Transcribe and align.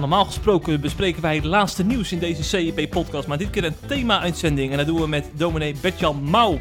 Normaal 0.00 0.24
gesproken 0.24 0.80
bespreken 0.80 1.22
wij 1.22 1.34
het 1.34 1.44
laatste 1.44 1.84
nieuws 1.84 2.12
in 2.12 2.18
deze 2.18 2.42
CEP-podcast, 2.42 3.26
maar 3.26 3.38
dit 3.38 3.50
keer 3.50 3.64
een 3.64 3.76
thema-uitzending. 3.86 4.70
En 4.70 4.76
dat 4.76 4.86
doen 4.86 5.00
we 5.00 5.08
met 5.08 5.30
dominee 5.32 5.74
Bertjan 5.80 6.22
Mouw 6.22 6.60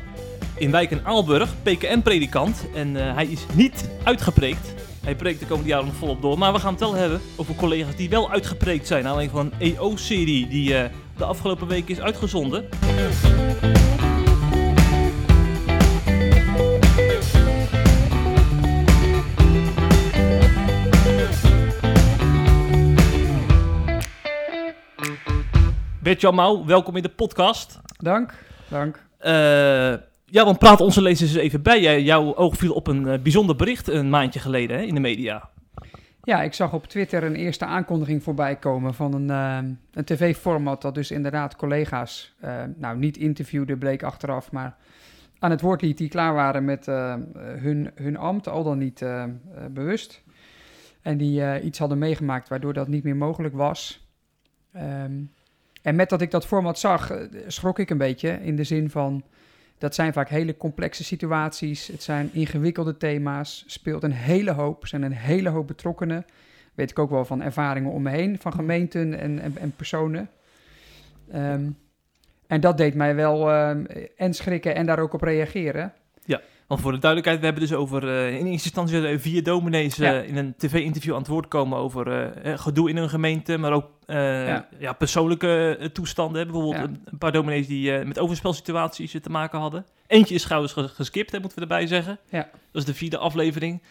in 0.55 0.71
Wijk 0.71 0.91
en 0.91 1.05
Aalburg, 1.05 1.49
PKN-predikant. 1.63 2.65
En 2.75 3.07
eh, 3.07 3.13
hij 3.13 3.25
is 3.25 3.45
niet 3.53 3.89
uitgepreekt. 4.03 4.73
Hij 5.03 5.15
preekt 5.15 5.39
de 5.39 5.45
komende 5.45 5.69
jaren 5.69 5.85
nog 5.85 5.95
volop 5.95 6.21
door. 6.21 6.37
Maar 6.37 6.53
we 6.53 6.59
gaan 6.59 6.71
het 6.71 6.79
wel 6.79 6.93
hebben 6.93 7.21
over 7.35 7.55
collega's 7.55 7.95
die 7.95 8.09
wel 8.09 8.31
uitgepreekt 8.31 8.87
zijn. 8.87 9.05
Alleen 9.05 9.29
van 9.29 9.51
een 9.59 9.75
EO-serie 9.75 10.47
die 10.47 10.75
eh, 10.75 10.89
de 11.17 11.25
afgelopen 11.25 11.67
week 11.67 11.89
is 11.89 11.99
uitgezonden. 11.99 12.65
Bert-Jan 26.11 26.35
Mouw, 26.35 26.65
welkom 26.65 26.95
in 26.95 27.03
de 27.03 27.09
podcast. 27.09 27.79
Dank, 27.97 28.33
dank. 28.69 29.05
Uh, 29.21 29.29
ja, 30.25 30.45
want 30.45 30.59
praat 30.59 30.81
onze 30.81 31.01
lezers 31.01 31.33
eens 31.33 31.43
even 31.43 31.61
bij. 31.61 31.81
Jij, 31.81 32.01
jouw 32.03 32.35
oog 32.35 32.55
viel 32.55 32.73
op 32.73 32.87
een 32.87 33.07
uh, 33.07 33.19
bijzonder 33.19 33.55
bericht 33.55 33.87
een 33.87 34.09
maandje 34.09 34.39
geleden 34.39 34.77
hè, 34.77 34.83
in 34.83 34.93
de 34.93 34.99
media. 34.99 35.49
Ja, 36.23 36.41
ik 36.41 36.53
zag 36.53 36.73
op 36.73 36.87
Twitter 36.87 37.23
een 37.23 37.35
eerste 37.35 37.65
aankondiging 37.65 38.23
voorbij 38.23 38.55
komen 38.55 38.93
van 38.93 39.13
een, 39.13 39.27
uh, 39.27 39.71
een 39.93 40.03
tv-format 40.05 40.81
dat 40.81 40.95
dus 40.95 41.11
inderdaad 41.11 41.55
collega's, 41.55 42.33
nou 42.75 42.97
niet 42.97 43.17
interviewde, 43.17 43.77
bleek 43.77 44.03
achteraf, 44.03 44.51
maar 44.51 44.75
aan 45.39 45.51
het 45.51 45.61
woord 45.61 45.81
liet 45.81 45.97
die 45.97 46.09
klaar 46.09 46.33
waren 46.33 46.65
met 46.65 46.85
hun, 46.85 47.91
hun 47.95 48.17
ambt, 48.17 48.47
al 48.47 48.63
dan 48.63 48.77
niet 48.77 49.05
bewust. 49.69 50.23
En 51.01 51.17
die 51.17 51.61
iets 51.61 51.79
hadden 51.79 51.97
meegemaakt 51.97 52.49
waardoor 52.49 52.73
dat 52.73 52.87
niet 52.87 53.03
meer 53.03 53.17
mogelijk 53.17 53.55
was. 53.55 54.07
Um, 54.75 55.31
en 55.81 55.95
met 55.95 56.09
dat 56.09 56.21
ik 56.21 56.31
dat 56.31 56.45
format 56.45 56.79
zag, 56.79 57.11
eh, 57.11 57.17
schrok 57.47 57.79
ik 57.79 57.89
een 57.89 57.97
beetje 57.97 58.29
in 58.29 58.55
de 58.55 58.63
zin 58.63 58.89
van 58.89 59.23
dat 59.81 59.95
zijn 59.95 60.13
vaak 60.13 60.29
hele 60.29 60.57
complexe 60.57 61.03
situaties. 61.03 61.87
Het 61.87 62.03
zijn 62.03 62.29
ingewikkelde 62.33 62.97
thema's. 62.97 63.63
Speelt 63.67 64.03
een 64.03 64.11
hele 64.11 64.51
hoop. 64.51 64.87
Zijn 64.87 65.01
een 65.01 65.15
hele 65.15 65.49
hoop 65.49 65.67
betrokkenen. 65.67 66.25
Weet 66.73 66.91
ik 66.91 66.99
ook 66.99 67.09
wel 67.09 67.25
van 67.25 67.41
ervaringen 67.41 67.91
om 67.91 68.01
me 68.01 68.09
heen, 68.09 68.39
van 68.39 68.53
gemeenten 68.53 69.19
en, 69.19 69.39
en, 69.39 69.57
en 69.57 69.75
personen. 69.75 70.29
Um, 71.35 71.77
en 72.47 72.61
dat 72.61 72.77
deed 72.77 72.93
mij 72.93 73.15
wel 73.15 73.53
um, 73.69 73.85
en 74.17 74.33
schrikken 74.33 74.75
en 74.75 74.85
daar 74.85 74.99
ook 74.99 75.13
op 75.13 75.21
reageren. 75.21 75.93
Ja. 76.25 76.41
Want 76.71 76.83
voor 76.83 76.91
de 76.91 76.97
duidelijkheid, 76.97 77.39
we 77.39 77.45
hebben 77.45 77.69
dus 77.69 77.77
over, 77.77 78.03
uh, 78.03 78.39
in 78.39 78.45
eerste 78.45 78.71
instantie 78.81 79.19
vier 79.19 79.43
dominees 79.43 79.99
uh, 79.99 80.27
in 80.27 80.37
een 80.37 80.53
tv-interview 80.57 81.13
aan 81.13 81.19
het 81.19 81.27
woord 81.27 81.47
komen 81.47 81.77
over 81.77 82.31
uh, 82.45 82.57
gedoe 82.59 82.89
in 82.89 82.97
een 82.97 83.09
gemeente, 83.09 83.57
maar 83.57 83.71
ook 83.71 83.89
ja. 84.05 84.67
ja. 84.79 84.93
persoonlijke 84.93 85.89
toestanden. 85.93 86.43
Bijvoorbeeld 86.43 86.75
ja. 86.75 86.83
een, 86.83 87.01
een, 87.05 87.17
paar 87.17 87.31
dominees 87.31 87.67
die 87.67 88.05
met 88.05 88.19
overspelsituaties 88.19 89.15
te 89.21 89.29
maken 89.29 89.59
hadden. 89.59 89.85
Eentje 90.07 90.35
is 90.35 90.43
trouwens 90.43 90.73
geskipt, 90.77 91.31
hè, 91.31 91.39
moeten 91.39 91.57
we 91.57 91.63
erbij 91.63 91.87
zeggen. 91.87 92.19
Ja. 92.29 92.49
Dat 92.71 92.81
is 92.81 92.85
de 92.85 92.93
vierde 92.93 93.17
aflevering 93.17 93.81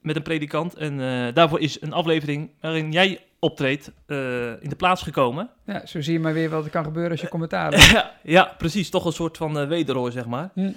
met 0.00 0.16
een 0.16 0.22
predikant. 0.22 0.74
En 0.74 0.98
daarvoor 1.34 1.60
is 1.60 1.80
een 1.80 1.92
aflevering 1.92 2.50
waarin 2.60 2.92
jij 2.92 3.20
optreedt 3.38 3.86
in 4.60 4.68
de 4.68 4.76
plaats 4.76 5.02
gekomen. 5.02 5.50
Ja, 5.66 5.86
zo 5.86 6.00
zie 6.00 6.12
je 6.12 6.20
maar 6.20 6.32
weer 6.32 6.50
wat 6.50 6.64
er 6.64 6.70
kan 6.70 6.84
gebeuren 6.84 7.10
als 7.10 7.20
je 7.20 7.28
commentaar 7.28 7.72
hebt. 7.72 7.90
ja, 7.90 8.12
ja, 8.38 8.54
precies. 8.58 8.90
Toch 8.90 9.04
een 9.04 9.12
soort 9.12 9.36
van 9.36 9.66
wederhoor, 9.66 10.12
zeg 10.12 10.26
maar. 10.26 10.50
Hm. 10.54 10.70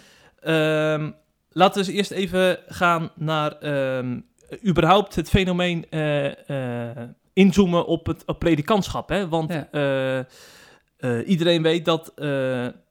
Um, 0.50 1.16
Laten 1.50 1.82
we 1.82 1.88
eens 1.88 1.98
eerst 1.98 2.12
even 2.12 2.60
gaan 2.68 3.10
naar 3.16 3.64
um, 3.98 4.26
überhaupt 4.66 5.16
het 5.16 5.30
fenomeen 5.30 5.86
uh, 5.90 6.26
uh, 6.26 6.90
inzoomen 7.34 7.86
op 7.86 8.06
het 8.06 8.26
op 8.26 8.40
predikantschap. 8.40 9.10
Hè? 9.10 9.28
Want 9.28 9.54
ja. 9.72 10.26
uh, 11.00 11.28
iedereen 11.28 11.62
weet 11.62 11.86
dat, 11.86 12.12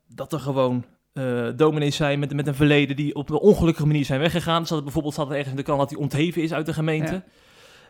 dat 0.08 0.32
er 0.32 0.40
gewoon 0.40 0.84
dominees 1.56 1.96
zijn 1.96 2.18
met, 2.18 2.34
met 2.34 2.46
een 2.46 2.54
verleden 2.54 2.96
die 2.96 3.14
op 3.14 3.30
een 3.30 3.36
ongelukkige 3.36 3.86
manier 3.86 4.04
zijn 4.04 4.20
weggegaan. 4.20 4.66
Zodat 4.66 4.84
bijvoorbeeld 4.84 5.14
staat 5.14 5.26
er 5.26 5.32
ergens 5.32 5.50
in 5.50 5.56
de 5.56 5.62
kant 5.62 5.78
dat 5.78 5.90
hij 5.90 5.98
ontheven 5.98 6.42
is 6.42 6.52
uit 6.52 6.66
de 6.66 6.72
gemeente. 6.72 7.12
Ja. 7.12 7.24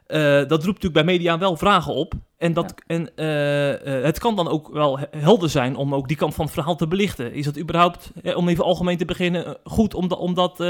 Uh, 0.08 0.18
dat 0.48 0.64
roept 0.64 0.82
natuurlijk 0.82 0.92
bij 0.92 1.04
media 1.04 1.38
wel 1.38 1.56
vragen 1.56 1.94
op. 1.94 2.14
En, 2.36 2.52
dat, 2.52 2.74
ja. 2.76 2.96
en 2.96 3.10
uh, 3.16 3.96
uh, 3.98 4.04
het 4.04 4.18
kan 4.18 4.36
dan 4.36 4.48
ook 4.48 4.68
wel 4.72 4.98
helder 5.10 5.50
zijn 5.50 5.76
om 5.76 5.94
ook 5.94 6.08
die 6.08 6.16
kant 6.16 6.34
van 6.34 6.44
het 6.44 6.54
verhaal 6.54 6.76
te 6.76 6.88
belichten. 6.88 7.32
Is 7.32 7.44
dat 7.44 7.58
überhaupt, 7.58 8.12
om 8.34 8.48
even 8.48 8.64
algemeen 8.64 8.96
te 8.96 9.04
beginnen, 9.04 9.56
goed 9.64 9.94
om, 9.94 10.08
da, 10.08 10.16
om 10.16 10.34
dat 10.34 10.60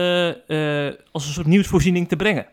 als 1.11 1.27
een 1.27 1.33
soort 1.33 1.47
nieuwsvoorziening 1.47 2.09
te 2.09 2.17
brengen? 2.17 2.47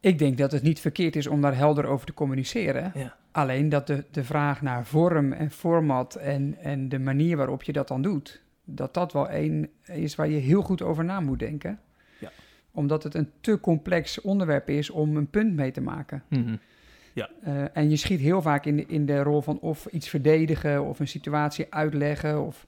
Ik 0.00 0.18
denk 0.18 0.38
dat 0.38 0.52
het 0.52 0.62
niet 0.62 0.80
verkeerd 0.80 1.16
is 1.16 1.26
om 1.26 1.40
daar 1.40 1.56
helder 1.56 1.86
over 1.86 2.06
te 2.06 2.14
communiceren. 2.14 2.92
Ja. 2.94 3.16
Alleen 3.32 3.68
dat 3.68 3.86
de, 3.86 4.04
de 4.10 4.24
vraag 4.24 4.62
naar 4.62 4.86
vorm 4.86 5.32
en 5.32 5.50
format 5.50 6.14
en, 6.14 6.56
en 6.62 6.88
de 6.88 6.98
manier 6.98 7.36
waarop 7.36 7.62
je 7.62 7.72
dat 7.72 7.88
dan 7.88 8.02
doet, 8.02 8.42
dat 8.64 8.94
dat 8.94 9.12
wel 9.12 9.28
één 9.28 9.68
is 9.84 10.14
waar 10.14 10.28
je 10.28 10.38
heel 10.38 10.62
goed 10.62 10.82
over 10.82 11.04
na 11.04 11.20
moet 11.20 11.38
denken 11.38 11.80
omdat 12.72 13.02
het 13.02 13.14
een 13.14 13.30
te 13.40 13.60
complex 13.60 14.20
onderwerp 14.20 14.68
is 14.68 14.90
om 14.90 15.16
een 15.16 15.30
punt 15.30 15.54
mee 15.54 15.70
te 15.70 15.80
maken. 15.80 16.22
Mm 16.28 16.44
-hmm. 16.44 16.58
ja. 17.12 17.30
Uh, 17.46 17.64
en 17.72 17.90
je 17.90 17.96
schiet 17.96 18.20
heel 18.20 18.42
vaak 18.42 18.64
in 18.64 18.76
de, 18.76 18.86
in 18.86 19.06
de 19.06 19.22
rol 19.22 19.42
van 19.42 19.58
of 19.60 19.86
iets 19.86 20.08
verdedigen 20.08 20.84
of 20.84 21.00
een 21.00 21.08
situatie 21.08 21.66
uitleggen 21.70 22.46
of 22.46 22.66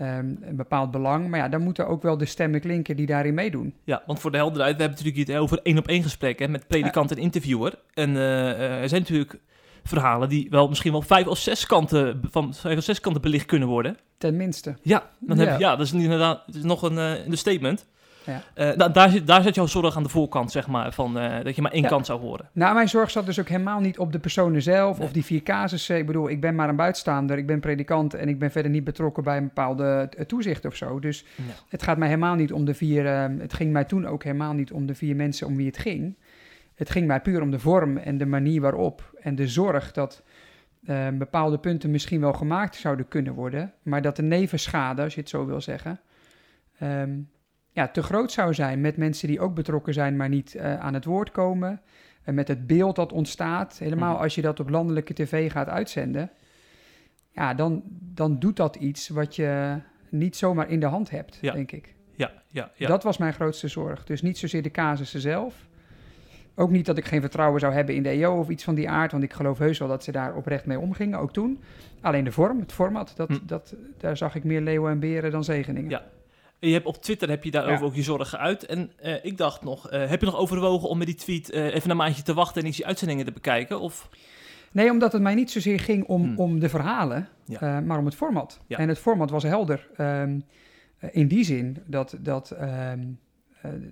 um, 0.00 0.38
een 0.42 0.56
bepaald 0.56 0.90
belang. 0.90 1.28
Maar 1.28 1.38
ja, 1.38 1.48
dan 1.48 1.62
moeten 1.62 1.88
ook 1.88 2.02
wel 2.02 2.16
de 2.16 2.24
stemmen 2.24 2.60
klinken 2.60 2.96
die 2.96 3.06
daarin 3.06 3.34
meedoen. 3.34 3.74
Ja, 3.84 4.02
want 4.06 4.20
voor 4.20 4.30
de 4.30 4.36
helderheid, 4.36 4.76
we 4.76 4.82
hebben 4.82 4.98
natuurlijk 4.98 5.28
hier 5.28 5.40
over 5.40 5.60
één 5.62 5.78
op 5.78 5.88
één 5.88 6.02
gesprekken 6.02 6.50
met 6.50 6.66
predikant 6.66 7.10
ja. 7.10 7.16
en 7.16 7.22
interviewer. 7.22 7.74
En 7.94 8.10
uh, 8.10 8.80
er 8.82 8.88
zijn 8.88 9.00
natuurlijk 9.00 9.38
verhalen 9.84 10.28
die 10.28 10.46
wel 10.50 10.68
misschien 10.68 10.92
wel 10.92 11.02
vijf 11.02 11.26
of 11.26 11.38
zes 11.38 11.66
kanten 11.66 12.20
van 12.30 12.54
vijf 12.54 12.76
of 12.76 12.84
zes 12.84 13.00
kanten 13.00 13.22
belicht 13.22 13.46
kunnen 13.46 13.68
worden. 13.68 13.96
Tenminste. 14.18 14.76
Ja, 14.82 15.10
dan 15.18 15.38
heb 15.38 15.52
je, 15.52 15.58
ja, 15.58 15.76
dat 15.76 15.86
is 15.86 15.92
inderdaad 15.92 16.42
dat 16.46 16.54
is 16.54 16.62
nog 16.62 16.82
een, 16.82 17.26
uh, 17.28 17.36
statement. 17.36 17.86
Ja. 18.24 18.42
Uh, 18.70 18.76
da 18.76 18.88
daar, 18.88 19.10
zit, 19.10 19.26
daar 19.26 19.42
zit 19.42 19.54
jouw 19.54 19.66
zorg 19.66 19.96
aan 19.96 20.02
de 20.02 20.08
voorkant, 20.08 20.52
zeg 20.52 20.66
maar, 20.66 20.92
van 20.92 21.18
uh, 21.18 21.44
dat 21.44 21.56
je 21.56 21.62
maar 21.62 21.72
één 21.72 21.82
ja. 21.82 21.88
kant 21.88 22.06
zou 22.06 22.20
horen. 22.20 22.48
Nou, 22.52 22.74
mijn 22.74 22.88
zorg 22.88 23.10
zat 23.10 23.26
dus 23.26 23.40
ook 23.40 23.48
helemaal 23.48 23.80
niet 23.80 23.98
op 23.98 24.12
de 24.12 24.18
personen 24.18 24.62
zelf 24.62 24.98
nee. 24.98 25.06
of 25.06 25.12
die 25.12 25.24
vier 25.24 25.42
casussen. 25.42 25.96
Ik 25.96 26.06
bedoel, 26.06 26.30
ik 26.30 26.40
ben 26.40 26.54
maar 26.54 26.68
een 26.68 26.76
buitenstaander, 26.76 27.38
ik 27.38 27.46
ben 27.46 27.60
predikant 27.60 28.14
en 28.14 28.28
ik 28.28 28.38
ben 28.38 28.50
verder 28.50 28.70
niet 28.70 28.84
betrokken 28.84 29.22
bij 29.22 29.36
een 29.36 29.46
bepaalde 29.46 30.10
toezicht 30.26 30.64
of 30.64 30.76
zo. 30.76 30.98
Dus 30.98 31.24
het 31.68 31.82
gaat 31.82 31.98
mij 31.98 32.08
helemaal 32.08 32.34
niet 32.34 32.52
om 32.52 32.64
de 32.64 32.74
vier, 32.74 33.04
uh, 33.04 33.40
het 33.40 33.52
ging 33.52 33.72
mij 33.72 33.84
toen 33.84 34.06
ook 34.06 34.24
helemaal 34.24 34.52
niet 34.52 34.72
om 34.72 34.86
de 34.86 34.94
vier 34.94 35.16
mensen 35.16 35.46
om 35.46 35.56
wie 35.56 35.66
het 35.66 35.78
ging. 35.78 36.16
Het 36.74 36.90
ging 36.90 37.06
mij 37.06 37.20
puur 37.20 37.42
om 37.42 37.50
de 37.50 37.58
vorm 37.58 37.96
en 37.96 38.18
de 38.18 38.26
manier 38.26 38.60
waarop 38.60 39.14
en 39.20 39.34
de 39.34 39.48
zorg 39.48 39.92
dat 39.92 40.22
uh, 40.84 41.08
bepaalde 41.08 41.58
punten 41.58 41.90
misschien 41.90 42.20
wel 42.20 42.32
gemaakt 42.32 42.76
zouden 42.76 43.08
kunnen 43.08 43.34
worden, 43.34 43.72
maar 43.82 44.02
dat 44.02 44.16
de 44.16 44.22
nevenschade, 44.22 45.02
als 45.02 45.14
je 45.14 45.20
het 45.20 45.28
zo 45.28 45.46
wil 45.46 45.60
zeggen, 45.60 46.00
um, 46.82 47.28
ja, 47.74 47.88
te 47.88 48.02
groot 48.02 48.32
zou 48.32 48.54
zijn 48.54 48.80
met 48.80 48.96
mensen 48.96 49.28
die 49.28 49.40
ook 49.40 49.54
betrokken 49.54 49.94
zijn, 49.94 50.16
maar 50.16 50.28
niet 50.28 50.54
uh, 50.54 50.80
aan 50.80 50.94
het 50.94 51.04
woord 51.04 51.30
komen. 51.30 51.80
En 52.22 52.34
met 52.34 52.48
het 52.48 52.66
beeld 52.66 52.96
dat 52.96 53.12
ontstaat, 53.12 53.78
helemaal 53.78 54.20
als 54.20 54.34
je 54.34 54.42
dat 54.42 54.60
op 54.60 54.68
landelijke 54.68 55.14
tv 55.14 55.52
gaat 55.52 55.68
uitzenden, 55.68 56.30
ja, 57.30 57.54
dan, 57.54 57.82
dan 58.14 58.38
doet 58.38 58.56
dat 58.56 58.76
iets 58.76 59.08
wat 59.08 59.36
je 59.36 59.78
niet 60.08 60.36
zomaar 60.36 60.70
in 60.70 60.80
de 60.80 60.86
hand 60.86 61.10
hebt, 61.10 61.38
ja. 61.40 61.52
denk 61.52 61.72
ik. 61.72 61.94
Ja, 62.16 62.32
ja, 62.48 62.70
ja. 62.74 62.88
Dat 62.88 63.02
was 63.02 63.18
mijn 63.18 63.32
grootste 63.32 63.68
zorg. 63.68 64.04
Dus 64.04 64.22
niet 64.22 64.38
zozeer 64.38 64.62
de 64.62 64.70
casussen 64.70 65.20
zelf. 65.20 65.66
Ook 66.54 66.70
niet 66.70 66.86
dat 66.86 66.98
ik 66.98 67.04
geen 67.04 67.20
vertrouwen 67.20 67.60
zou 67.60 67.72
hebben 67.72 67.94
in 67.94 68.02
de 68.02 68.08
EO 68.08 68.38
of 68.38 68.48
iets 68.48 68.64
van 68.64 68.74
die 68.74 68.90
aard, 68.90 69.12
want 69.12 69.24
ik 69.24 69.32
geloof 69.32 69.58
heus 69.58 69.78
wel 69.78 69.88
dat 69.88 70.04
ze 70.04 70.12
daar 70.12 70.34
oprecht 70.34 70.66
mee 70.66 70.78
omgingen, 70.78 71.18
ook 71.18 71.32
toen. 71.32 71.62
Alleen 72.00 72.24
de 72.24 72.32
vorm, 72.32 72.60
het 72.60 72.72
format, 72.72 73.12
dat, 73.16 73.28
hm. 73.28 73.38
dat, 73.46 73.74
daar 73.98 74.16
zag 74.16 74.34
ik 74.34 74.44
meer 74.44 74.60
leeuwen 74.60 74.90
en 74.90 74.98
beren 74.98 75.30
dan 75.30 75.44
zegeningen. 75.44 75.90
Ja, 75.90 76.04
je 76.66 76.72
hebt 76.72 76.86
op 76.86 77.02
Twitter 77.02 77.28
heb 77.28 77.44
je 77.44 77.50
daarover 77.50 77.80
ja. 77.80 77.84
ook 77.84 77.94
je 77.94 78.02
zorgen 78.02 78.26
geuit. 78.26 78.66
En 78.66 78.92
uh, 79.04 79.24
ik 79.24 79.36
dacht 79.36 79.62
nog, 79.62 79.92
uh, 79.92 80.08
heb 80.08 80.20
je 80.20 80.26
nog 80.26 80.36
overwogen 80.36 80.88
om 80.88 80.98
met 80.98 81.06
die 81.06 81.16
tweet 81.16 81.54
uh, 81.54 81.74
even 81.74 81.90
een 81.90 81.96
maandje 81.96 82.22
te 82.22 82.34
wachten 82.34 82.60
en 82.60 82.66
eens 82.66 82.76
die 82.76 82.86
uitzendingen 82.86 83.24
te 83.24 83.32
bekijken? 83.32 83.80
Of? 83.80 84.08
Nee, 84.72 84.90
omdat 84.90 85.12
het 85.12 85.22
mij 85.22 85.34
niet 85.34 85.50
zozeer 85.50 85.80
ging 85.80 86.04
om, 86.04 86.22
hmm. 86.22 86.38
om 86.38 86.58
de 86.60 86.68
verhalen, 86.68 87.28
ja. 87.44 87.80
maar 87.80 87.98
om 87.98 88.04
het 88.04 88.14
format. 88.14 88.60
Ja. 88.66 88.78
En 88.78 88.88
het 88.88 88.98
format 88.98 89.30
was 89.30 89.42
helder. 89.42 89.88
Um, 89.98 90.44
in 91.10 91.28
die 91.28 91.44
zin 91.44 91.76
dat, 91.86 92.16
dat 92.20 92.56
um, 92.60 93.18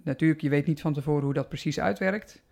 natuurlijk, 0.05 0.41
je 0.41 0.49
weet 0.49 0.67
niet 0.67 0.81
van 0.81 0.93
tevoren 0.93 1.25
hoe 1.25 1.35
dat 1.35 1.49
precies 1.49 1.81
uitwerkt. 1.81 2.43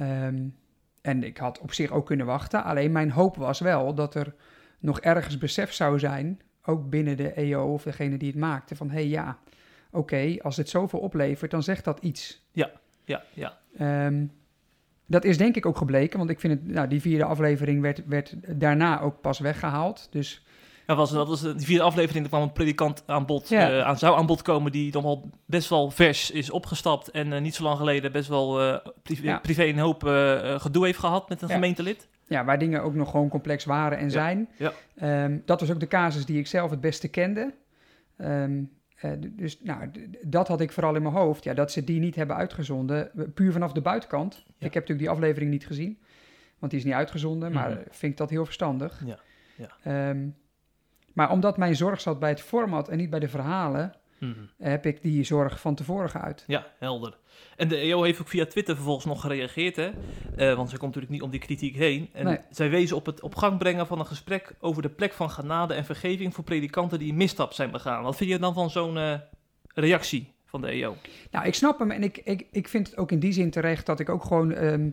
Um, 0.00 0.56
en 1.00 1.22
ik 1.24 1.36
had 1.36 1.58
op 1.58 1.72
zich 1.72 1.90
ook 1.90 2.06
kunnen 2.06 2.26
wachten. 2.26 2.64
Alleen 2.64 2.92
mijn 2.92 3.10
hoop 3.10 3.36
was 3.36 3.60
wel 3.60 3.94
dat 3.94 4.14
er 4.14 4.34
nog 4.78 5.00
ergens 5.00 5.38
besef 5.38 5.72
zou 5.72 5.98
zijn 5.98 6.40
ook 6.66 6.90
binnen 6.90 7.16
de 7.16 7.32
EO 7.32 7.72
of 7.72 7.82
degene 7.82 8.16
die 8.16 8.28
het 8.28 8.38
maakte, 8.38 8.76
van 8.76 8.88
hé 8.90 8.94
hey, 8.94 9.08
ja, 9.08 9.38
oké, 9.90 9.98
okay, 9.98 10.40
als 10.42 10.56
het 10.56 10.68
zoveel 10.68 10.98
oplevert, 10.98 11.50
dan 11.50 11.62
zegt 11.62 11.84
dat 11.84 11.98
iets. 12.00 12.42
Ja, 12.52 12.70
ja, 13.04 13.22
ja. 13.32 13.58
Um, 14.06 14.30
dat 15.06 15.24
is 15.24 15.38
denk 15.38 15.56
ik 15.56 15.66
ook 15.66 15.76
gebleken, 15.76 16.18
want 16.18 16.30
ik 16.30 16.40
vind 16.40 16.52
het, 16.52 16.72
nou, 16.72 16.88
die 16.88 17.00
vierde 17.00 17.24
aflevering 17.24 17.80
werd, 17.80 18.02
werd 18.06 18.34
daarna 18.60 19.00
ook 19.00 19.20
pas 19.20 19.38
weggehaald. 19.38 20.08
Dus 20.10 20.42
Ja, 20.86 20.94
was, 20.94 21.10
dat 21.10 21.28
was 21.28 21.40
de 21.40 21.54
vierde 21.56 21.82
aflevering, 21.84 22.24
er 22.24 22.30
kwam 22.30 22.42
een 22.42 22.52
predikant 22.52 23.02
aan 23.06 23.26
bod, 23.26 23.48
Ja. 23.48 23.70
eh, 23.70 23.86
aan, 23.86 23.98
zou 23.98 24.16
aan 24.16 24.26
bod 24.26 24.42
komen 24.42 24.72
die 24.72 24.90
dan 24.90 25.02
wel 25.02 25.30
best 25.46 25.68
wel 25.68 25.90
vers 25.90 26.30
is 26.30 26.50
opgestapt 26.50 27.10
en 27.10 27.32
eh, 27.32 27.40
niet 27.40 27.54
zo 27.54 27.62
lang 27.62 27.78
geleden 27.78 28.12
best 28.12 28.28
wel 28.28 28.60
eh, 28.60 28.86
privé, 29.02 29.26
Ja. 29.26 29.38
privé 29.38 29.64
een 29.64 29.78
hoop 29.78 30.02
gedoe 30.60 30.84
heeft 30.84 30.98
gehad 30.98 31.28
met 31.28 31.42
een 31.42 31.48
Ja. 31.48 31.54
gemeentelid. 31.54 32.08
Ja, 32.26 32.44
waar 32.44 32.58
dingen 32.58 32.82
ook 32.82 32.94
nog 32.94 33.10
gewoon 33.10 33.28
complex 33.28 33.64
waren 33.64 33.98
en 33.98 34.10
zijn. 34.10 34.48
ja. 34.56 34.72
Ehm, 34.94 35.38
dat 35.44 35.60
was 35.60 35.70
ook 35.72 35.80
de 35.80 35.86
casus 35.86 36.26
die 36.26 36.38
ik 36.38 36.46
zelf 36.46 36.70
het 36.70 36.80
beste 36.80 37.08
kende. 37.08 37.54
Ehm, 38.16 38.62
eh, 38.96 39.10
dus 39.30 39.60
nou, 39.60 39.90
dat 40.22 40.48
had 40.48 40.60
ik 40.60 40.72
vooral 40.72 40.94
in 40.94 41.02
mijn 41.02 41.14
hoofd. 41.14 41.44
Ja, 41.44 41.54
dat 41.54 41.72
ze 41.72 41.84
die 41.84 42.00
niet 42.00 42.14
hebben 42.14 42.36
uitgezonden, 42.36 43.10
puur 43.34 43.52
vanaf 43.52 43.72
de 43.72 43.80
buitenkant. 43.80 44.34
Ik 44.46 44.74
heb 44.74 44.74
natuurlijk 44.74 44.98
die 44.98 45.10
aflevering 45.10 45.50
niet 45.50 45.66
gezien, 45.66 45.98
want 46.58 46.70
die 46.72 46.80
is 46.80 46.86
niet 46.86 46.94
uitgezonden. 46.94 47.52
Maar 47.52 47.70
eh, 47.70 47.76
vind 47.90 48.12
ik 48.12 48.18
dat 48.18 48.30
heel 48.30 48.44
verstandig. 48.44 49.02
Ja, 49.04 49.18
ja. 49.56 49.76
Ehm, 49.82 50.28
maar 51.12 51.30
omdat 51.30 51.56
mijn 51.56 51.76
zorg 51.76 52.00
zat 52.00 52.18
bij 52.18 52.30
het 52.30 52.40
format 52.40 52.88
en 52.88 52.96
niet 52.96 53.10
bij 53.10 53.20
de 53.20 53.28
verhalen, 53.28 53.94
Mhm. 54.28 54.68
heb 54.68 54.86
ik 54.86 55.02
die 55.02 55.24
zorg 55.24 55.60
van 55.60 55.74
tevoren 55.74 56.10
geuit. 56.10 56.44
Ja, 56.46 56.66
helder. 56.78 57.16
En 57.56 57.68
de 57.68 57.76
EO 57.76 58.02
heeft 58.02 58.20
ook 58.20 58.28
via 58.28 58.46
Twitter 58.46 58.74
vervolgens 58.74 59.06
nog 59.06 59.20
gereageerd, 59.20 59.76
hè? 59.76 59.90
Eh, 60.36 60.54
want 60.56 60.70
ze 60.70 60.76
komt 60.78 60.94
natuurlijk 60.94 61.12
niet 61.12 61.22
om 61.22 61.30
die 61.30 61.40
kritiek 61.40 61.76
heen. 61.76 62.08
En 62.12 62.24
Nee. 62.24 62.38
zij 62.50 62.70
wezen 62.70 62.96
op 62.96 63.06
het 63.06 63.20
op 63.20 63.34
gang 63.34 63.58
brengen 63.58 63.86
van 63.86 63.98
een 63.98 64.06
gesprek 64.06 64.54
over 64.60 64.82
de 64.82 64.88
plek 64.88 65.12
van 65.12 65.30
genade 65.30 65.74
en 65.74 65.84
vergeving 65.84 66.34
voor 66.34 66.44
predikanten 66.44 66.98
die 66.98 67.10
een 67.10 67.16
misstap 67.16 67.52
zijn 67.52 67.70
begaan. 67.70 68.02
Wat 68.02 68.16
vind 68.16 68.30
je 68.30 68.38
dan 68.38 68.54
van 68.54 68.70
zo'n 68.70 68.96
eh, 68.98 69.14
reactie 69.74 70.32
van 70.44 70.60
de 70.60 70.68
EO? 70.68 70.96
Nou, 71.30 71.46
ik 71.46 71.54
snap 71.54 71.78
hem 71.78 71.90
en 71.90 72.02
ik, 72.02 72.18
ik, 72.24 72.46
ik 72.50 72.68
vind 72.68 72.86
het 72.86 72.96
ook 72.96 73.12
in 73.12 73.18
die 73.18 73.32
zin 73.32 73.50
terecht 73.50 73.86
dat 73.86 74.00
ik 74.00 74.08
ook 74.08 74.24
gewoon, 74.24 74.52
ehm, 74.52 74.90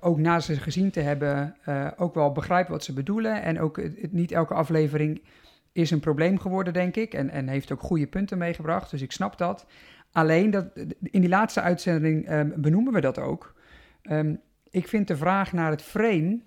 ook 0.00 0.18
na 0.18 0.40
ze 0.40 0.54
gezien 0.56 0.90
te 0.90 1.00
hebben, 1.00 1.56
eh, 1.64 1.86
ook 1.96 2.14
wel 2.14 2.32
begrijp 2.32 2.68
wat 2.68 2.84
ze 2.84 2.92
bedoelen. 2.92 3.42
En 3.42 3.60
ook 3.60 3.76
het- 3.76 4.00
het- 4.00 4.12
niet 4.12 4.32
elke 4.32 4.54
aflevering 4.54 5.22
is 5.72 5.90
een 5.90 6.00
probleem 6.00 6.38
geworden, 6.38 6.72
denk 6.72 6.96
ik. 6.96 7.14
En, 7.14 7.30
en 7.30 7.48
heeft 7.48 7.72
ook 7.72 7.80
goede 7.80 8.06
punten 8.06 8.38
meegebracht, 8.38 8.90
dus 8.90 9.02
ik 9.02 9.12
snap 9.12 9.38
dat. 9.38 9.66
Alleen, 10.12 10.50
dat, 10.50 10.66
in 11.02 11.20
die 11.20 11.28
laatste 11.28 11.60
uitzending 11.60 12.26
ehm, 12.26 12.50
benoemen 12.56 12.92
we 12.92 13.00
dat 13.00 13.18
ook. 13.18 13.54
Ehm, 14.02 14.34
ik 14.70 14.88
vind 14.88 15.08
de 15.08 15.16
vraag 15.16 15.52
naar 15.52 15.70
het 15.70 15.82
frame, 15.82 16.40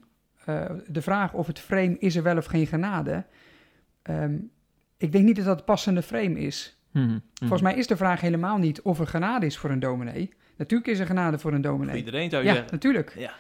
eh, 0.46 0.66
de 0.88 1.02
vraag 1.02 1.34
of 1.34 1.48
het 1.48 1.60
frame 1.60 1.96
is 2.00 2.16
er 2.16 2.24
wel 2.24 2.38
of 2.38 2.46
geen 2.46 2.68
genade, 2.68 3.26
ehm, 4.02 4.36
ik 4.98 5.12
denk 5.12 5.26
niet 5.26 5.36
dat 5.36 5.46
dat 5.46 5.56
het 5.56 5.66
passende 5.66 6.02
frame 6.02 6.40
is. 6.40 6.80
Volgens 7.40 7.62
mij 7.62 7.76
is 7.76 7.88
de 7.88 7.98
vraag 7.98 8.22
helemaal 8.22 8.58
niet 8.58 8.82
of 8.82 9.00
er 9.00 9.08
genade 9.08 9.46
is 9.46 9.58
voor 9.58 9.70
een 9.70 9.80
dominee. 9.80 10.34
Natuurlijk 10.58 10.90
is 10.90 11.00
er 11.00 11.06
genade 11.06 11.38
voor 11.40 11.54
een 11.54 11.64
Voor 11.64 11.72
dominee. 11.72 11.96
iedereen 11.98 12.30
zou 12.30 12.42
je 12.44 12.48
Ja, 12.48 12.54
zeggen. 12.56 12.72
natuurlijk. 12.74 13.14
Ja. 13.18 13.34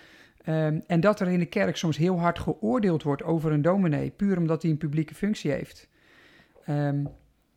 Ehm, 0.45 0.79
en 0.87 0.99
dat 0.99 1.19
er 1.19 1.27
in 1.27 1.39
de 1.39 1.45
kerk 1.45 1.77
soms 1.77 1.97
heel 1.97 2.19
hard 2.19 2.39
geoordeeld 2.39 3.03
wordt 3.03 3.23
over 3.23 3.51
een 3.51 3.61
dominee, 3.61 4.09
puur 4.09 4.37
omdat 4.37 4.61
hij 4.61 4.71
een 4.71 4.77
publieke 4.77 5.15
functie 5.15 5.51
heeft. 5.51 5.87
Ehm, 6.65 7.03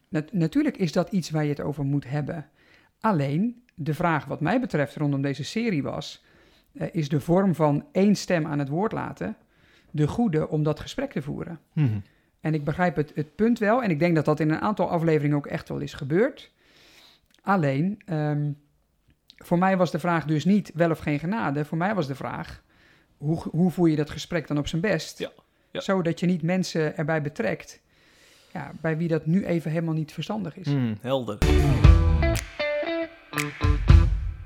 nat- 0.08 0.32
natuurlijk 0.32 0.76
is 0.76 0.92
dat 0.92 1.10
iets 1.12 1.30
waar 1.30 1.42
je 1.42 1.48
het 1.48 1.60
over 1.60 1.84
moet 1.84 2.10
hebben. 2.10 2.46
Alleen, 3.00 3.62
de 3.74 3.94
vraag 3.94 4.24
wat 4.24 4.40
mij 4.40 4.60
betreft 4.60 4.96
rondom 4.96 5.22
deze 5.22 5.44
serie 5.44 5.82
was, 5.82 6.24
eh, 6.72 6.86
is 6.92 7.08
de 7.08 7.20
vorm 7.20 7.54
van 7.54 7.84
één 7.92 8.14
stem 8.14 8.46
aan 8.46 8.58
het 8.58 8.68
woord 8.68 8.92
laten 8.92 9.36
de 9.90 10.06
goede 10.08 10.48
om 10.48 10.62
dat 10.62 10.80
gesprek 10.80 11.12
te 11.12 11.22
voeren? 11.22 11.60
Mhm. 11.72 11.98
En 12.40 12.54
ik 12.54 12.64
begrijp 12.64 12.96
het, 12.96 13.12
het 13.14 13.34
punt 13.34 13.58
wel. 13.58 13.82
En 13.82 13.90
ik 13.90 13.98
denk 13.98 14.14
dat 14.14 14.24
dat 14.24 14.40
in 14.40 14.50
een 14.50 14.60
aantal 14.60 14.90
afleveringen 14.90 15.36
ook 15.36 15.46
echt 15.46 15.68
wel 15.68 15.78
is 15.78 15.94
gebeurd. 15.94 16.50
Alleen, 17.42 18.00
ehm, 18.04 18.50
voor 19.36 19.58
mij 19.58 19.76
was 19.76 19.90
de 19.90 19.98
vraag 19.98 20.24
dus 20.24 20.44
niet 20.44 20.70
wel 20.74 20.90
of 20.90 20.98
geen 20.98 21.18
genade. 21.18 21.64
Voor 21.64 21.78
mij 21.78 21.94
was 21.94 22.06
de 22.06 22.14
vraag, 22.14 22.62
hoe, 23.18 23.42
hoe 23.50 23.70
voer 23.70 23.88
je 23.88 23.96
dat 23.96 24.10
gesprek 24.10 24.46
dan 24.46 24.58
op 24.58 24.66
zijn 24.66 24.82
best? 24.82 25.18
Ja, 25.18 25.30
ja. 25.70 25.80
Zodat 25.80 26.20
je 26.20 26.26
niet 26.26 26.42
mensen 26.42 26.96
erbij 26.96 27.22
betrekt, 27.22 27.80
ja, 28.52 28.72
bij 28.80 28.96
wie 28.96 29.08
dat 29.08 29.26
nu 29.26 29.46
even 29.46 29.70
helemaal 29.70 29.94
niet 29.94 30.12
verstandig 30.12 30.56
is. 30.56 30.66
Hmm, 30.66 30.98
helder. 31.00 31.38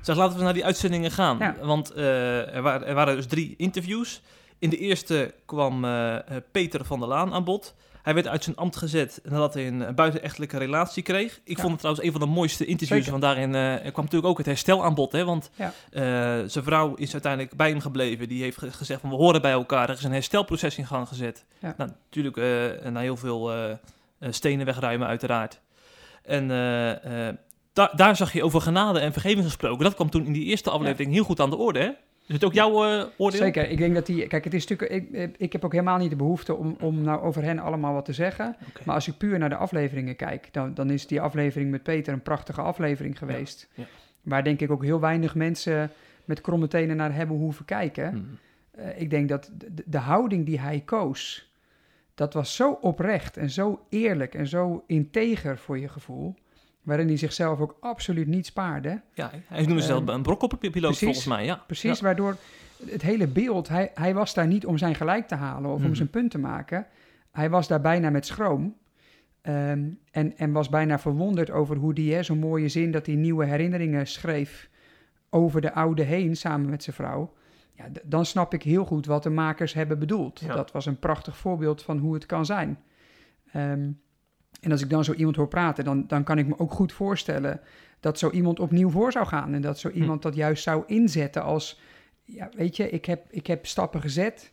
Zeg, 0.01 0.15
laten 0.15 0.37
we 0.37 0.43
naar 0.43 0.53
die 0.53 0.65
uitzendingen 0.65 1.11
gaan. 1.11 1.37
Ja. 1.37 1.55
Want 1.61 1.91
eh, 1.91 2.55
er, 2.55 2.61
waren, 2.61 2.87
er 2.87 2.93
waren 2.93 3.15
dus 3.15 3.27
drie 3.27 3.53
interviews. 3.57 4.21
In 4.59 4.69
de 4.69 4.77
eerste 4.77 5.33
kwam 5.45 5.85
eh, 5.85 6.17
Peter 6.51 6.85
van 6.85 6.99
der 6.99 7.07
Laan 7.07 7.33
aan 7.33 7.43
bod. 7.43 7.75
Hij 8.03 8.13
werd 8.13 8.27
uit 8.27 8.43
zijn 8.43 8.55
ambt 8.55 8.75
gezet 8.75 9.21
nadat 9.23 9.53
hij 9.53 9.67
een 9.67 9.95
buitenechtelijke 9.95 10.57
relatie 10.57 11.03
kreeg. 11.03 11.39
Ik 11.43 11.55
Ja. 11.55 11.61
vond 11.61 11.69
het 11.71 11.79
trouwens 11.79 12.05
een 12.05 12.11
van 12.11 12.21
de 12.21 12.27
mooiste 12.27 12.65
interviews. 12.65 13.05
Zeker. 13.05 13.19
Want 13.19 13.23
daarin 13.35 13.55
eh, 13.55 13.91
kwam 13.91 14.03
natuurlijk 14.03 14.25
ook 14.31 14.37
het 14.37 14.45
herstel 14.45 14.83
aan 14.83 14.93
bod. 14.93 15.11
Hè? 15.11 15.25
Want 15.25 15.49
Ja. 15.55 15.73
eh, 15.91 16.01
zijn 16.49 16.63
vrouw 16.63 16.93
is 16.95 17.11
uiteindelijk 17.13 17.55
bij 17.55 17.69
hem 17.69 17.79
gebleven. 17.79 18.27
Die 18.27 18.41
heeft 18.43 18.57
ge- 18.57 18.71
gezegd 18.71 19.01
van 19.01 19.09
we 19.09 19.15
horen 19.15 19.41
bij 19.41 19.51
elkaar. 19.51 19.89
Er 19.89 19.95
is 19.97 20.03
een 20.03 20.11
herstelproces 20.11 20.77
in 20.77 20.85
gang 20.87 21.07
gezet. 21.07 21.45
Ja. 21.59 21.73
Nou, 21.77 21.89
natuurlijk 22.03 22.37
eh, 22.37 22.89
na 22.91 22.99
heel 22.99 23.17
veel 23.17 23.51
stenen 24.29 24.65
wegruimen 24.65 25.07
uiteraard. 25.07 25.61
En 26.23 26.47
da- 27.73 27.91
daar 27.95 28.15
zag 28.15 28.33
je 28.33 28.43
over 28.43 28.61
genade 28.61 28.99
en 28.99 29.11
vergeving 29.13 29.45
gesproken. 29.45 29.83
Dat 29.83 29.95
kwam 29.95 30.09
toen 30.09 30.25
in 30.25 30.33
die 30.33 30.45
eerste 30.45 30.69
aflevering 30.69 31.13
heel 31.13 31.23
goed 31.23 31.39
aan 31.39 31.49
de 31.49 31.55
orde, 31.57 31.79
hè? 31.79 31.89
Is 32.27 32.33
het 32.33 32.43
ook 32.43 32.53
jouw 32.53 32.83
eh, 32.83 33.05
oordeel? 33.17 33.39
Zeker, 33.39 33.69
ik 33.69 33.77
denk 33.77 33.93
dat 33.93 34.05
die... 34.05 34.27
Kijk, 34.27 34.43
het 34.43 34.53
is 34.53 34.67
natuurlijk... 34.67 35.11
Ik, 35.11 35.35
ik 35.37 35.51
heb 35.51 35.65
ook 35.65 35.71
helemaal 35.71 35.97
niet 35.97 36.09
de 36.09 36.15
behoefte 36.15 36.55
om, 36.55 36.75
om 36.79 37.01
nou 37.01 37.21
over 37.21 37.43
hen 37.43 37.59
allemaal 37.59 37.93
wat 37.93 38.05
te 38.05 38.13
zeggen. 38.13 38.55
Maar 38.85 38.95
als 38.95 39.07
ik 39.07 39.17
puur 39.17 39.39
naar 39.39 39.49
de 39.49 39.55
afleveringen 39.55 40.15
kijk, 40.15 40.49
dan, 40.51 40.73
dan 40.73 40.89
is 40.89 41.07
die 41.07 41.21
aflevering 41.21 41.71
met 41.71 41.83
Peter 41.83 42.13
een 42.13 42.21
prachtige 42.21 42.61
aflevering 42.61 43.17
geweest. 43.17 43.69
ja. 43.73 43.83
Waar 44.21 44.43
denk 44.43 44.59
ik 44.59 44.71
ook 44.71 44.83
heel 44.83 44.99
weinig 44.99 45.35
mensen 45.35 45.91
met 46.25 46.41
kromme 46.41 46.67
tenen 46.67 46.95
naar 46.95 47.15
hebben 47.15 47.37
hoeven 47.37 47.65
kijken. 47.65 48.09
Hmm. 48.09 48.37
Eh, 48.71 49.01
ik 49.01 49.09
denk 49.09 49.29
dat 49.29 49.51
de, 49.53 49.83
de 49.85 49.97
houding 49.97 50.45
die 50.45 50.59
hij 50.59 50.81
koos, 50.85 51.51
dat 52.15 52.33
was 52.33 52.55
zo 52.55 52.71
oprecht 52.71 53.37
en 53.37 53.49
zo 53.49 53.85
eerlijk 53.89 54.35
en 54.35 54.47
zo 54.47 54.83
integer 54.87 55.57
voor 55.57 55.79
je 55.79 55.89
gevoel. 55.89 56.35
Waarin 56.83 57.07
hij 57.07 57.17
zichzelf 57.17 57.59
ook 57.59 57.77
absoluut 57.79 58.27
niet 58.27 58.45
spaarde. 58.45 59.01
Ja, 59.13 59.31
hij 59.47 59.59
noemde 59.61 59.73
zichzelf 59.75 60.01
Ehm, 60.01 60.09
een 60.09 60.21
brokkelpiloot 60.21 60.97
volgens 60.97 61.25
mij, 61.25 61.45
ja. 61.45 61.63
Precies, 61.67 61.99
Ja. 61.99 62.05
waardoor 62.05 62.37
het 62.85 63.01
hele 63.01 63.27
beeld, 63.27 63.67
hij, 63.67 63.91
hij 63.93 64.13
was 64.13 64.33
daar 64.33 64.47
niet 64.47 64.65
om 64.65 64.77
zijn 64.77 64.95
gelijk 64.95 65.27
te 65.27 65.35
halen 65.35 65.71
of 65.71 65.79
Mhm. 65.79 65.87
om 65.87 65.95
zijn 65.95 66.09
punt 66.09 66.31
te 66.31 66.39
maken. 66.39 66.85
Hij 67.31 67.49
was 67.49 67.67
daar 67.67 67.81
bijna 67.81 68.09
met 68.09 68.25
schroom. 68.25 68.75
Ehm, 69.41 69.83
en, 70.11 70.37
en 70.37 70.51
was 70.51 70.69
bijna 70.69 70.99
verwonderd 70.99 71.51
over 71.51 71.75
hoe 71.75 71.93
die, 71.93 72.23
zo'n 72.23 72.37
mooie 72.39 72.69
zin, 72.69 72.91
dat 72.91 73.05
hij 73.05 73.15
nieuwe 73.15 73.45
herinneringen 73.45 74.07
schreef 74.07 74.69
over 75.29 75.61
de 75.61 75.73
oude 75.73 76.03
heen 76.03 76.35
samen 76.35 76.69
met 76.69 76.83
zijn 76.83 76.95
vrouw. 76.95 77.33
Ja, 77.75 77.85
dan 78.03 78.25
snap 78.25 78.53
ik 78.53 78.63
heel 78.63 78.85
goed 78.85 79.05
wat 79.05 79.23
de 79.23 79.29
makers 79.29 79.73
hebben 79.73 79.99
bedoeld. 79.99 80.39
Ja. 80.39 80.55
Dat 80.55 80.71
was 80.71 80.85
een 80.85 80.99
prachtig 80.99 81.37
voorbeeld 81.37 81.81
van 81.83 81.97
hoe 81.97 82.13
het 82.13 82.25
kan 82.25 82.45
zijn. 82.45 82.79
Ehm, 83.51 83.91
en 84.61 84.71
als 84.71 84.81
ik 84.81 84.89
dan 84.89 85.03
zo 85.03 85.13
iemand 85.13 85.35
hoor 85.35 85.47
praten, 85.47 85.83
dan, 85.83 86.07
dan 86.07 86.23
kan 86.23 86.37
ik 86.37 86.47
me 86.47 86.59
ook 86.59 86.71
goed 86.71 86.93
voorstellen 86.93 87.61
dat 87.99 88.19
zo 88.19 88.29
iemand 88.29 88.59
opnieuw 88.59 88.89
voor 88.89 89.11
zou 89.11 89.25
gaan. 89.25 89.53
En 89.53 89.61
dat 89.61 89.79
zo 89.79 89.89
iemand 89.89 90.21
dat 90.21 90.35
juist 90.35 90.63
zou 90.63 90.83
inzetten 90.87 91.43
als, 91.43 91.79
ja, 92.23 92.49
weet 92.55 92.75
je, 92.75 92.89
ik 92.89 93.05
heb, 93.05 93.25
ik 93.29 93.47
heb 93.47 93.65
stappen 93.65 94.01
gezet, 94.01 94.51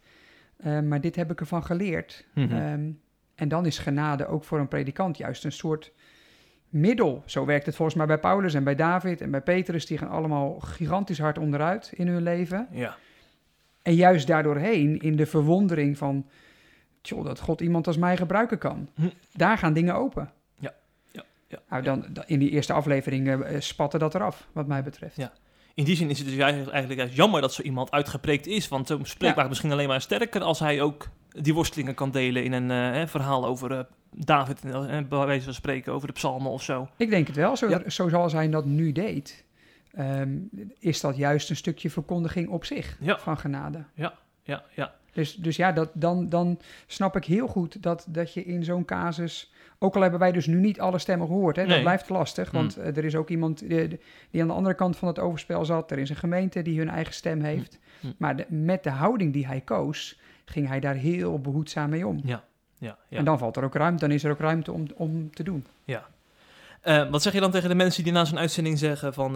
eh, 0.56 0.80
maar 0.80 1.00
dit 1.00 1.16
heb 1.16 1.30
ik 1.30 1.40
ervan 1.40 1.64
geleerd. 1.64 2.26
Mhm. 2.34 2.52
Ehm, 2.52 2.90
en 3.34 3.48
dan 3.48 3.66
is 3.66 3.78
genade 3.78 4.26
ook 4.26 4.44
voor 4.44 4.58
een 4.58 4.68
predikant 4.68 5.16
juist 5.16 5.44
een 5.44 5.52
soort 5.52 5.92
middel. 6.68 7.22
Zo 7.26 7.44
werkt 7.44 7.66
het 7.66 7.76
volgens 7.76 7.96
mij 7.96 8.06
bij 8.06 8.18
Paulus 8.18 8.54
en 8.54 8.64
bij 8.64 8.74
David 8.74 9.20
en 9.20 9.30
bij 9.30 9.42
Petrus. 9.42 9.86
Die 9.86 9.98
gaan 9.98 10.10
allemaal 10.10 10.60
gigantisch 10.60 11.18
hard 11.18 11.38
onderuit 11.38 11.92
in 11.94 12.08
hun 12.08 12.22
leven. 12.22 12.68
Ja. 12.70 12.96
En 13.82 13.94
juist 13.94 14.26
daardoorheen 14.26 14.98
in 14.98 15.16
de 15.16 15.26
verwondering 15.26 15.98
van... 15.98 16.26
Tjoh, 17.00 17.24
dat 17.24 17.40
God 17.40 17.60
iemand 17.60 17.86
als 17.86 17.96
mij 17.96 18.16
gebruiken 18.16 18.58
kan. 18.58 18.88
Hm. 18.94 19.08
Daar 19.32 19.58
gaan 19.58 19.72
dingen 19.72 19.94
open. 19.94 20.30
Ja, 20.58 20.74
ja, 21.12 21.22
ja. 21.48 21.58
Nou, 21.68 21.82
dan, 21.82 22.06
in 22.26 22.38
die 22.38 22.50
eerste 22.50 22.72
aflevering 22.72 23.42
eh, 23.42 23.60
spatte 23.60 23.98
dat 23.98 24.14
eraf, 24.14 24.48
wat 24.52 24.66
mij 24.66 24.82
betreft. 24.82 25.16
Ja. 25.16 25.32
In 25.74 25.84
die 25.84 25.96
zin 25.96 26.10
is 26.10 26.18
het 26.18 26.28
dus 26.28 26.38
eigenlijk, 26.38 27.12
jammer 27.12 27.40
dat 27.40 27.52
zo 27.52 27.62
iemand 27.62 27.90
uitgepreekt 27.90 28.46
is. 28.46 28.68
Want 28.68 28.86
zo'n 28.86 29.04
spreek 29.04 29.30
Ja. 29.30 29.36
maakt 29.36 29.48
misschien 29.48 29.72
alleen 29.72 29.88
maar 29.88 30.00
sterker 30.00 30.42
als 30.42 30.58
hij 30.58 30.80
ook 30.82 31.08
die 31.28 31.54
worstelingen 31.54 31.94
kan 31.94 32.10
delen 32.10 32.44
in 32.44 32.52
een 32.52 32.94
eh, 32.94 33.06
verhaal 33.06 33.46
over 33.46 33.72
eh, 33.72 33.84
David, 34.10 34.60
en 34.64 34.88
eh, 34.88 35.04
bij 35.08 35.26
wijze 35.26 35.44
van 35.44 35.54
spreken 35.54 35.92
over 35.92 36.06
de 36.06 36.12
psalmen 36.14 36.50
of 36.50 36.62
zo. 36.62 36.88
Ik 36.96 37.10
denk 37.10 37.26
het 37.26 37.36
wel. 37.36 37.56
Zo, 37.56 37.68
Ja. 37.68 37.90
zo 37.90 38.08
zoals 38.08 38.32
hij 38.32 38.48
dat 38.50 38.64
nu 38.64 38.92
deed, 38.92 39.44
ehm, 39.92 40.38
is 40.78 41.00
dat 41.00 41.16
juist 41.16 41.50
een 41.50 41.56
stukje 41.56 41.90
verkondiging 41.90 42.48
op 42.48 42.64
zich 42.64 42.96
Ja. 43.00 43.18
van 43.18 43.38
genade. 43.38 43.84
Ja, 43.94 44.14
ja. 44.74 44.94
Dus, 45.12 45.34
dus 45.34 45.56
ja, 45.56 45.72
dat, 45.72 45.88
dan, 45.92 46.28
dan 46.28 46.58
snap 46.86 47.16
ik 47.16 47.24
heel 47.24 47.46
goed 47.46 47.82
dat, 47.82 48.06
dat 48.08 48.34
je 48.34 48.44
in 48.44 48.64
zo'n 48.64 48.84
casus... 48.84 49.52
Ook 49.82 49.94
al 49.94 50.00
hebben 50.02 50.20
wij 50.20 50.32
dus 50.32 50.46
nu 50.46 50.60
niet 50.60 50.80
alle 50.80 50.98
stemmen 50.98 51.26
gehoord, 51.26 51.56
hè, 51.56 51.62
Nee. 51.62 51.72
dat 51.72 51.80
blijft 51.80 52.08
lastig. 52.08 52.50
Want 52.50 52.74
Hmm. 52.74 52.84
eh, 52.84 52.96
er 52.96 53.04
is 53.04 53.16
ook 53.16 53.28
iemand 53.28 53.62
eh, 53.66 53.90
die 54.30 54.40
aan 54.42 54.48
de 54.48 54.52
andere 54.54 54.74
kant 54.74 54.96
van 54.96 55.08
het 55.08 55.18
overspel 55.18 55.64
zat. 55.64 55.90
Er 55.90 55.98
is 55.98 56.10
een 56.10 56.16
gemeente 56.16 56.62
die 56.62 56.78
hun 56.78 56.88
eigen 56.88 57.14
stem 57.14 57.40
heeft. 57.42 57.78
Hmm. 58.00 58.14
Maar 58.18 58.36
de- 58.36 58.46
met 58.48 58.82
de 58.82 58.90
houding 58.90 59.32
die 59.32 59.46
hij 59.46 59.60
koos, 59.60 60.18
ging 60.44 60.68
hij 60.68 60.80
daar 60.80 60.94
heel 60.94 61.38
behoedzaam 61.40 61.90
mee 61.90 62.06
om. 62.06 62.20
Ja, 62.24 62.44
ja, 62.78 62.96
ja. 63.08 63.18
En 63.18 63.24
dan 63.24 63.38
valt 63.38 63.56
er 63.56 63.64
ook 63.64 63.74
ruimte, 63.74 64.06
dan 64.06 64.14
is 64.14 64.24
er 64.24 64.30
ook 64.30 64.38
ruimte 64.40 64.72
om, 64.72 64.86
om 64.96 65.30
te 65.34 65.42
doen. 65.42 65.66
Eh, 66.80 67.10
wat 67.10 67.22
zeg 67.22 67.32
je 67.32 67.40
dan 67.40 67.50
tegen 67.50 67.68
de 67.68 67.74
mensen 67.74 68.04
die 68.04 68.12
na 68.12 68.24
zo'n 68.24 68.38
uitzending 68.38 68.78
zeggen 68.78 69.14
van... 69.14 69.32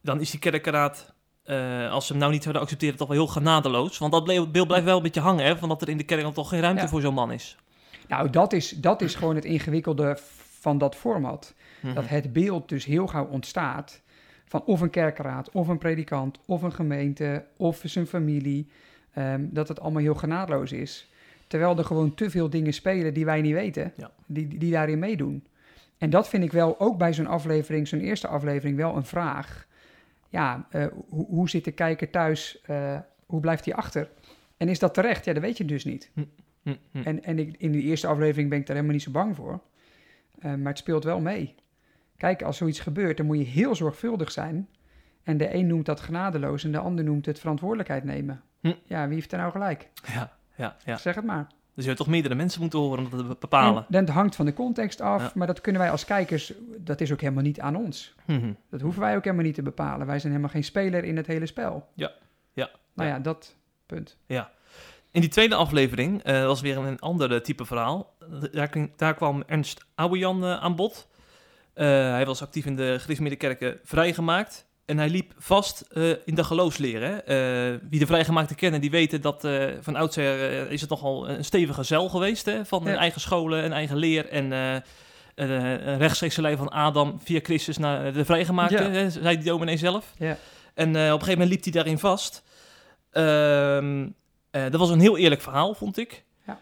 dan 0.00 0.20
is 0.20 0.30
die 0.30 0.40
kerkenraad, 0.40 1.12
eh, 1.48 1.90
als 1.90 2.06
ze 2.06 2.12
hem 2.12 2.20
nou 2.20 2.32
niet 2.32 2.42
zouden 2.42 2.62
accepteren, 2.62 2.96
toch 2.96 3.08
wel 3.08 3.16
heel 3.16 3.26
genadeloos. 3.26 3.98
Want 3.98 4.12
dat 4.12 4.24
beeld 4.52 4.66
blijft 4.66 4.84
wel 4.84 4.96
een 4.96 5.02
beetje 5.02 5.20
hangen, 5.20 5.44
hè? 5.44 5.56
Van 5.56 5.68
dat 5.68 5.82
er 5.82 5.88
in 5.88 5.96
de 5.96 6.04
kerk 6.04 6.22
dan 6.22 6.32
toch 6.32 6.48
geen 6.48 6.60
ruimte 6.60 6.82
Ja. 6.82 6.88
voor 6.88 7.00
zo'n 7.00 7.14
man 7.14 7.32
is. 7.32 7.56
Nou, 8.08 8.30
dat 8.30 8.52
is, 8.52 8.70
dat 8.70 9.02
is 9.02 9.14
gewoon 9.14 9.34
het 9.34 9.44
ingewikkelde 9.44 10.18
van 10.60 10.78
dat 10.78 10.94
format. 10.94 11.54
Mhm. 11.80 11.94
Dat 11.94 12.08
het 12.08 12.32
beeld 12.32 12.68
dus 12.68 12.84
heel 12.84 13.06
gauw 13.06 13.26
ontstaat 13.26 14.00
van 14.44 14.62
of 14.64 14.80
een 14.80 14.90
kerkraad, 14.90 15.50
of 15.50 15.68
een 15.68 15.78
predikant, 15.78 16.38
of 16.46 16.62
een 16.62 16.72
gemeente, 16.72 17.44
of 17.56 17.80
zijn 17.84 18.06
familie. 18.06 18.68
ehm, 19.12 19.44
dat 19.50 19.68
het 19.68 19.80
allemaal 19.80 20.02
heel 20.02 20.14
genadeloos 20.14 20.72
is. 20.72 21.08
Terwijl 21.46 21.78
er 21.78 21.84
gewoon 21.84 22.14
te 22.14 22.30
veel 22.30 22.50
dingen 22.50 22.72
spelen 22.72 23.14
die 23.14 23.24
wij 23.24 23.40
niet 23.40 23.52
weten, 23.52 23.92
Ja. 23.96 24.10
die, 24.26 24.58
die 24.58 24.70
daarin 24.72 24.98
meedoen. 24.98 25.44
En 25.98 26.10
dat 26.10 26.28
vind 26.28 26.44
ik 26.44 26.52
wel 26.52 26.80
ook 26.80 26.98
bij 26.98 27.12
zo'n 27.14 27.26
aflevering, 27.26 27.88
zo'n 27.88 28.00
eerste 28.00 28.28
aflevering, 28.28 28.76
wel 28.76 28.96
een 28.96 29.04
vraag. 29.04 29.66
Ja, 30.28 30.66
eh, 30.70 30.86
hoe, 31.08 31.26
hoe 31.26 31.48
zit 31.48 31.64
de 31.64 31.72
kijker 31.72 32.10
thuis? 32.10 32.60
eh, 32.60 32.98
hoe 33.26 33.40
blijft 33.40 33.64
hij 33.64 33.74
achter? 33.74 34.10
En 34.56 34.68
is 34.68 34.78
dat 34.78 34.94
terecht? 34.94 35.24
Ja, 35.24 35.32
dat 35.32 35.42
weet 35.42 35.56
je 35.56 35.64
dus 35.64 35.84
niet. 35.84 36.10
Hm, 36.14 36.24
hm. 36.62 37.02
En, 37.04 37.24
en 37.24 37.38
ik, 37.38 37.54
in 37.58 37.72
die 37.72 37.82
eerste 37.82 38.06
aflevering 38.06 38.48
ben 38.50 38.58
ik 38.58 38.66
daar 38.66 38.76
helemaal 38.76 38.96
niet 38.96 39.04
zo 39.04 39.10
bang 39.10 39.36
voor. 39.36 39.60
Eh, 40.38 40.54
maar 40.54 40.68
het 40.68 40.78
speelt 40.78 41.04
wel 41.04 41.20
mee. 41.20 41.54
Kijk, 42.16 42.42
als 42.42 42.56
zoiets 42.56 42.80
gebeurt, 42.80 43.16
dan 43.16 43.26
moet 43.26 43.38
je 43.38 43.44
heel 43.44 43.74
zorgvuldig 43.74 44.30
zijn. 44.30 44.68
En 45.22 45.36
de 45.36 45.54
een 45.54 45.66
noemt 45.66 45.86
dat 45.86 46.00
genadeloos 46.00 46.64
en 46.64 46.72
de 46.72 46.78
ander 46.78 47.04
noemt 47.04 47.26
het 47.26 47.38
verantwoordelijkheid 47.38 48.04
nemen. 48.04 48.42
Hm. 48.60 48.74
Ja, 48.84 49.06
wie 49.06 49.14
heeft 49.14 49.32
er 49.32 49.38
nou 49.38 49.52
gelijk? 49.52 49.90
Ja, 50.14 50.36
ja, 50.54 50.76
ja. 50.84 50.96
Zeg 50.96 51.14
het 51.14 51.24
maar. 51.24 51.46
Dus 51.78 51.86
je 51.86 51.92
hebt 51.92 52.04
toch 52.04 52.12
meerdere 52.14 52.34
mensen 52.34 52.60
moeten 52.60 52.78
horen 52.78 52.98
om 53.04 53.10
dat 53.10 53.18
te 53.28 53.36
bepalen. 53.40 53.86
En 53.90 54.04
dat 54.04 54.14
hangt 54.14 54.36
van 54.36 54.46
de 54.46 54.52
context 54.52 55.00
af, 55.00 55.22
Ja. 55.22 55.30
maar 55.34 55.46
dat 55.46 55.60
kunnen 55.60 55.80
wij 55.80 55.90
als 55.90 56.04
kijkers, 56.04 56.52
dat 56.78 57.00
is 57.00 57.12
ook 57.12 57.20
helemaal 57.20 57.42
niet 57.42 57.60
aan 57.60 57.76
ons. 57.76 58.14
Mhm. 58.26 58.52
Dat 58.70 58.80
hoeven 58.80 59.00
wij 59.02 59.16
ook 59.16 59.24
helemaal 59.24 59.44
niet 59.44 59.54
te 59.54 59.62
bepalen. 59.62 60.06
Wij 60.06 60.18
zijn 60.18 60.32
helemaal 60.32 60.52
geen 60.54 60.64
speler 60.64 61.04
in 61.04 61.16
het 61.16 61.26
hele 61.26 61.46
spel. 61.46 61.88
Ja, 61.94 62.12
ja, 62.52 62.70
Nou 62.94 63.08
ja. 63.08 63.14
ja, 63.14 63.20
dat 63.20 63.54
punt. 63.86 64.16
In 65.10 65.20
die 65.20 65.30
tweede 65.30 65.54
aflevering 65.54 66.22
eh, 66.22 66.44
was 66.44 66.60
weer 66.60 66.76
een 66.76 66.98
ander 67.00 67.42
type 67.42 67.64
verhaal. 67.64 68.14
Daar, 68.52 68.68
kwam- 68.68 68.90
daar 68.96 69.14
kwam 69.14 69.42
Ernst 69.46 69.84
Ouwejan 69.94 70.44
eh, 70.44 70.60
aan 70.60 70.76
bod. 70.76 71.08
Eh, 71.72 71.86
hij 71.88 72.26
was 72.26 72.42
actief 72.42 72.66
in 72.66 72.76
de 72.76 72.96
gereformeerde 72.98 73.36
kerken 73.38 73.78
vrijgemaakt. 73.84 74.66
En 74.88 74.98
hij 74.98 75.08
liep 75.08 75.32
vast 75.38 75.80
eh, 75.80 76.10
in 76.24 76.34
de 76.34 76.44
geloofsleren. 76.44 77.26
Eh, 77.26 77.80
wie 77.90 77.98
de 77.98 78.06
vrijgemaakte 78.06 78.54
kennen, 78.54 78.80
die 78.80 78.90
weten 78.90 79.20
dat 79.20 79.44
eh, 79.44 79.64
van 79.80 79.96
oudsher 79.96 80.70
is 80.70 80.80
het 80.80 80.90
nogal 80.90 81.28
een 81.28 81.44
stevige 81.44 81.82
zeil 81.82 82.08
geweest. 82.08 82.44
Hè, 82.46 82.64
van 82.64 82.84
Ja. 82.84 82.94
eigen 82.96 83.20
scholen, 83.20 83.64
een 83.64 83.72
eigen 83.72 83.96
leer 83.96 84.28
en 84.28 84.50
een, 84.50 84.82
een 85.88 85.98
rechtstreekse 85.98 86.40
lijn 86.40 86.56
van 86.56 86.68
Adam 86.68 87.18
via 87.24 87.40
Christus 87.42 87.78
naar 87.78 88.12
de 88.12 88.24
vrijgemaakte, 88.24 88.82
Ja. 88.82 88.90
hè, 88.90 89.10
zei 89.10 89.36
die 89.36 89.44
dominee 89.44 89.76
zelf. 89.76 90.12
Ja. 90.18 90.36
En 90.74 90.88
op 90.88 90.94
een 90.94 91.02
gegeven 91.10 91.30
moment 91.30 91.50
liep 91.50 91.62
hij 91.62 91.72
daarin 91.72 91.98
vast. 91.98 92.42
Ehm, 93.10 94.08
eh, 94.50 94.62
dat 94.62 94.80
was 94.80 94.90
een 94.90 95.00
heel 95.00 95.16
eerlijk 95.16 95.40
verhaal, 95.40 95.74
vond 95.74 95.98
ik. 95.98 96.24
Ja. 96.46 96.58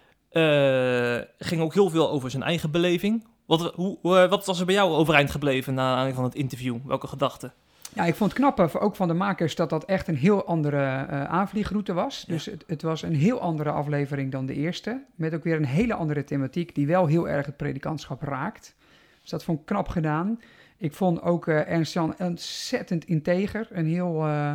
Ging 1.39 1.61
ook 1.61 1.75
heel 1.75 1.91
veel 1.91 2.11
over 2.11 2.31
zijn 2.31 2.43
eigen 2.43 2.71
beleving. 2.71 3.27
Wat, 3.47 3.73
hoe, 3.75 3.99
wat 4.03 4.47
was 4.47 4.61
er 4.61 4.67
bij 4.67 4.75
jou 4.75 4.91
overeind 4.93 5.31
gebleven 5.31 5.75
na 5.75 5.83
aanleiding 5.89 6.17
van 6.17 6.25
het 6.25 6.35
interview? 6.35 6.77
Welke 6.85 7.07
gedachten? 7.07 7.53
Ja, 7.97 8.05
ik 8.05 8.15
vond 8.15 8.31
het 8.33 8.41
knap, 8.41 8.61
eh, 8.61 8.83
ook 8.83 8.97
van 8.97 9.09
de 9.09 9.15
makers, 9.15 9.55
dat 9.55 9.71
dat 9.71 9.85
echt 9.85 10.09
een 10.09 10.17
heel 10.17 10.45
andere 10.45 10.77
eh, 10.77 11.25
aanvliegroute 11.25 11.93
was. 11.93 12.25
Ja. 12.27 12.33
Dus 12.33 12.47
het, 12.47 12.65
het 12.67 12.83
was 12.83 13.03
een 13.03 13.15
heel 13.15 13.41
andere 13.41 13.71
aflevering 13.71 14.33
dan 14.33 14.47
de 14.47 14.55
eerste. 14.55 15.03
Met 15.15 15.35
ook 15.35 15.45
weer 15.45 15.57
een 15.57 15.65
hele 15.65 15.95
andere 15.95 16.25
thematiek, 16.25 16.75
die 16.75 16.87
wel 16.87 17.07
heel 17.07 17.29
erg 17.29 17.47
het 17.47 17.57
predikantschap 17.57 18.23
raakt. 18.23 18.75
Dus 19.21 19.31
dat 19.31 19.45
vond 19.45 19.61
ik 19.61 19.67
knap 19.67 19.89
gedaan. 19.89 20.41
Ik 20.77 20.93
vond 20.93 21.23
ook 21.23 21.47
eh 21.47 21.71
Ernst 21.71 21.93
Jan 21.93 22.15
ontzettend 22.19 23.05
integer. 23.05 23.69
Een 23.71 23.87
heel, 23.87 24.25
eh, 24.25 24.53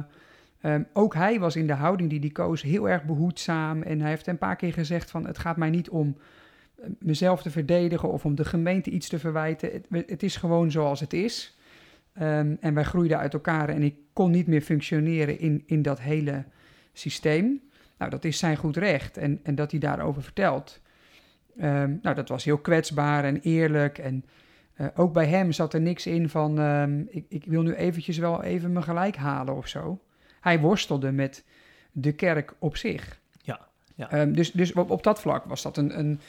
ehm, 0.62 0.83
ook 0.93 1.13
hij 1.13 1.39
was 1.39 1.55
in 1.55 1.67
de 1.67 1.74
houding 1.74 2.10
die 2.10 2.19
hij 2.19 2.29
koos 2.29 2.62
heel 2.62 2.89
erg 2.89 3.03
behoedzaam. 3.03 3.81
En 3.81 4.00
hij 4.01 4.10
heeft 4.10 4.27
een 4.27 4.38
paar 4.38 4.55
keer 4.55 4.74
gezegd 4.74 5.12
van 5.12 5.27
het 5.27 5.38
gaat 5.38 5.57
mij 5.57 5.69
niet 5.69 5.89
om 5.89 6.17
mezelf 7.00 7.41
te 7.41 7.51
verdedigen 7.51 8.12
of 8.12 8.25
om 8.25 8.36
de 8.36 8.45
gemeente 8.45 8.89
iets 8.89 9.10
te 9.10 9.19
verwijten. 9.19 9.71
Het, 9.71 10.10
het 10.10 10.24
is 10.24 10.36
gewoon 10.36 10.71
zoals 10.71 11.00
het 11.00 11.13
is. 11.13 11.55
Ehm, 12.13 12.56
en 12.60 12.74
wij 12.74 12.84
groeiden 12.84 13.18
uit 13.18 13.34
elkaar 13.34 13.70
en 13.70 13.84
ik 13.84 13.96
kon 14.13 14.32
niet 14.32 14.48
meer 14.48 14.62
functioneren 14.62 15.39
in, 15.39 15.63
in 15.65 15.82
dat 15.82 16.00
hele 16.00 16.44
systeem. 16.94 17.62
Nou, 17.98 18.12
dat 18.12 18.25
is 18.25 18.38
zijn 18.38 18.58
goed 18.58 18.77
recht 18.77 19.18
en, 19.18 19.39
en 19.44 19.56
dat 19.56 19.72
hij 19.72 19.80
daarover 19.80 20.24
vertelt. 20.24 20.82
Ehm, 21.58 21.96
nou, 22.01 22.15
dat 22.15 22.30
was 22.30 22.44
heel 22.44 22.58
kwetsbaar 22.58 23.24
en 23.24 23.39
eerlijk. 23.41 23.98
En 23.98 24.25
eh, 24.74 24.88
ook 24.96 25.13
bij 25.13 25.27
hem 25.27 25.51
zat 25.51 25.74
er 25.74 25.82
niks 25.82 26.06
in 26.06 26.30
van, 26.30 26.60
ehm, 26.60 27.03
ik, 27.08 27.25
ik 27.30 27.46
wil 27.46 27.62
nu 27.62 27.74
eventjes 27.74 28.18
wel 28.18 28.44
even 28.44 28.72
mijn 28.72 28.86
gelijk 28.86 29.15
halen 29.15 29.56
of 29.56 29.68
zo. 29.68 30.01
Hij 30.41 30.60
worstelde 30.60 31.12
met 31.12 31.44
de 31.91 32.12
kerk 32.12 32.53
op 32.60 32.77
zich. 32.77 33.20
Ja, 33.41 33.68
ja. 33.96 34.25
Dus 34.25 34.51
dus 34.51 34.74
op, 34.74 34.89
op 34.89 35.03
dat 35.03 35.22
vlak 35.22 35.46
was 35.46 35.62
dat 35.62 35.77
een, 35.77 36.00
een, 36.00 36.20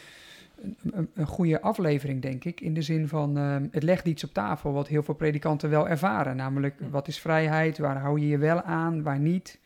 een, 0.62 1.08
een 1.14 1.26
goede 1.26 1.60
aflevering, 1.60 2.22
denk 2.22 2.44
ik. 2.44 2.60
In 2.60 2.74
de 2.74 2.82
zin 2.82 3.08
van, 3.08 3.36
ehm, 3.38 3.66
het 3.70 3.82
legt 3.82 4.06
iets 4.06 4.24
op 4.24 4.32
tafel 4.32 4.72
wat 4.72 4.88
heel 4.88 5.02
veel 5.02 5.14
predikanten 5.14 5.70
wel 5.70 5.88
ervaren. 5.88 6.36
Namelijk, 6.36 6.74
Hm. 6.78 6.90
wat 6.90 7.08
is 7.08 7.18
vrijheid? 7.20 7.78
Waar 7.78 7.96
hou 7.98 8.20
je 8.20 8.28
je 8.28 8.38
wel 8.38 8.62
aan? 8.62 9.02
Waar 9.02 9.18
niet? 9.18 9.60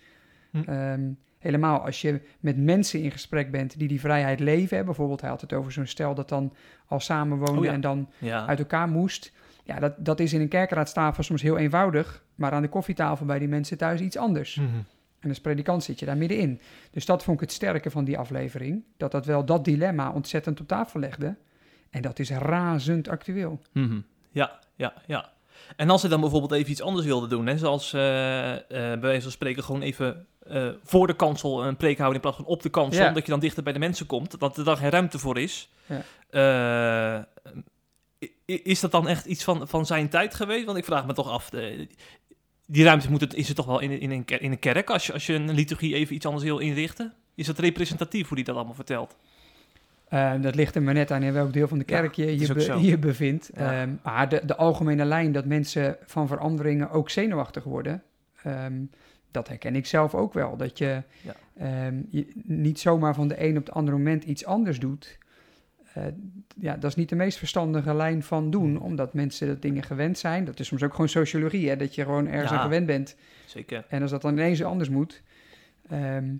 Hm. 0.50 0.58
Ehm, 0.66 1.02
helemaal 1.38 1.80
als 1.84 2.00
je 2.00 2.20
met 2.40 2.56
mensen 2.56 3.00
in 3.02 3.10
gesprek 3.10 3.50
bent 3.50 3.78
die 3.78 3.88
die 3.88 4.00
vrijheid 4.00 4.40
leven. 4.40 4.76
Hè. 4.76 4.84
Bijvoorbeeld, 4.84 5.20
hij 5.20 5.30
had 5.30 5.40
het 5.40 5.52
over 5.52 5.72
zo'n 5.72 5.86
stel 5.86 6.14
dat 6.14 6.28
dan 6.28 6.52
al 6.86 7.00
samenwoonde 7.00 7.58
Oh 7.58 7.64
ja. 7.64 7.72
en 7.72 7.80
dan 7.80 8.08
Ja, 8.18 8.46
uit 8.46 8.58
elkaar 8.58 8.88
moest. 8.88 9.32
Ja, 9.64 9.78
dat, 9.80 9.92
dat 9.98 10.20
is 10.20 10.32
in 10.32 10.40
een 10.40 10.48
kerkraadstafel 10.48 11.22
soms 11.22 11.42
heel 11.42 11.58
eenvoudig. 11.58 12.24
Maar 12.34 12.52
aan 12.52 12.62
de 12.62 12.68
koffietafel 12.68 13.26
bij 13.26 13.38
die 13.38 13.48
mensen 13.48 13.78
thuis 13.78 14.00
iets 14.00 14.16
anders. 14.16 14.54
Mhm. 14.56 14.68
En 15.26 15.32
als 15.32 15.40
predikant 15.40 15.84
zit 15.84 15.98
je 15.98 16.06
daar 16.06 16.16
middenin. 16.16 16.60
Dus 16.90 17.04
dat 17.06 17.22
vond 17.24 17.36
ik 17.36 17.42
het 17.42 17.52
sterke 17.52 17.90
van 17.90 18.04
die 18.04 18.18
aflevering. 18.18 18.84
Dat 18.96 19.10
dat 19.10 19.26
wel 19.26 19.44
dat 19.44 19.64
dilemma 19.64 20.12
ontzettend 20.12 20.60
op 20.60 20.66
tafel 20.68 21.00
legde. 21.00 21.36
En 21.90 22.02
dat 22.02 22.18
is 22.18 22.30
razend 22.30 23.08
actueel. 23.08 23.60
Mhm. 23.72 24.00
Ja, 24.30 24.58
ja, 24.74 24.94
ja. 25.06 25.32
En 25.76 25.90
als 25.90 26.00
hij 26.00 26.10
dan 26.10 26.20
bijvoorbeeld 26.20 26.52
even 26.52 26.70
iets 26.70 26.82
anders 26.82 27.06
wilde 27.06 27.26
doen, 27.26 27.46
hè, 27.46 27.58
zoals 27.58 27.92
eh, 27.92 28.54
eh, 28.54 28.60
bij 28.68 29.00
wijze 29.00 29.22
van 29.22 29.30
spreken 29.30 29.64
gewoon 29.64 29.82
even 29.82 30.26
eh, 30.46 30.68
voor 30.82 31.06
de 31.06 31.16
kansel 31.16 31.64
een 31.64 31.76
preek 31.76 31.98
houden 31.98 32.14
in 32.16 32.20
plaats 32.20 32.36
van 32.36 32.46
op 32.46 32.62
de 32.62 32.68
kansel, 32.68 33.02
Ja. 33.02 33.08
omdat 33.08 33.24
je 33.24 33.30
dan 33.30 33.40
dichter 33.40 33.62
bij 33.62 33.72
de 33.72 33.78
mensen 33.78 34.06
komt, 34.06 34.40
dat 34.40 34.56
er 34.56 34.64
dan 34.64 34.76
geen 34.76 34.90
ruimte 34.90 35.18
voor 35.18 35.38
is. 35.38 35.70
Ja. 35.86 37.26
Is 38.44 38.80
dat 38.80 38.90
dan 38.90 39.08
echt 39.08 39.26
iets 39.26 39.44
van, 39.44 39.68
van 39.68 39.86
zijn 39.86 40.08
tijd 40.08 40.34
geweest? 40.34 40.64
Want 40.64 40.78
ik 40.78 40.84
vraag 40.84 41.06
me 41.06 41.12
toch 41.12 41.30
af, 41.30 41.50
die 42.66 42.84
ruimte 42.84 43.10
moet 43.10 43.20
het, 43.20 43.34
is 43.34 43.46
het 43.46 43.56
toch 43.56 43.66
wel 43.66 43.80
in, 43.80 44.00
in, 44.00 44.10
een, 44.10 44.24
in 44.26 44.50
een 44.50 44.58
kerk, 44.58 44.90
als 44.90 45.06
je, 45.06 45.12
als 45.12 45.26
je 45.26 45.32
een 45.34 45.50
liturgie 45.50 45.94
even 45.94 46.14
iets 46.14 46.26
anders 46.26 46.44
wil 46.44 46.58
inrichten? 46.58 47.12
Is 47.34 47.46
dat 47.46 47.58
representatief 47.58 48.26
hoe 48.28 48.36
die 48.36 48.44
dat 48.46 48.56
allemaal 48.56 48.74
vertelt? 48.74 49.16
Eh, 50.08 50.32
dat 50.40 50.54
ligt 50.54 50.74
er 50.74 50.82
maar 50.82 50.94
net 50.94 51.10
aan 51.10 51.22
in 51.22 51.32
welk 51.32 51.52
deel 51.52 51.68
van 51.68 51.78
de 51.78 51.84
Ja, 51.86 52.00
kerk 52.00 52.14
je 52.14 52.38
je, 52.38 52.52
be- 52.54 52.78
je 52.80 52.98
bevindt. 52.98 53.50
Ja. 53.54 53.80
Ehm, 53.80 53.90
maar 54.02 54.28
de, 54.28 54.42
de 54.44 54.56
algemene 54.56 55.04
lijn 55.04 55.32
dat 55.32 55.44
mensen 55.44 55.96
van 56.06 56.26
veranderingen 56.28 56.90
ook 56.90 57.10
zenuwachtig 57.10 57.64
worden... 57.64 58.02
ehm, 58.42 58.74
dat 59.30 59.48
herken 59.48 59.76
ik 59.76 59.86
zelf 59.86 60.14
ook 60.14 60.34
wel. 60.34 60.56
Dat 60.56 60.78
je, 60.78 61.02
Ja. 61.22 61.34
ehm, 61.56 61.94
je 62.10 62.26
niet 62.44 62.80
zomaar 62.80 63.14
van 63.14 63.28
de 63.28 63.42
een 63.44 63.56
op 63.58 63.66
het 63.66 63.74
andere 63.74 63.96
moment 63.96 64.24
iets 64.24 64.44
anders 64.44 64.78
doet. 64.78 65.18
Eh, 65.96 66.02
ja, 66.60 66.74
dat 66.76 66.90
is 66.90 66.96
niet 66.96 67.08
de 67.08 67.14
meest 67.14 67.38
verstandige 67.38 67.94
lijn 67.94 68.22
van 68.22 68.50
doen, 68.50 68.80
omdat 68.80 69.14
mensen 69.14 69.46
dat 69.46 69.62
dingen 69.62 69.82
gewend 69.82 70.18
zijn. 70.18 70.44
Dat 70.44 70.60
is 70.60 70.66
soms 70.66 70.82
ook 70.82 70.90
gewoon 70.90 71.08
sociologie, 71.08 71.68
hè, 71.68 71.76
dat 71.76 71.94
je 71.94 72.02
gewoon 72.02 72.26
ergens 72.28 72.50
Ja. 72.50 72.56
aan 72.56 72.62
gewend 72.62 72.86
bent. 72.86 73.16
Zeker. 73.46 73.84
En 73.88 74.02
als 74.02 74.10
dat 74.10 74.22
dan 74.22 74.32
ineens 74.32 74.62
anders 74.64 74.88
moet. 74.88 75.22
ehm, 75.88 76.34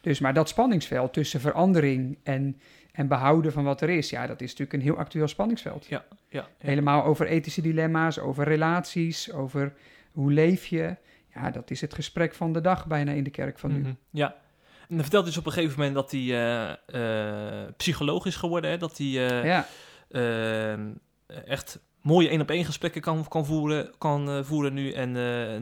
dus, 0.00 0.20
maar 0.20 0.34
dat 0.34 0.48
spanningsveld 0.48 1.12
tussen 1.12 1.40
verandering 1.40 2.18
en, 2.22 2.60
en 2.92 3.06
behouden 3.08 3.52
van 3.52 3.64
wat 3.64 3.80
er 3.80 3.88
is, 3.90 4.10
ja, 4.10 4.26
dat 4.26 4.40
is 4.40 4.50
natuurlijk 4.50 4.72
een 4.72 4.80
heel 4.80 4.98
actueel 4.98 5.28
spanningsveld. 5.28 5.86
Ja, 5.86 6.04
ja. 6.28 6.48
Helemaal 6.58 7.04
over 7.04 7.26
ethische 7.26 7.62
dilemma's, 7.62 8.18
over 8.18 8.44
relaties, 8.44 9.32
over 9.32 9.72
hoe 10.12 10.32
leef 10.32 10.66
je. 10.66 10.96
Ja, 11.34 11.50
dat 11.50 11.70
is 11.70 11.80
het 11.80 11.94
gesprek 11.94 12.34
van 12.34 12.52
de 12.52 12.60
dag 12.60 12.86
bijna 12.86 13.12
in 13.12 13.24
de 13.24 13.30
kerk 13.30 13.58
van 13.58 13.72
nu. 13.72 13.78
Mhm, 13.78 13.92
Ja. 14.10 14.34
En 14.92 14.98
dan 14.98 15.06
vertelt 15.06 15.26
dus 15.26 15.36
op 15.36 15.46
een 15.46 15.52
gegeven 15.52 15.78
moment 15.78 15.94
dat 15.94 16.10
hij 16.10 16.20
eh, 16.20 16.70
eh, 16.70 17.68
psycholoog 17.76 18.26
is 18.26 18.36
geworden. 18.36 18.70
Hè? 18.70 18.76
Dat 18.76 18.98
hij 18.98 19.06
eh, 19.06 19.44
Ja, 19.44 19.66
echt 21.46 21.80
mooie 22.02 22.28
één-op-één 22.28 22.64
gesprekken 22.64 23.00
kan, 23.00 23.28
kan, 23.28 23.46
voeren, 23.46 23.90
kan 23.98 24.44
voeren 24.44 24.74
nu. 24.74 24.92
En 24.92 25.12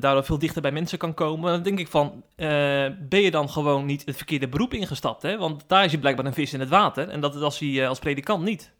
daardoor 0.01 0.25
veel 0.25 0.39
dichter 0.39 0.63
bij 0.63 0.73
mensen 0.73 0.99
kan 0.99 1.15
komen. 1.15 1.53
Dan 1.53 1.63
denk 1.63 1.79
ik 1.79 1.89
van, 1.89 2.25
ben 3.09 3.21
je 3.21 3.31
dan 3.31 3.51
gewoon 3.51 3.87
niet 3.87 4.03
het 4.05 4.17
verkeerde 4.17 4.49
beroep 4.49 4.75
ingestapt? 4.75 5.23
Hè? 5.23 5.39
Want 5.39 5.65
daar 5.67 5.85
is 5.85 5.91
je 5.91 5.99
blijkbaar 5.99 6.27
een 6.27 6.35
vis 6.35 6.53
in 6.53 6.61
het 6.61 6.69
water. 6.69 7.09
En 7.09 7.21
dat 7.21 7.35
was 7.35 7.59
hij 7.59 7.89
als 7.89 7.99
predikant 7.99 8.45
niet. 8.45 8.73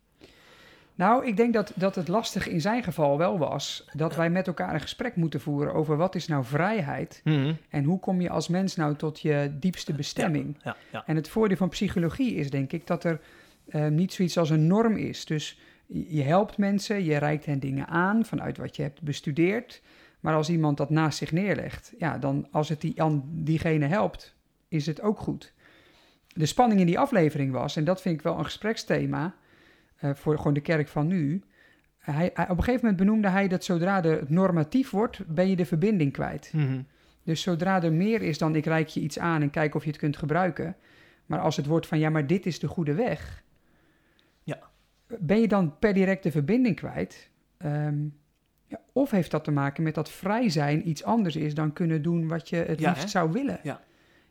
Nou, 0.95 1.27
ik 1.27 1.37
denk 1.37 1.53
dat, 1.53 1.73
dat 1.75 1.95
het 1.95 2.09
lastig 2.09 2.49
in 2.49 2.61
zijn 2.61 2.83
geval 2.83 3.19
wel 3.19 3.39
was 3.39 3.89
dat 3.93 4.17
wij 4.17 4.31
met 4.31 4.47
elkaar 4.47 4.75
een 4.75 4.81
gesprek 4.81 5.17
moeten 5.17 5.41
voeren 5.41 5.75
over 5.75 5.97
wat 5.97 6.15
is 6.15 6.27
nou 6.27 6.45
vrijheid 6.45 7.23
en 7.69 7.85
hoe 7.85 8.01
kom 8.01 8.21
je 8.21 8.31
als 8.31 8.49
mens 8.49 8.77
nou 8.77 8.97
tot 8.97 9.21
je 9.21 9.51
diepste 9.61 9.93
bestemming. 9.93 10.57
Ja, 10.63 10.77
ja. 10.93 11.03
En 11.07 11.17
het 11.17 11.29
voordeel 11.29 11.57
van 11.57 11.69
psychologie 11.69 12.35
is 12.35 12.51
denk 12.51 12.73
ik 12.73 12.87
dat 12.87 13.05
er 13.05 13.21
eh, 13.69 13.87
niet 13.87 14.13
zoiets 14.13 14.39
als 14.39 14.51
een 14.51 14.67
norm 14.67 14.97
is. 14.97 15.25
Dus 15.25 15.59
je 15.87 16.17
je 16.17 16.23
helpt 16.23 16.59
mensen, 16.59 17.05
je 17.05 17.17
reikt 17.17 17.47
hen 17.47 17.59
dingen 17.59 17.87
aan 17.87 18.25
vanuit 18.25 18.57
wat 18.57 18.77
je 18.77 18.83
hebt 18.83 19.03
bestudeerd. 19.03 19.83
Maar 20.21 20.35
als 20.35 20.51
iemand 20.51 20.77
dat 20.77 20.91
naast 20.91 21.19
zich 21.19 21.33
neerlegt, 21.33 21.93
ja, 21.99 22.19
dan 22.19 22.49
als 22.51 22.69
het 22.69 22.81
die, 22.81 23.03
aan 23.03 23.23
diegene 23.27 23.87
helpt, 23.87 24.35
is 24.69 24.87
het 24.87 25.01
ook 25.01 25.19
goed. 25.19 25.53
De 26.27 26.47
spanning 26.47 26.81
in 26.81 26.87
die 26.87 26.99
aflevering 26.99 27.53
was, 27.53 27.77
en 27.77 27.85
dat 27.85 28.01
vind 28.01 28.15
ik 28.15 28.23
wel 28.23 28.39
een 28.39 28.45
gespreksthema, 28.45 29.35
eh, 30.01 30.11
voor 30.15 30.37
gewoon 30.37 30.55
de 30.55 30.61
kerk 30.61 30.89
van 30.89 31.07
nu. 31.07 31.43
Hij, 31.99 32.31
hij- 32.35 32.45
op 32.49 32.57
een 32.57 32.65
gegeven 32.65 32.81
moment 32.87 32.97
benoemde 32.97 33.29
hij 33.29 33.49
dat 33.49 33.65
zodra 33.65 34.05
er 34.05 34.21
het 34.21 34.29
normatief 34.31 34.91
wordt, 34.91 35.21
ben 35.27 35.49
je 35.49 35.57
de 35.57 35.65
verbinding 35.67 36.13
kwijt. 36.13 36.53
Mhm. 36.55 36.81
Dus 37.23 37.43
zodra 37.43 37.83
er 37.83 37.93
meer 37.93 38.23
is 38.23 38.39
dan 38.39 38.55
ik 38.57 38.65
reik 38.67 38.89
je 38.89 39.01
iets 39.01 39.19
aan 39.19 39.43
en 39.43 39.51
kijk 39.51 39.75
of 39.75 39.83
je 39.85 39.91
het 39.91 39.99
kunt 39.99 40.17
gebruiken. 40.17 40.77
Maar 41.27 41.41
als 41.41 41.57
het 41.57 41.67
wordt 41.67 41.87
van 41.87 41.99
ja, 41.99 42.11
maar 42.11 42.27
dit 42.27 42.47
is 42.47 42.59
de 42.59 42.69
goede 42.69 42.95
weg. 42.95 43.43
Ja. 44.43 44.59
Ben 45.19 45.41
je 45.41 45.49
dan 45.49 45.79
per 45.79 45.95
direct 45.95 46.23
de 46.23 46.31
verbinding 46.31 46.77
kwijt? 46.77 47.31
Ehm, 47.57 47.99
ja, 48.67 48.81
of 48.93 49.11
heeft 49.11 49.31
dat 49.31 49.45
te 49.45 49.51
maken 49.51 49.83
met 49.83 49.95
dat 49.95 50.11
vrij 50.11 50.49
zijn 50.49 50.89
iets 50.89 51.05
anders 51.05 51.37
is 51.37 51.55
dan 51.55 51.73
kunnen 51.73 52.03
doen 52.03 52.29
wat 52.29 52.49
je 52.49 52.57
het 52.57 52.81
Ja, 52.81 52.89
liefst 52.89 53.03
hè? 53.03 53.09
zou 53.09 53.33
willen? 53.33 53.61
Ja. 53.63 53.81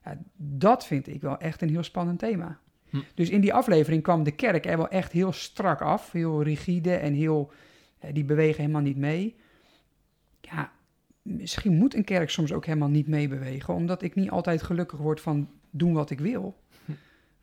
Ja, 0.04 0.18
dat 0.36 0.86
vind 0.86 1.08
ik 1.08 1.22
wel 1.22 1.38
echt 1.38 1.62
een 1.62 1.70
heel 1.70 1.84
spannend 1.84 2.20
thema. 2.20 2.60
Hm. 2.90 2.98
Dus 3.14 3.30
in 3.30 3.42
die 3.42 3.54
aflevering 3.54 4.04
kwam 4.04 4.24
de 4.24 4.32
kerk 4.32 4.66
er 4.66 4.78
wel 4.78 4.90
echt 4.90 5.12
heel 5.12 5.32
strak 5.32 5.82
af. 5.82 6.12
Heel 6.12 6.44
rigide 6.44 6.94
en 6.96 7.14
heel... 7.14 7.52
ja, 8.02 8.12
die 8.12 8.26
bewegen 8.26 8.62
helemaal 8.62 8.82
niet 8.82 8.98
mee. 8.98 9.36
Ja, 10.42 10.72
misschien 11.22 11.78
moet 11.78 11.96
een 11.96 12.04
kerk 12.04 12.30
soms 12.30 12.54
ook 12.54 12.66
helemaal 12.66 12.90
niet 12.90 13.08
meebewegen. 13.08 13.74
Omdat 13.74 14.02
ik 14.02 14.16
niet 14.16 14.30
altijd 14.30 14.62
gelukkig 14.62 15.00
word 15.00 15.22
van 15.22 15.50
doen 15.70 15.94
wat 15.94 16.10
ik 16.10 16.20
wil. 16.20 16.56
Hm. 16.86 16.92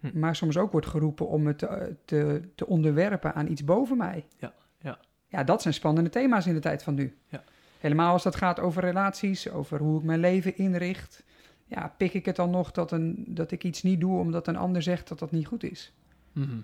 Hm. 0.01 0.19
Maar 0.19 0.37
soms 0.37 0.57
ook 0.57 0.73
wordt 0.73 0.87
geroepen 0.87 1.29
om 1.29 1.47
het 1.47 1.59
te, 1.59 1.97
te, 2.05 2.49
te 2.55 2.67
onderwerpen 2.67 3.35
aan 3.35 3.51
iets 3.51 3.65
boven 3.65 3.97
mij. 3.97 4.25
Ja, 4.39 4.55
ja. 4.81 4.99
Ja, 5.29 5.45
dat 5.45 5.63
zijn 5.63 5.75
spannende 5.75 6.11
thema's 6.11 6.47
in 6.47 6.55
de 6.55 6.61
tijd 6.61 6.83
van 6.83 6.95
nu. 6.95 7.17
Ja. 7.29 7.45
Helemaal 7.79 8.13
als 8.13 8.23
dat 8.23 8.37
gaat 8.37 8.61
over 8.61 8.83
relaties, 8.83 9.51
over 9.51 9.79
hoe 9.79 9.99
ik 9.99 10.05
mijn 10.05 10.21
leven 10.21 10.57
inricht. 10.57 11.25
Ja, 11.67 11.95
pik 11.97 12.15
ik 12.15 12.25
het 12.25 12.37
dan 12.37 12.51
nog 12.51 12.73
dat, 12.73 12.93
een, 12.93 13.25
dat 13.29 13.51
ik 13.51 13.65
iets 13.65 13.83
niet 13.83 14.01
doe 14.01 14.19
omdat 14.19 14.47
een 14.49 14.57
ander 14.57 14.83
zegt 14.83 15.09
dat 15.09 15.19
dat 15.19 15.31
niet 15.31 15.47
goed 15.47 15.63
is? 15.63 15.93
Mhm. 16.33 16.59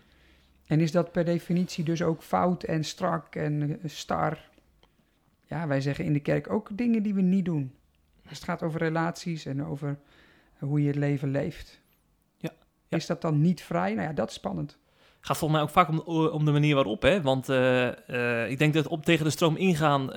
En 0.66 0.80
is 0.80 0.92
dat 0.92 1.12
per 1.12 1.24
definitie 1.24 1.84
dus 1.84 2.02
ook 2.02 2.22
fout 2.22 2.62
en 2.62 2.84
strak 2.84 3.34
en 3.34 3.80
eh, 3.82 3.90
star? 3.90 4.38
Ja, 5.46 5.66
wij 5.66 5.80
zeggen 5.80 6.04
in 6.04 6.12
de 6.12 6.20
kerk 6.20 6.50
ook 6.50 6.68
dingen 6.72 7.02
die 7.02 7.14
we 7.14 7.20
niet 7.20 7.44
doen. 7.44 7.72
Als 8.28 8.38
het 8.38 8.48
gaat 8.48 8.62
over 8.62 8.80
relaties 8.80 9.46
en 9.46 9.64
over 9.64 9.98
hoe 10.58 10.80
je 10.80 10.86
het 10.86 10.96
leven 10.96 11.30
leeft. 11.30 11.80
Ja, 12.36 12.52
ja. 12.88 12.96
Is 12.96 13.06
dat 13.06 13.20
dan 13.20 13.40
niet 13.40 13.62
vrij? 13.62 13.94
Nou 13.94 14.08
ja, 14.08 14.12
dat 14.12 14.28
is 14.28 14.34
spannend. 14.34 14.78
gaat 15.20 15.36
volgens 15.36 15.60
mij 15.60 15.68
ook 15.68 15.74
vaak 15.74 15.88
om, 15.88 15.98
om 16.28 16.44
de 16.44 16.52
manier 16.52 16.74
waarop, 16.74 17.02
hè? 17.02 17.22
Want 17.22 17.48
eh, 17.48 18.42
eh, 18.42 18.50
ik 18.50 18.58
denk 18.58 18.74
dat 18.74 18.86
op 18.86 19.04
tegen 19.04 19.24
de 19.24 19.30
stroom 19.30 19.56
ingaan, 19.56 20.12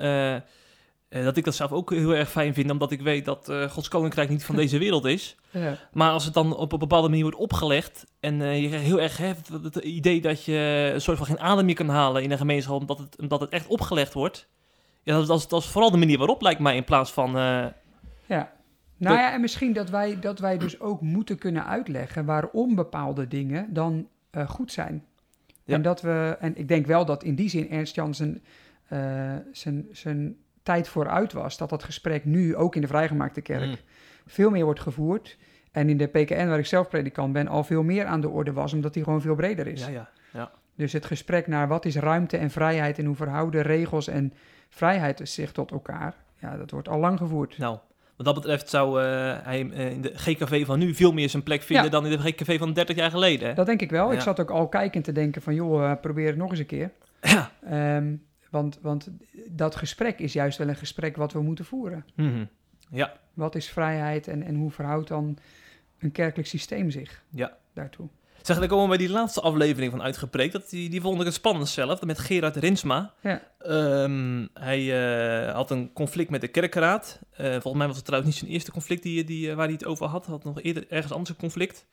eh, 1.18 1.24
dat 1.24 1.36
ik 1.36 1.44
dat 1.44 1.54
zelf 1.54 1.72
ook 1.72 1.90
heel 1.90 2.14
erg 2.14 2.30
fijn 2.30 2.54
vind, 2.54 2.70
omdat 2.70 2.90
ik 2.90 3.00
weet 3.00 3.24
dat 3.24 3.48
eh, 3.48 3.62
Gods 3.70 3.88
koninkrijk 3.88 4.28
niet 4.28 4.44
van 4.44 4.56
deze 4.56 4.78
wereld 4.78 5.04
is. 5.04 5.36
Ja, 5.50 5.78
Maar 5.92 6.10
als 6.10 6.24
het 6.24 6.34
dan 6.34 6.56
op 6.56 6.72
een 6.72 6.78
bepaalde 6.78 7.08
manier 7.08 7.22
wordt 7.22 7.38
opgelegd 7.38 8.04
en 8.20 8.42
eh, 8.42 8.62
je 8.62 8.68
heel 8.68 9.00
erg 9.00 9.16
hè, 9.16 9.26
het, 9.26 9.48
het 9.62 9.76
idee 9.76 10.20
dat 10.20 10.44
je 10.44 10.90
een 10.94 11.00
soort 11.00 11.16
van 11.18 11.26
geen 11.26 11.40
adem 11.40 11.64
meer 11.64 11.74
kan 11.74 11.88
halen 11.88 12.22
in 12.22 12.30
een 12.30 12.38
gemeenschap, 12.38 12.80
omdat 12.80 12.98
het, 12.98 13.18
omdat 13.20 13.40
het 13.40 13.50
echt 13.50 13.66
opgelegd 13.66 14.12
wordt. 14.12 14.48
Ja, 15.02 15.12
dat, 15.12 15.22
is- 15.22 15.28
dat, 15.28 15.38
is, 15.38 15.48
dat 15.48 15.62
is 15.62 15.68
vooral 15.68 15.90
de 15.90 15.96
manier 15.96 16.18
waarop, 16.18 16.42
lijkt 16.42 16.60
mij, 16.60 16.76
in 16.76 16.84
plaats 16.84 17.12
van... 17.12 17.30
ja. 18.26 18.52
Nou 18.98 19.16
ja, 19.18 19.32
en 19.32 19.40
misschien 19.40 19.72
dat 19.72 19.90
wij, 19.90 20.18
dat 20.20 20.38
wij 20.38 20.58
dus 20.58 20.80
ook 20.80 21.00
moeten 21.00 21.38
kunnen 21.38 21.66
uitleggen 21.66 22.24
waarom 22.24 22.74
bepaalde 22.74 23.28
dingen 23.28 23.72
dan 23.72 24.08
goed 24.48 24.72
zijn. 24.72 25.04
Ja. 25.64 25.74
En 25.74 25.82
dat 25.82 26.00
we, 26.00 26.36
en 26.40 26.56
ik 26.56 26.68
denk 26.68 26.86
wel 26.86 27.04
dat 27.04 27.22
in 27.22 27.34
die 27.34 27.48
zin 27.48 27.70
Ernst 27.70 27.94
Jan 27.94 28.14
zijn, 28.14 28.42
zijn, 29.92 30.36
tijd 30.66 30.88
vooruit 30.88 31.32
was. 31.32 31.56
Dat 31.56 31.68
dat 31.70 31.84
gesprek 31.84 32.24
nu 32.24 32.56
ook 32.56 32.74
in 32.74 32.80
de 32.80 32.86
vrijgemaakte 32.86 33.40
kerk 33.40 33.66
mm, 33.66 33.76
veel 34.26 34.50
meer 34.50 34.64
wordt 34.64 34.80
gevoerd. 34.80 35.36
En 35.72 35.88
in 35.88 35.96
de 35.96 36.06
PKN, 36.06 36.46
waar 36.46 36.58
ik 36.58 36.66
zelf 36.66 36.88
predikant 36.88 37.32
ben, 37.32 37.48
al 37.48 37.64
veel 37.64 37.82
meer 37.82 38.04
aan 38.04 38.20
de 38.20 38.28
orde 38.28 38.52
was, 38.52 38.72
omdat 38.72 38.94
die 38.94 39.04
gewoon 39.04 39.20
veel 39.20 39.34
breder 39.34 39.66
is. 39.66 39.80
ja, 39.80 39.88
ja, 39.88 40.08
ja. 40.32 40.50
Dus 40.74 40.92
het 40.92 41.06
gesprek 41.06 41.46
naar 41.46 41.68
wat 41.68 41.84
is 41.84 41.96
ruimte 41.96 42.36
en 42.36 42.50
vrijheid 42.50 42.98
en 42.98 43.04
hoe 43.04 43.16
verhouden 43.16 43.62
regels 43.62 44.08
en 44.08 44.32
vrijheid 44.68 45.20
zich 45.24 45.52
tot 45.52 45.70
elkaar, 45.70 46.14
ja, 46.40 46.56
dat 46.56 46.70
wordt 46.70 46.88
al 46.88 46.98
lang 46.98 47.18
gevoerd. 47.18 47.58
Nou, 47.58 47.78
wat 48.16 48.26
dat 48.26 48.34
betreft 48.34 48.68
zou 48.68 49.02
eh, 49.02 49.06
hij 49.42 49.70
eh, 49.70 49.90
in 49.90 50.00
de 50.00 50.12
GKV 50.14 50.66
van 50.66 50.78
nu 50.78 50.94
veel 50.94 51.12
meer 51.12 51.28
zijn 51.28 51.42
plek 51.42 51.62
vinden 51.62 51.84
Ja. 51.84 51.90
dan 51.90 52.06
in 52.06 52.10
de 52.10 52.18
GKV 52.18 52.58
van 52.58 52.72
30 52.72 52.96
jaar 52.96 53.10
geleden. 53.10 53.48
Hè? 53.48 53.54
Dat 53.54 53.66
denk 53.66 53.80
ik 53.80 53.90
wel. 53.90 54.12
Ik 54.12 54.20
zat 54.20 54.40
ook 54.40 54.50
al 54.50 54.68
kijkend 54.68 55.04
te 55.04 55.12
denken 55.12 55.42
van, 55.42 55.54
joh, 55.54 55.90
eh, 55.90 56.00
probeer 56.00 56.26
het 56.26 56.36
nog 56.36 56.50
eens 56.50 56.58
een 56.58 56.66
keer. 56.66 56.90
Ja. 57.20 57.50
Ehm, 57.64 58.14
want, 58.56 58.78
want 58.82 59.08
dat 59.48 59.76
gesprek 59.76 60.18
is 60.18 60.32
juist 60.32 60.58
wel 60.58 60.68
een 60.68 60.76
gesprek 60.76 61.16
wat 61.16 61.32
we 61.32 61.40
moeten 61.42 61.64
voeren. 61.64 62.04
Mhm. 62.14 62.44
Ja, 62.90 63.12
Wat 63.34 63.54
is 63.54 63.68
vrijheid 63.68 64.28
en, 64.28 64.42
en 64.42 64.54
hoe 64.54 64.70
verhoudt 64.70 65.08
dan 65.08 65.38
een 65.98 66.12
kerkelijk 66.12 66.48
systeem 66.48 66.90
zich 66.90 67.22
Ja. 67.30 67.56
daartoe? 67.74 68.08
Zeg, 68.42 68.58
dan 68.58 68.68
komen 68.68 68.82
we 68.90 68.96
bij 68.96 69.06
die 69.06 69.14
laatste 69.14 69.40
aflevering 69.40 69.90
van 69.90 70.02
Uitgepreekt. 70.02 70.52
Dat, 70.52 70.70
die, 70.70 70.88
die 70.90 71.00
vond 71.00 71.18
ik 71.18 71.24
het 71.24 71.34
spannend 71.34 71.68
zelf, 71.68 72.02
met 72.02 72.18
Gerard 72.18 72.56
Rinsma. 72.56 73.12
Ja. 73.22 73.42
Ehm, 73.58 74.46
hij 74.54 74.80
eh, 75.46 75.54
had 75.54 75.70
een 75.70 75.92
conflict 75.92 76.30
met 76.30 76.40
de 76.40 76.48
kerkenraad. 76.48 77.20
Eh, 77.30 77.50
volgens 77.50 77.74
mij 77.74 77.86
was 77.86 77.96
het 77.96 78.04
trouwens 78.04 78.32
niet 78.32 78.40
zijn 78.40 78.52
eerste 78.54 78.72
conflict 78.72 79.02
die, 79.02 79.24
die, 79.24 79.50
eh, 79.50 79.56
waar 79.56 79.64
hij 79.64 79.74
het 79.74 79.84
over 79.84 80.06
had. 80.06 80.24
Hij 80.26 80.34
had 80.34 80.44
nog 80.44 80.60
eerder 80.62 80.84
ergens 80.88 81.12
anders 81.12 81.30
een 81.30 81.36
conflict. 81.36 81.86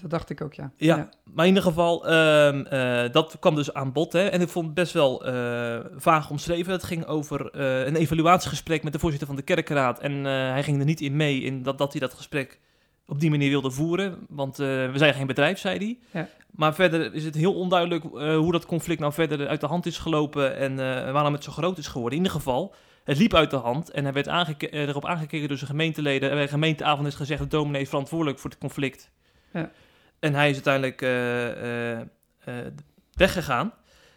Dat 0.00 0.10
dacht 0.10 0.30
ik 0.30 0.40
ook, 0.40 0.54
ja. 0.54 0.72
Ja, 0.76 1.08
maar 1.24 1.44
in 1.44 1.54
ieder 1.54 1.68
geval, 1.68 2.06
ehm, 2.08 2.64
eh, 2.64 3.12
dat 3.12 3.36
kwam 3.40 3.54
dus 3.54 3.74
aan 3.74 3.92
bod. 3.92 4.12
Hè, 4.12 4.26
en 4.26 4.40
ik 4.40 4.48
vond 4.48 4.66
het 4.66 4.74
best 4.74 4.92
wel 4.92 5.24
eh, 5.26 5.78
vaag 5.96 6.30
omschreven. 6.30 6.72
Het 6.72 6.84
ging 6.84 7.06
over 7.06 7.50
eh, 7.50 7.86
een 7.86 7.96
evaluatiegesprek 7.96 8.82
met 8.82 8.92
de 8.92 8.98
voorzitter 8.98 9.28
van 9.28 9.36
de 9.36 9.42
kerkenraad. 9.42 10.00
En 10.00 10.24
hij 10.24 10.62
ging 10.62 10.78
er 10.78 10.84
niet 10.84 11.00
in 11.00 11.16
mee 11.16 11.40
in 11.40 11.62
dat, 11.62 11.78
dat 11.78 11.92
hij 11.92 12.00
dat 12.00 12.14
gesprek 12.14 12.60
op 13.06 13.20
die 13.20 13.30
manier 13.30 13.48
wilde 13.48 13.70
voeren. 13.70 14.18
Want 14.28 14.56
we 14.56 14.92
zijn 14.94 15.14
geen 15.14 15.26
bedrijf, 15.26 15.58
zei 15.58 15.78
hij. 15.78 15.98
Ja. 16.20 16.28
Maar 16.50 16.74
verder 16.74 17.14
is 17.14 17.24
het 17.24 17.34
heel 17.34 17.54
onduidelijk 17.54 18.04
hoe 18.12 18.52
dat 18.52 18.66
conflict 18.66 19.00
nou 19.00 19.12
verder 19.12 19.48
uit 19.48 19.60
de 19.60 19.66
hand 19.66 19.86
is 19.86 19.98
gelopen. 19.98 20.56
En 20.56 20.76
waarom 21.12 21.32
het 21.32 21.44
zo 21.44 21.52
groot 21.52 21.78
is 21.78 21.86
geworden. 21.86 22.18
In 22.18 22.24
ieder 22.24 22.38
geval, 22.38 22.74
het 23.04 23.18
liep 23.18 23.34
uit 23.34 23.50
de 23.50 23.56
hand. 23.56 23.90
En 23.90 24.04
hij 24.04 24.12
werd 24.12 24.28
aangeke- 24.28 24.70
erop 24.70 25.06
aangekeken 25.06 25.48
door 25.48 25.56
zijn 25.56 25.70
gemeenteleden. 25.70 26.28
En 26.28 26.34
bij 26.34 26.44
de 26.44 26.50
gemeenteavond 26.50 27.06
is 27.06 27.14
gezegd, 27.14 27.40
de 27.42 27.48
dominee 27.48 27.80
is 27.80 27.88
verantwoordelijk 27.88 28.38
voor 28.38 28.50
het 28.50 28.58
conflict. 28.58 29.10
Ja. 29.52 29.70
En 30.18 30.34
hij 30.34 30.48
is 30.48 30.54
uiteindelijk 30.54 31.02
eh, 31.02 31.92
eh, 31.92 32.00
eh, 32.44 32.54
weggegaan. 33.12 33.72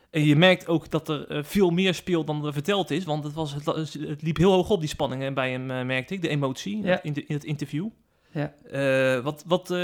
En 0.09 0.23
je 0.25 0.35
merkt 0.35 0.67
ook 0.67 0.89
dat 0.89 1.09
er 1.09 1.45
veel 1.45 1.69
meer 1.69 1.93
speelt 1.93 2.27
dan 2.27 2.45
er 2.45 2.53
verteld 2.53 2.91
is. 2.91 3.03
Want 3.03 3.23
het, 3.23 3.33
was, 3.33 3.53
het, 3.53 4.21
liep 4.21 4.37
heel 4.37 4.51
hoog 4.51 4.69
op, 4.69 4.79
die 4.79 4.89
spanning 4.89 5.23
eh, 5.23 5.33
bij 5.33 5.51
hem, 5.51 5.65
merkte 5.65 6.13
ik. 6.13 6.21
De 6.21 6.27
emotie 6.27 6.81
Ja. 6.81 7.03
in, 7.03 7.13
de, 7.13 7.25
in 7.25 7.35
het 7.35 7.43
interview. 7.43 7.87
Ja. 8.31 8.53
Wat, 9.21 9.43
wat, 9.47 9.75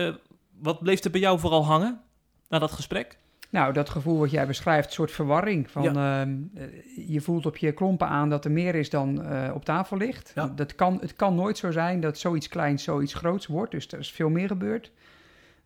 wat 0.60 0.80
bleef 0.80 1.04
er 1.04 1.12
bij 1.12 1.20
jou 1.20 1.40
vooral 1.40 1.66
hangen 1.66 2.02
na 2.50 2.60
dat 2.60 2.72
gesprek? 2.72 3.18
Nou, 3.50 3.74
dat 3.74 3.90
gevoel 3.90 4.18
wat 4.20 4.32
jij 4.32 4.48
beschrijft, 4.48 4.88
een 4.88 4.94
soort 4.94 5.12
verwarring. 5.12 5.72
Van, 5.72 5.98
ehm, 5.98 6.38
eh, 6.56 7.08
je 7.08 7.22
voelt 7.22 7.46
op 7.46 7.58
je 7.58 7.72
klompen 7.72 8.08
aan 8.08 8.30
dat 8.30 8.46
er 8.46 8.52
meer 8.52 8.76
is 8.76 8.90
dan 8.90 9.26
op 9.54 9.66
tafel 9.66 9.98
ligt. 9.98 10.34
Dat 10.56 10.76
kan, 10.76 10.98
het 11.02 11.14
kan 11.14 11.36
nooit 11.36 11.58
zo 11.58 11.72
zijn 11.72 12.00
dat 12.00 12.18
zoiets 12.18 12.48
kleins 12.48 12.84
zoiets 12.84 13.14
groots 13.14 13.46
wordt. 13.46 13.72
Dus 13.72 13.88
er 13.88 14.00
is 14.00 14.12
veel 14.12 14.30
meer 14.30 14.48
gebeurd. 14.48 14.92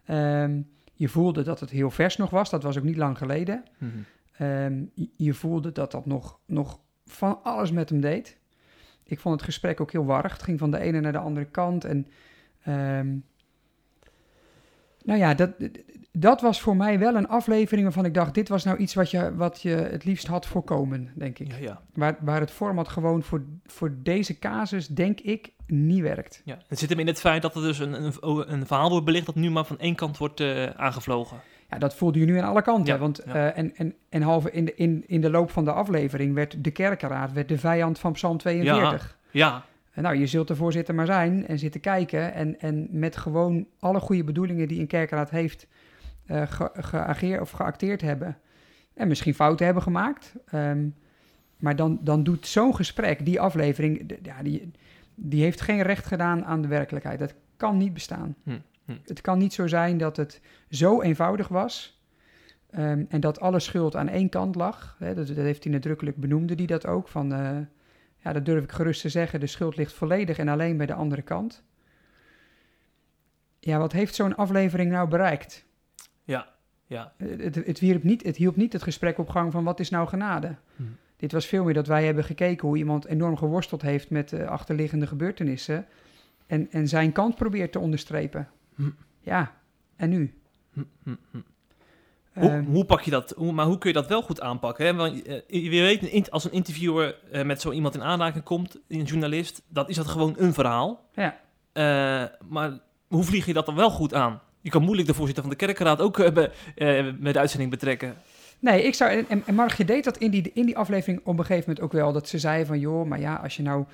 Ehm, 0.05 0.61
je 0.93 1.09
voelde 1.09 1.43
dat 1.43 1.59
het 1.59 1.69
heel 1.69 1.91
vers 1.91 2.17
nog 2.17 2.29
was. 2.29 2.49
Dat 2.49 2.63
was 2.63 2.77
ook 2.77 2.83
niet 2.83 2.97
lang 2.97 3.17
geleden. 3.17 3.63
Ehm, 4.37 4.83
je- 4.93 5.09
je 5.15 5.33
voelde 5.33 5.71
dat 5.71 5.91
dat 5.91 6.05
nog, 6.05 6.39
nog 6.45 6.79
van 7.05 7.39
alles 7.43 7.71
met 7.71 7.89
hem 7.89 8.01
deed. 8.01 8.37
Ik 9.03 9.19
vond 9.19 9.35
het 9.35 9.43
gesprek 9.43 9.81
ook 9.81 9.91
heel 9.91 10.05
warrig. 10.05 10.31
Het 10.33 10.43
ging 10.43 10.59
van 10.59 10.71
de 10.71 10.79
ene 10.79 10.99
naar 10.99 11.11
de 11.11 11.17
andere 11.17 11.45
kant. 11.45 11.83
En 11.85 12.07
ehm, 12.63 13.15
nou 15.03 15.19
ja, 15.19 15.33
dat, 15.33 15.51
dat 16.11 16.41
was 16.41 16.61
voor 16.61 16.75
mij 16.75 16.99
wel 16.99 17.15
een 17.15 17.27
aflevering 17.27 17.83
waarvan 17.83 18.05
ik 18.05 18.13
dacht... 18.13 18.33
dit 18.33 18.49
was 18.49 18.63
nou 18.63 18.77
iets 18.77 18.93
wat 18.93 19.11
je, 19.11 19.35
wat 19.35 19.61
je 19.61 19.69
het 19.69 20.03
liefst 20.05 20.27
had 20.27 20.45
voorkomen, 20.45 21.11
denk 21.15 21.39
ik. 21.39 21.51
Ja, 21.51 21.57
ja. 21.57 21.81
Waar, 21.93 22.17
waar 22.21 22.39
het 22.39 22.51
format 22.51 22.87
gewoon 22.87 23.23
voor, 23.23 23.43
voor 23.65 23.95
deze 24.03 24.39
casus, 24.39 24.87
denk 24.87 25.19
ik, 25.19 25.51
niet 25.71 26.01
werkt. 26.01 26.41
ja. 26.45 26.57
Het 26.67 26.79
zit 26.79 26.89
hem 26.89 26.99
in 26.99 27.07
het 27.07 27.19
feit 27.19 27.41
dat 27.41 27.55
er 27.55 27.61
dus 27.61 27.79
een, 27.79 28.03
een, 28.03 28.13
een 28.53 28.65
verhaal 28.65 28.89
wordt 28.89 29.05
belicht 29.05 29.25
dat 29.25 29.35
nu 29.35 29.49
maar 29.49 29.65
van 29.65 29.79
één 29.79 29.95
kant 29.95 30.17
wordt 30.17 30.39
eh, 30.39 30.65
aangevlogen. 30.65 31.41
Ja, 31.69 31.77
dat 31.77 31.95
voelde 31.95 32.19
je 32.19 32.25
nu 32.25 32.37
aan 32.37 32.49
alle 32.49 32.61
kanten. 32.61 32.93
Ja, 32.93 32.99
want, 32.99 33.21
ja. 33.25 33.33
eh, 33.33 33.57
en, 33.57 33.75
en, 33.75 33.95
en 34.09 34.21
halve 34.21 34.51
in 34.51 34.65
de, 34.65 34.75
in, 34.75 35.03
in 35.07 35.21
de 35.21 35.29
loop 35.29 35.51
van 35.51 35.65
de 35.65 35.71
aflevering 35.71 36.33
werd 36.33 36.63
de 36.63 36.71
kerkenraad 36.71 37.31
werd 37.31 37.47
de 37.47 37.57
vijand 37.57 37.99
van 37.99 38.11
Psalm 38.11 38.37
42. 38.37 39.17
Ja, 39.31 39.65
En 39.91 40.03
nou, 40.03 40.15
je 40.15 40.27
zult 40.27 40.47
de 40.47 40.55
voorzitter 40.55 40.95
maar 40.95 41.05
zijn 41.05 41.47
en 41.47 41.59
zitten 41.59 41.81
kijken. 41.81 42.33
En, 42.33 42.59
en 42.59 42.87
met 42.91 43.17
gewoon 43.17 43.67
alle 43.79 43.99
goede 43.99 44.23
bedoelingen 44.23 44.67
die 44.67 44.79
een 44.79 44.87
kerkenraad 44.87 45.29
heeft 45.29 45.67
eh 46.25 46.41
ge, 46.47 46.69
geageerd 46.73 47.41
of 47.41 47.51
geacteerd 47.51 48.01
hebben. 48.01 48.37
En 48.93 49.07
misschien 49.07 49.33
fouten 49.33 49.65
hebben 49.65 49.83
gemaakt. 49.83 50.33
Ehm, 50.45 50.87
maar 51.57 51.75
dan, 51.75 51.99
dan 52.01 52.23
doet 52.23 52.47
zo'n 52.47 52.75
gesprek, 52.75 53.25
die 53.25 53.39
aflevering, 53.39 54.17
ja, 54.23 54.43
die, 54.43 54.71
die 55.15 55.43
heeft 55.43 55.61
geen 55.61 55.81
recht 55.81 56.05
gedaan 56.05 56.45
aan 56.45 56.61
de 56.61 56.67
werkelijkheid. 56.67 57.19
Dat 57.19 57.33
kan 57.57 57.77
niet 57.77 57.93
bestaan. 57.93 58.35
Hm, 58.43 58.59
hm. 58.85 58.97
Het 59.05 59.21
kan 59.21 59.37
niet 59.37 59.53
zo 59.53 59.67
zijn 59.67 59.97
dat 59.97 60.17
het 60.17 60.41
zo 60.69 61.01
eenvoudig 61.01 61.47
was. 61.47 61.99
ehm, 62.69 63.03
en 63.09 63.19
dat 63.19 63.39
alle 63.39 63.59
schuld 63.59 63.95
aan 63.95 64.07
één 64.07 64.29
kant 64.29 64.55
lag. 64.55 64.95
Hè, 64.99 65.13
dat, 65.13 65.27
dat 65.27 65.35
heeft 65.35 65.63
hij 65.63 65.73
nadrukkelijk 65.73 66.17
benoemde 66.17 66.55
die 66.55 66.67
dat 66.67 66.85
ook. 66.87 67.07
Van, 67.07 67.33
eh, 67.33 67.57
ja, 68.17 68.33
dat 68.33 68.45
durf 68.45 68.63
ik 68.63 68.71
gerust 68.71 69.01
te 69.01 69.09
zeggen. 69.09 69.39
De 69.39 69.47
schuld 69.47 69.75
ligt 69.75 69.93
volledig 69.93 70.37
en 70.37 70.47
alleen 70.47 70.77
bij 70.77 70.85
de 70.85 70.93
andere 70.93 71.21
kant. 71.21 71.63
Ja, 73.59 73.77
wat 73.77 73.91
heeft 73.91 74.15
zo'n 74.15 74.35
aflevering 74.35 74.91
nou 74.91 75.07
bereikt? 75.07 75.65
ja, 76.23 76.47
Ja. 76.85 77.13
Het, 77.17 77.55
het, 77.55 77.79
wierp 77.79 78.03
niet, 78.03 78.23
het 78.23 78.35
hielp 78.35 78.55
niet 78.55 78.73
het 78.73 78.83
gesprek 78.83 79.17
op 79.17 79.29
gang 79.29 79.51
van 79.51 79.63
wat 79.63 79.79
is 79.79 79.89
nou 79.89 80.07
genade. 80.07 80.55
Hm. 80.75 80.83
Dit 81.21 81.31
was 81.31 81.45
veel 81.45 81.63
meer 81.63 81.73
dat 81.73 81.87
wij 81.87 82.05
hebben 82.05 82.23
gekeken 82.23 82.67
hoe 82.67 82.77
iemand 82.77 83.05
enorm 83.05 83.37
geworsteld 83.37 83.81
heeft 83.81 84.09
met 84.09 84.29
de 84.29 84.47
achterliggende 84.47 85.07
gebeurtenissen. 85.07 85.85
En, 86.47 86.67
en 86.71 86.87
zijn 86.87 87.11
kant 87.11 87.35
probeert 87.35 87.71
te 87.71 87.79
onderstrepen. 87.79 88.49
Hm. 88.75 88.89
Ja, 89.19 89.55
en 89.95 90.09
nu? 90.09 90.33
Hm, 90.73 90.81
hm. 91.03 91.15
Hoe, 92.33 92.49
Ehm, 92.49 92.63
hoe 92.63 92.85
pak 92.85 93.01
je 93.01 93.11
dat? 93.11 93.33
Hoe, 93.37 93.51
maar 93.51 93.65
hoe 93.65 93.77
kun 93.77 93.89
je 93.89 93.95
dat 93.95 94.07
wel 94.07 94.21
goed 94.21 94.41
aanpakken? 94.41 94.85
Hè? 94.85 94.93
Want 94.93 95.23
eh, 95.23 95.63
je 95.63 95.69
weet, 95.69 96.31
als 96.31 96.43
een 96.43 96.51
interviewer 96.51 97.15
eh, 97.31 97.45
met 97.45 97.61
zo 97.61 97.71
iemand 97.71 97.95
in 97.95 98.03
aanraking 98.03 98.43
komt, 98.43 98.79
een 98.87 99.03
journalist, 99.03 99.61
dan 99.67 99.87
is 99.89 99.95
dat 99.95 100.07
gewoon 100.07 100.35
een 100.37 100.53
verhaal. 100.53 101.09
Ja. 101.13 101.39
Eh, 101.71 102.23
maar 102.49 102.79
hoe 103.07 103.23
vlieg 103.23 103.45
je 103.45 103.53
dat 103.53 103.65
dan 103.65 103.75
wel 103.75 103.89
goed 103.89 104.13
aan? 104.13 104.41
Je 104.61 104.69
kan 104.69 104.83
moeilijk 104.83 105.07
de 105.07 105.13
voorzitter 105.13 105.43
van 105.43 105.51
de 105.51 105.57
kerkenraad 105.57 106.01
ook 106.01 106.19
eh, 106.19 106.31
bij, 106.31 106.51
eh, 106.75 107.13
bij 107.19 107.31
de 107.31 107.39
uitzending 107.39 107.71
betrekken. 107.71 108.15
Nee, 108.61 108.83
ik 108.83 108.93
zou. 108.93 109.25
En, 109.27 109.43
en 109.45 109.55
Margje 109.55 109.85
deed 109.85 110.03
dat 110.03 110.17
in 110.17 110.31
die, 110.31 110.51
in 110.53 110.65
die 110.65 110.77
aflevering 110.77 111.19
op 111.23 111.39
een 111.39 111.45
gegeven 111.45 111.69
moment 111.69 111.85
ook 111.85 111.91
wel. 111.91 112.13
Dat 112.13 112.27
ze 112.27 112.39
zei 112.39 112.65
van 112.65 112.79
joh, 112.79 113.05
maar 113.07 113.19
ja, 113.19 113.35
als 113.35 113.55
je 113.57 113.63
nou 113.63 113.85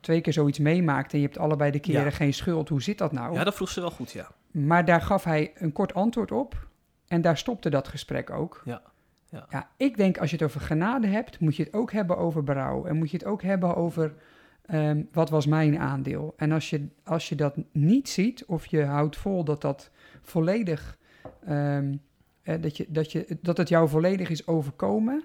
twee 0.00 0.20
keer 0.20 0.32
zoiets 0.32 0.58
meemaakt 0.58 1.12
en 1.12 1.18
je 1.18 1.24
hebt 1.24 1.38
allebei 1.38 1.70
de 1.70 1.78
keren 1.80 2.04
Ja. 2.04 2.10
geen 2.10 2.34
schuld, 2.34 2.68
hoe 2.68 2.82
zit 2.82 2.98
dat 2.98 3.12
nou? 3.12 3.34
Ja, 3.34 3.44
dat 3.44 3.54
vroeg 3.54 3.68
ze 3.68 3.80
wel 3.80 3.90
goed, 3.90 4.12
ja. 4.12 4.30
Maar 4.50 4.84
daar 4.84 5.00
gaf 5.00 5.24
hij 5.24 5.52
een 5.54 5.72
kort 5.72 5.94
antwoord 5.94 6.32
op. 6.32 6.68
En 7.08 7.20
daar 7.20 7.38
stopte 7.38 7.70
dat 7.70 7.88
gesprek 7.88 8.30
ook. 8.30 8.62
Ja, 8.64 8.82
ja. 9.50 9.68
ik 9.76 9.96
denk 9.96 10.18
als 10.18 10.30
je 10.30 10.36
het 10.36 10.44
over 10.44 10.60
genade 10.60 11.06
hebt, 11.06 11.40
moet 11.40 11.56
je 11.56 11.62
het 11.62 11.74
ook 11.74 11.92
hebben 11.92 12.16
over 12.16 12.44
berouw. 12.44 12.84
En 12.86 12.96
moet 12.96 13.10
je 13.10 13.16
het 13.16 13.26
ook 13.26 13.42
hebben 13.42 13.76
over 13.76 14.14
ehm, 14.66 15.02
wat 15.12 15.30
was 15.30 15.46
mijn 15.46 15.78
aandeel. 15.78 16.34
En 16.36 16.52
als 16.52 16.70
je, 16.70 16.86
als 17.04 17.28
je 17.28 17.34
dat 17.34 17.54
niet 17.72 18.08
ziet, 18.08 18.44
of 18.44 18.66
je 18.66 18.84
houdt 18.84 19.16
vol 19.16 19.44
dat 19.44 19.60
dat 19.60 19.90
volledig. 20.22 20.96
ehm, 21.46 21.96
eh, 22.44 22.54
dat, 22.60 22.76
je, 22.76 22.86
dat, 22.88 23.12
je, 23.12 23.38
dat 23.40 23.56
het 23.56 23.68
jou 23.68 23.88
volledig 23.88 24.30
is 24.30 24.46
overkomen. 24.46 25.24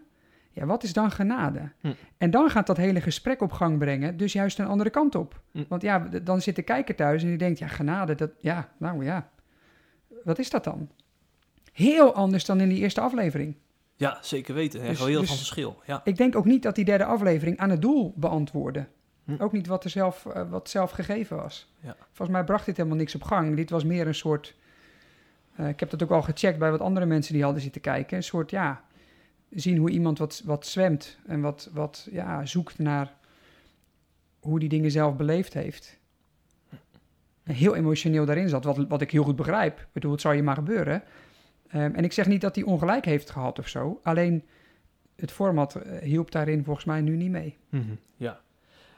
Ja, 0.51 0.65
wat 0.65 0.83
is 0.83 0.93
dan 0.93 1.11
genade? 1.11 1.71
Hm. 1.79 1.93
En 2.17 2.31
dan 2.31 2.49
gaat 2.49 2.67
dat 2.67 2.77
hele 2.77 3.01
gesprek 3.01 3.41
op 3.41 3.51
gang 3.51 3.77
brengen, 3.77 4.17
dus 4.17 4.33
juist 4.33 4.59
een 4.59 4.67
andere 4.67 4.89
kant 4.89 5.15
op. 5.15 5.41
Hm. 5.51 5.63
Want 5.67 5.81
ja, 5.81 5.99
dan 5.99 6.41
zit 6.41 6.55
de 6.55 6.61
kijker 6.61 6.95
thuis 6.95 7.21
en 7.21 7.27
die 7.27 7.37
denkt, 7.37 7.59
ja, 7.59 7.67
genade, 7.67 8.15
dat, 8.15 8.31
ja, 8.39 8.69
nou 8.77 9.05
ja, 9.05 9.29
wat 10.23 10.39
is 10.39 10.49
dat 10.49 10.63
dan? 10.63 10.89
Heel 11.73 12.13
anders 12.13 12.45
dan 12.45 12.59
in 12.59 12.69
die 12.69 12.79
eerste 12.79 13.01
aflevering. 13.01 13.55
Ja, 13.95 14.17
zeker 14.21 14.53
weten. 14.53 14.83
Dus- 14.83 14.99
heel 14.99 15.19
dus- 15.19 15.27
van 15.27 15.37
verschil. 15.37 15.81
Ja. 15.85 16.01
Ik 16.03 16.17
denk 16.17 16.35
ook 16.35 16.45
niet 16.45 16.63
dat 16.63 16.75
die 16.75 16.85
derde 16.85 17.05
aflevering 17.05 17.57
aan 17.57 17.69
het 17.69 17.81
doel 17.81 18.13
beantwoordde. 18.15 18.87
Hm. 19.25 19.35
Ook 19.37 19.51
niet 19.51 19.67
wat 19.67 19.83
er 19.83 19.89
zelf, 19.89 20.25
eh, 20.25 20.49
wat 20.49 20.69
zelf 20.69 20.91
gegeven 20.91 21.37
was. 21.37 21.73
Ja. 21.79 21.95
Volgens 22.11 22.37
mij 22.37 22.43
bracht 22.43 22.65
dit 22.65 22.77
helemaal 22.77 22.97
niks 22.97 23.15
op 23.15 23.23
gang. 23.23 23.55
Dit 23.55 23.69
was 23.69 23.83
meer 23.83 24.07
een 24.07 24.15
soort... 24.15 24.55
eh, 25.59 25.67
ik 25.67 25.79
heb 25.79 25.89
dat 25.89 26.03
ook 26.03 26.11
al 26.11 26.21
gecheckt 26.21 26.59
bij 26.59 26.71
wat 26.71 26.79
andere 26.79 27.05
mensen 27.05 27.33
die 27.33 27.43
hadden 27.43 27.61
zitten 27.61 27.81
kijken. 27.81 28.17
Een 28.17 28.23
soort, 28.23 28.51
ja, 28.51 28.83
zien 29.49 29.77
hoe 29.77 29.89
iemand 29.89 30.17
wat, 30.17 30.41
wat 30.45 30.65
zwemt 30.65 31.17
en 31.27 31.41
wat, 31.41 31.69
wat 31.73 32.07
ja, 32.11 32.45
zoekt 32.45 32.79
naar 32.79 33.13
hoe 34.39 34.59
die 34.59 34.69
dingen 34.69 34.91
zelf 34.91 35.15
beleefd 35.15 35.53
heeft. 35.53 35.97
En 37.43 37.55
heel 37.55 37.75
emotioneel 37.75 38.25
daarin 38.25 38.49
zat, 38.49 38.63
wat, 38.63 38.87
wat 38.87 39.01
ik 39.01 39.11
heel 39.11 39.23
goed 39.23 39.35
begrijp. 39.35 39.79
Ik 39.79 39.87
bedoel, 39.91 40.11
het 40.11 40.21
zou 40.21 40.35
je 40.35 40.43
maar 40.43 40.55
gebeuren. 40.55 41.03
Ehm, 41.67 41.93
en 41.93 42.03
ik 42.03 42.13
zeg 42.13 42.27
niet 42.27 42.41
dat 42.41 42.55
hij 42.55 42.63
ongelijk 42.63 43.05
heeft 43.05 43.29
gehad 43.29 43.59
of 43.59 43.67
zo. 43.67 43.99
Alleen 44.03 44.43
het 45.15 45.31
format 45.31 45.75
eh, 45.75 46.01
hielp 46.01 46.31
daarin 46.31 46.63
volgens 46.63 46.85
mij 46.85 47.01
nu 47.01 47.15
niet 47.15 47.31
mee. 47.31 47.57
Mhm, 47.69 47.93
ja. 48.17 48.39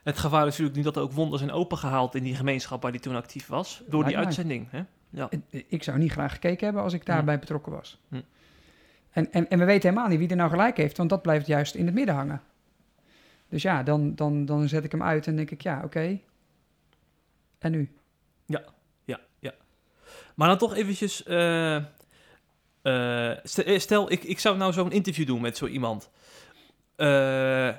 Het 0.04 0.18
gevaar 0.18 0.42
is 0.42 0.50
natuurlijk 0.50 0.76
niet 0.76 0.86
dat 0.86 0.96
er 0.96 1.02
ook 1.02 1.12
wonden 1.12 1.40
zijn 1.40 1.52
opengehaald 1.52 2.16
in 2.16 2.24
die 2.24 2.36
gemeenschap 2.36 2.82
waar 2.82 2.92
die 2.92 3.02
toen 3.02 3.16
actief 3.16 3.48
was. 3.48 3.84
Door 3.88 4.04
die 4.04 4.16
mij. 4.16 4.26
uitzending. 4.26 4.68
Hè? 4.72 4.84
Ja. 5.12 5.28
Het- 5.30 5.64
Ik 5.68 5.84
zou 5.84 5.98
niet 5.98 6.12
graag 6.12 6.32
gekeken 6.32 6.66
hebben 6.66 6.84
als 6.84 6.94
ik 6.94 7.06
daarbij 7.06 7.40
betrokken 7.40 7.72
was. 7.72 8.00
Hm. 8.10 8.22
En, 9.12 9.32
en, 9.32 9.50
en 9.50 9.60
we 9.60 9.66
weten 9.66 9.90
helemaal 9.90 10.10
niet 10.10 10.20
wie 10.20 10.30
er 10.30 10.36
nou 10.36 10.50
gelijk 10.50 10.78
heeft, 10.78 10.98
want 10.98 11.10
dat 11.10 11.22
blijft 11.22 11.48
juist 11.48 11.76
in 11.76 11.86
het 11.86 11.94
midden 11.96 12.16
hangen. 12.16 12.42
Dus 13.50 13.62
ja, 13.62 13.84
dan, 13.84 14.16
dan, 14.16 14.46
dan 14.46 14.68
zet 14.68 14.84
ik 14.84 14.92
hem 14.92 15.04
uit 15.04 15.28
en 15.28 15.36
denk 15.36 15.52
ik, 15.52 15.62
ja, 15.62 15.82
oké. 15.84 16.20
En 17.60 17.72
nu? 17.72 17.90
Ja, 18.46 18.62
ja. 19.40 19.52
Maar 20.36 20.48
dan 20.48 20.58
toch 20.58 20.76
eventjes... 20.76 21.24
eh, 21.24 21.76
eh, 21.76 23.38
st- 23.44 23.58
eh, 23.60 23.80
stel, 23.80 24.12
ik, 24.12 24.24
ik 24.24 24.40
zou 24.40 24.58
nou 24.58 24.74
zo'n 24.74 24.92
interview 24.92 25.28
doen 25.28 25.42
met 25.42 25.58
zo 25.58 25.66
iemand. 25.68 26.10
Eh, 26.96 27.70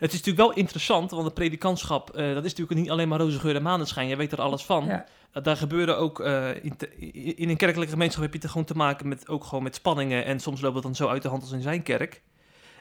het 0.00 0.12
is 0.12 0.18
natuurlijk 0.18 0.46
wel 0.48 0.52
interessant, 0.56 1.10
want 1.10 1.24
het 1.24 1.34
predikantschap... 1.34 2.10
eh, 2.10 2.34
dat 2.34 2.44
is 2.44 2.50
natuurlijk 2.50 2.80
niet 2.80 2.90
alleen 2.90 3.08
maar 3.08 3.18
roze 3.18 3.38
geur 3.38 3.56
en 3.56 3.62
maneschijn. 3.62 4.08
Jij 4.08 4.16
weet 4.16 4.32
er 4.32 4.40
alles 4.40 4.62
van. 4.62 4.84
Ja, 4.86 5.06
Uh, 5.36 5.42
Daar 5.42 5.56
gebeuren 5.56 5.98
ook... 5.98 6.20
eh, 6.20 6.64
in, 6.64 6.76
te- 6.76 6.90
i- 7.00 7.34
in 7.36 7.48
een 7.48 7.56
kerkelijke 7.56 7.92
gemeenschap 7.92 8.22
heb 8.22 8.32
je 8.32 8.38
te 8.38 8.48
gewoon 8.48 8.64
te 8.64 8.74
maken 8.76 9.08
met... 9.08 9.28
ook 9.28 9.44
gewoon 9.44 9.62
met 9.64 9.74
spanningen. 9.74 10.24
En 10.24 10.40
soms 10.40 10.60
loopt 10.60 10.74
het 10.74 10.82
dan 10.82 10.94
zo 10.94 11.08
uit 11.08 11.22
de 11.22 11.28
hand 11.28 11.42
als 11.42 11.52
in 11.52 11.60
zijn 11.62 11.82
kerk. 11.82 12.22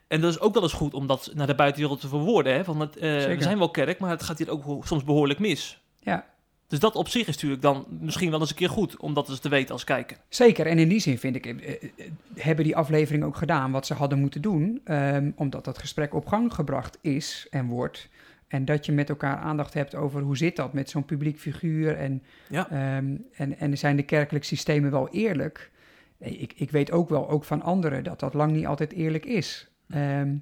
En 0.07 0.21
dat 0.21 0.31
is 0.31 0.39
ook 0.39 0.53
wel 0.53 0.63
eens 0.63 0.73
goed 0.73 0.93
om 0.93 1.07
dat 1.07 1.31
naar 1.33 1.47
de 1.47 1.55
buitenwereld 1.55 2.01
te 2.01 2.07
verwoorden. 2.07 2.53
Hè? 2.53 2.63
Van 2.63 2.79
het, 2.79 2.97
eh, 2.97 3.01
we 3.01 3.43
zijn 3.43 3.57
wel 3.57 3.69
kerk, 3.71 3.99
maar 3.99 4.09
het 4.09 4.23
gaat 4.23 4.37
hier 4.37 4.49
ook 4.51 4.85
soms 4.85 5.03
behoorlijk 5.03 5.39
mis. 5.39 5.81
ja, 5.99 6.25
Dus 6.69 6.79
dat 6.79 6.95
op 6.95 7.07
zich 7.07 7.27
is 7.27 7.33
natuurlijk 7.35 7.61
dan 7.61 7.85
misschien 7.99 8.29
wel 8.31 8.39
eens 8.39 8.49
een 8.49 8.55
keer 8.55 8.69
goed 8.69 8.97
om 8.97 9.13
dat 9.13 9.29
eens 9.29 9.39
te 9.39 9.49
weten 9.49 9.71
als 9.71 9.83
kijker. 9.83 10.17
zeker. 10.29 10.65
En 10.67 10.79
in 10.79 10.87
die 10.89 10.99
zin 10.99 11.17
vind 11.17 11.35
ik, 11.35 11.45
eh, 11.45 11.51
eh, 11.67 11.83
eh, 11.83 12.11
hebben 12.35 12.65
die 12.65 12.75
aflevering 12.75 13.23
ook 13.23 13.35
gedaan 13.35 13.71
wat 13.71 13.85
ze 13.85 13.93
hadden 13.93 14.19
moeten 14.19 14.41
doen. 14.41 14.81
ehm, 14.83 15.31
omdat 15.35 15.65
dat 15.65 15.77
gesprek 15.77 16.13
op 16.13 16.27
gang 16.27 16.53
gebracht 16.53 16.97
is 17.01 17.47
en 17.49 17.67
wordt. 17.67 18.09
En 18.47 18.65
dat 18.65 18.85
je 18.85 18.91
met 18.91 19.09
elkaar 19.09 19.37
aandacht 19.37 19.73
hebt 19.73 19.95
over 19.95 20.21
hoe 20.21 20.37
zit 20.37 20.55
dat 20.55 20.73
met 20.73 20.89
zo'n 20.89 21.05
publiek 21.05 21.39
figuur. 21.39 21.97
En, 21.97 22.23
Ja. 22.49 22.69
ehm, 22.69 23.15
en, 23.33 23.59
en 23.59 23.77
zijn 23.77 23.95
de 23.95 24.03
kerkelijke 24.03 24.47
systemen 24.47 24.91
wel 24.91 25.09
eerlijk? 25.09 25.71
Nee, 26.17 26.37
ik, 26.37 26.53
ik 26.55 26.71
weet 26.71 26.91
ook 26.91 27.09
wel, 27.09 27.29
ook 27.29 27.43
van 27.43 27.61
anderen, 27.61 28.03
dat 28.03 28.19
dat 28.19 28.33
lang 28.33 28.51
niet 28.51 28.65
altijd 28.65 28.93
eerlijk 28.93 29.25
is. 29.25 29.69
Ehm, 29.89 30.35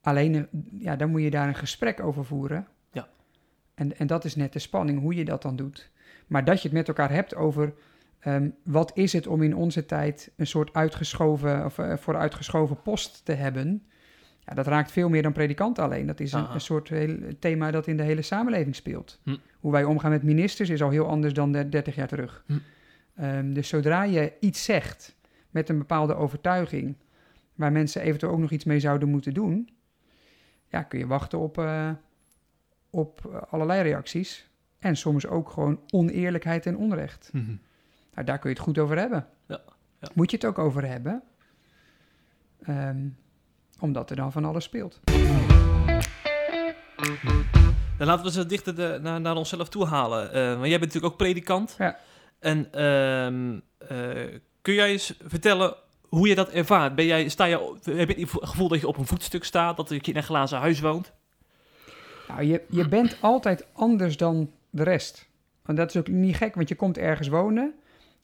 alleen, 0.00 0.48
ja, 0.78 0.96
dan 0.96 1.10
moet 1.10 1.22
je 1.22 1.30
daar 1.30 1.48
een 1.48 1.54
gesprek 1.54 2.00
over 2.00 2.24
voeren. 2.24 2.66
En, 3.74 3.98
en 3.98 4.06
dat 4.06 4.24
is 4.24 4.36
net 4.36 4.52
de 4.52 4.58
spanning, 4.58 5.00
hoe 5.00 5.14
je 5.14 5.24
dat 5.24 5.42
dan 5.42 5.56
doet. 5.56 5.90
Maar 6.26 6.44
dat 6.44 6.62
je 6.62 6.68
het 6.68 6.76
met 6.76 6.88
elkaar 6.88 7.10
hebt 7.10 7.34
over 7.34 7.74
ehm, 8.18 8.50
wat 8.64 8.90
is 8.94 9.12
het 9.12 9.26
om 9.26 9.42
in 9.42 9.56
onze 9.56 9.86
tijd 9.86 10.32
een 10.36 10.46
soort 10.46 10.74
uitgeschoven 10.74 11.64
of 11.64 11.78
eh, 11.78 11.96
voor 11.96 12.16
uitgeschoven 12.16 12.82
post 12.82 13.24
te 13.24 13.32
hebben. 13.32 13.86
Ja, 14.44 14.54
dat 14.54 14.66
raakt 14.66 14.92
veel 14.92 15.08
meer 15.08 15.22
dan 15.22 15.32
predikanten 15.32 15.84
alleen. 15.84 16.06
Dat 16.06 16.20
is 16.20 16.32
een, 16.32 16.60
soort 16.60 16.88
heel, 16.88 17.18
thema 17.38 17.70
dat 17.70 17.86
in 17.86 17.96
de 17.96 18.02
hele 18.02 18.22
samenleving 18.22 18.74
speelt. 18.74 19.20
Hm. 19.22 19.36
Hoe 19.60 19.72
wij 19.72 19.84
omgaan 19.84 20.10
met 20.10 20.22
ministers 20.22 20.68
is 20.68 20.82
al 20.82 20.90
heel 20.90 21.06
anders 21.06 21.34
dan 21.34 21.52
de 21.52 21.68
30 21.68 21.94
jaar 21.94 22.08
terug. 22.08 22.44
Hm. 22.46 22.58
Ehm, 23.14 23.52
dus 23.52 23.68
zodra 23.68 24.02
je 24.02 24.32
iets 24.40 24.64
zegt 24.64 25.16
met 25.50 25.68
een 25.68 25.78
bepaalde 25.78 26.14
overtuiging, 26.14 26.96
waar 27.54 27.72
mensen 27.72 28.02
eventueel 28.02 28.32
ook 28.32 28.38
nog 28.38 28.50
iets 28.50 28.64
mee 28.64 28.80
zouden 28.80 29.08
moeten 29.08 29.34
doen, 29.34 29.68
ja, 30.68 30.82
kun 30.82 30.98
je 30.98 31.06
wachten 31.06 31.38
op, 31.38 31.58
eh, 31.58 31.90
op 32.92 33.30
eh, 33.32 33.42
allerlei 33.50 33.82
reacties. 33.82 34.50
En 34.78 34.96
soms 34.96 35.26
ook 35.26 35.50
gewoon 35.50 35.80
oneerlijkheid 35.90 36.66
en 36.66 36.76
onrecht. 36.76 37.30
Nou, 37.32 38.26
daar 38.26 38.38
kun 38.38 38.50
je 38.50 38.56
het 38.56 38.64
goed 38.64 38.78
over 38.78 38.98
hebben. 38.98 39.26
Ja, 39.46 39.60
ja. 40.00 40.08
Moet 40.14 40.30
je 40.30 40.36
het 40.36 40.46
ook 40.46 40.58
over 40.58 40.86
hebben. 40.86 41.22
Ehm, 42.62 43.08
omdat 43.80 44.10
er 44.10 44.16
dan 44.16 44.32
van 44.32 44.44
alles 44.44 44.64
speelt. 44.64 45.00
Dan 47.98 48.06
laten 48.06 48.24
we 48.24 48.30
ze 48.30 48.46
dichter 48.46 48.74
de, 48.74 48.98
naar, 49.02 49.20
naar 49.20 49.36
onszelf 49.36 49.68
toe 49.68 49.86
halen. 49.86 50.32
Eh, 50.32 50.46
want 50.46 50.60
jij 50.60 50.78
bent 50.78 50.80
natuurlijk 50.80 51.12
ook 51.12 51.16
predikant. 51.16 51.74
Ja. 51.78 51.98
En 52.38 52.72
ehm, 52.72 53.58
eh, 53.78 54.38
kun 54.62 54.74
jij 54.74 54.90
eens 54.90 55.14
vertellen 55.26 55.74
hoe 56.08 56.28
je 56.28 56.34
dat 56.34 56.48
ervaart? 56.48 56.94
Ben 56.94 57.06
jij, 57.06 57.28
sta 57.28 57.44
je, 57.44 57.76
heb 57.82 58.08
je 58.08 58.20
het 58.20 58.30
gevoel 58.30 58.68
dat 58.68 58.80
je 58.80 58.88
op 58.88 58.96
een 58.96 59.06
voetstuk 59.06 59.44
staat? 59.44 59.76
Dat 59.76 59.88
je 59.88 60.00
in 60.00 60.16
een 60.16 60.22
glazen 60.22 60.58
huis 60.58 60.80
woont? 60.80 61.12
Nou, 62.34 62.44
je, 62.44 62.62
je 62.68 62.88
bent 62.88 63.16
altijd 63.20 63.66
anders 63.72 64.16
dan 64.16 64.50
de 64.70 64.82
rest. 64.82 65.28
Want 65.62 65.78
dat 65.78 65.88
is 65.88 65.96
ook 65.96 66.08
niet 66.08 66.36
gek, 66.36 66.54
want 66.54 66.68
je 66.68 66.74
komt 66.74 66.98
ergens 66.98 67.28
wonen. 67.28 67.74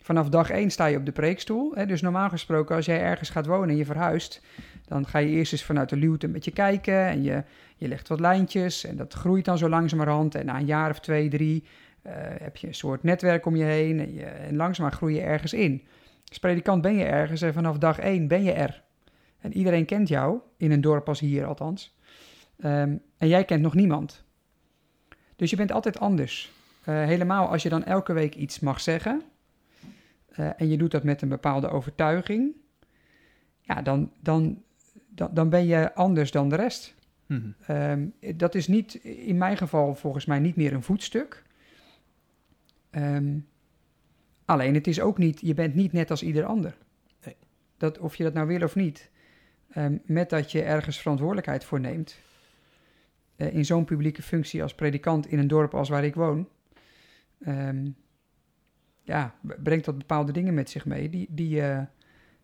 Vanaf 0.02 0.28
dag 0.28 0.50
één 0.50 0.70
sta 0.70 0.86
je 0.86 0.96
op 0.96 1.04
de 1.04 1.12
preekstoel. 1.12 1.72
Hè? 1.74 1.86
Dus 1.86 2.00
normaal 2.00 2.28
gesproken, 2.28 2.76
als 2.76 2.86
jij 2.86 3.00
ergens 3.00 3.30
gaat 3.30 3.46
wonen 3.46 3.68
en 3.68 3.76
je 3.76 3.84
verhuist... 3.84 4.42
dan 4.86 5.06
ga 5.06 5.18
je 5.18 5.28
eerst 5.28 5.52
eens 5.52 5.64
vanuit 5.64 5.88
de 5.88 5.96
luwte 5.96 6.26
een 6.26 6.32
beetje 6.32 6.50
kijken... 6.50 7.06
en 7.06 7.22
je, 7.22 7.44
je 7.76 7.88
legt 7.88 8.08
wat 8.08 8.20
lijntjes 8.20 8.84
en 8.84 8.96
dat 8.96 9.12
groeit 9.12 9.44
dan 9.44 9.58
zo 9.58 9.68
langzamerhand. 9.68 10.34
En 10.34 10.46
na 10.46 10.58
een 10.58 10.66
jaar 10.66 10.90
of 10.90 11.00
twee, 11.00 11.28
drie 11.28 11.64
eh, 12.02 12.12
heb 12.38 12.56
je 12.56 12.66
een 12.66 12.74
soort 12.74 13.02
netwerk 13.02 13.46
om 13.46 13.56
je 13.56 13.64
heen... 13.64 14.00
en, 14.00 14.14
je, 14.14 14.24
en 14.24 14.56
langzaam 14.56 14.90
groei 14.90 15.14
je 15.14 15.20
ergens 15.20 15.52
in. 15.52 15.82
Als 16.28 16.38
predikant 16.38 16.82
ben 16.82 16.96
je 16.96 17.04
ergens 17.04 17.42
en 17.42 17.52
vanaf 17.52 17.78
dag 17.78 17.98
één 17.98 18.28
ben 18.28 18.42
je 18.42 18.52
er. 18.52 18.82
En 19.40 19.56
iedereen 19.56 19.84
kent 19.84 20.08
jou, 20.08 20.38
in 20.56 20.70
een 20.70 20.80
dorp 20.80 21.08
als 21.08 21.20
hier 21.20 21.46
althans... 21.46 21.96
Ehm, 22.58 22.96
en 23.18 23.28
jij 23.28 23.44
kent 23.44 23.62
nog 23.62 23.74
niemand. 23.74 24.24
Dus 25.36 25.50
je 25.50 25.56
bent 25.56 25.72
altijd 25.72 25.98
anders. 26.00 26.50
Eh, 26.84 26.94
helemaal 27.04 27.48
als 27.48 27.62
je 27.62 27.68
dan 27.68 27.84
elke 27.84 28.12
week 28.12 28.34
iets 28.34 28.60
mag 28.60 28.80
zeggen. 28.80 29.22
eh, 30.28 30.50
en 30.60 30.68
je 30.68 30.76
doet 30.76 30.90
dat 30.90 31.02
met 31.02 31.22
een 31.22 31.28
bepaalde 31.28 31.68
overtuiging. 31.68 32.54
Ja, 33.60 33.82
dan, 33.82 34.12
dan, 34.20 34.62
dan, 35.08 35.30
dan 35.32 35.48
ben 35.48 35.66
je 35.66 35.94
anders 35.94 36.30
dan 36.30 36.48
de 36.48 36.56
rest. 36.56 36.94
Ehm, 37.66 38.06
dat 38.36 38.54
is 38.54 38.68
niet, 38.68 38.94
in 39.04 39.38
mijn 39.38 39.56
geval 39.56 39.94
volgens 39.94 40.24
mij 40.24 40.38
niet 40.38 40.56
meer 40.56 40.72
een 40.72 40.82
voetstuk. 40.82 41.42
Ehm, 42.90 43.38
alleen 44.44 44.74
het 44.74 44.86
is 44.86 45.00
ook 45.00 45.18
niet, 45.18 45.40
je 45.40 45.54
bent 45.54 45.74
niet 45.74 45.92
net 45.92 46.10
als 46.10 46.22
ieder 46.22 46.44
ander. 46.44 46.76
Nee. 47.24 47.36
dat, 47.76 47.98
of 47.98 48.16
je 48.16 48.24
dat 48.24 48.34
nou 48.34 48.46
wil 48.46 48.62
of 48.62 48.74
niet, 48.74 49.10
ehm, 49.70 49.96
met 50.04 50.30
dat 50.30 50.52
je 50.52 50.62
ergens 50.62 50.98
verantwoordelijkheid 50.98 51.64
voor 51.64 51.80
neemt, 51.80 52.18
eh, 53.38 53.54
in 53.54 53.64
zo'n 53.64 53.84
publieke 53.84 54.22
functie 54.22 54.62
als 54.62 54.74
predikant 54.74 55.26
in 55.26 55.38
een 55.38 55.48
dorp 55.48 55.74
als 55.74 55.88
waar 55.88 56.04
ik 56.04 56.14
woon, 56.14 56.48
ehm, 57.40 57.90
ja, 59.02 59.34
brengt 59.62 59.84
dat 59.84 59.98
bepaalde 59.98 60.32
dingen 60.32 60.54
met 60.54 60.70
zich 60.70 60.86
mee 60.86 61.10
die, 61.10 61.26
die 61.30 61.60
uh, 61.60 61.80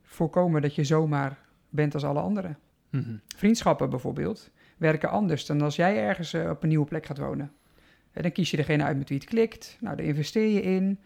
voorkomen 0.02 0.62
dat 0.62 0.74
je 0.74 0.84
zomaar 0.84 1.38
bent 1.68 1.94
als 1.94 2.04
alle 2.04 2.20
anderen. 2.20 2.58
Mhm. 2.90 3.16
Vriendschappen 3.36 3.90
bijvoorbeeld 3.90 4.50
werken 4.76 5.10
anders 5.10 5.46
dan 5.46 5.60
als 5.60 5.76
jij 5.76 5.96
ergens 5.98 6.32
eh, 6.32 6.50
op 6.50 6.62
een 6.62 6.68
nieuwe 6.68 6.86
plek 6.86 7.06
gaat 7.06 7.18
wonen. 7.18 7.52
En 8.12 8.22
dan 8.22 8.32
kies 8.32 8.50
je 8.50 8.56
degene 8.56 8.84
uit 8.84 8.98
met 8.98 9.08
wie 9.08 9.18
het 9.18 9.26
klikt. 9.26 9.78
Nou, 9.80 9.96
daar 9.96 10.06
investeer 10.06 10.48
je 10.48 10.62
in. 10.62 11.00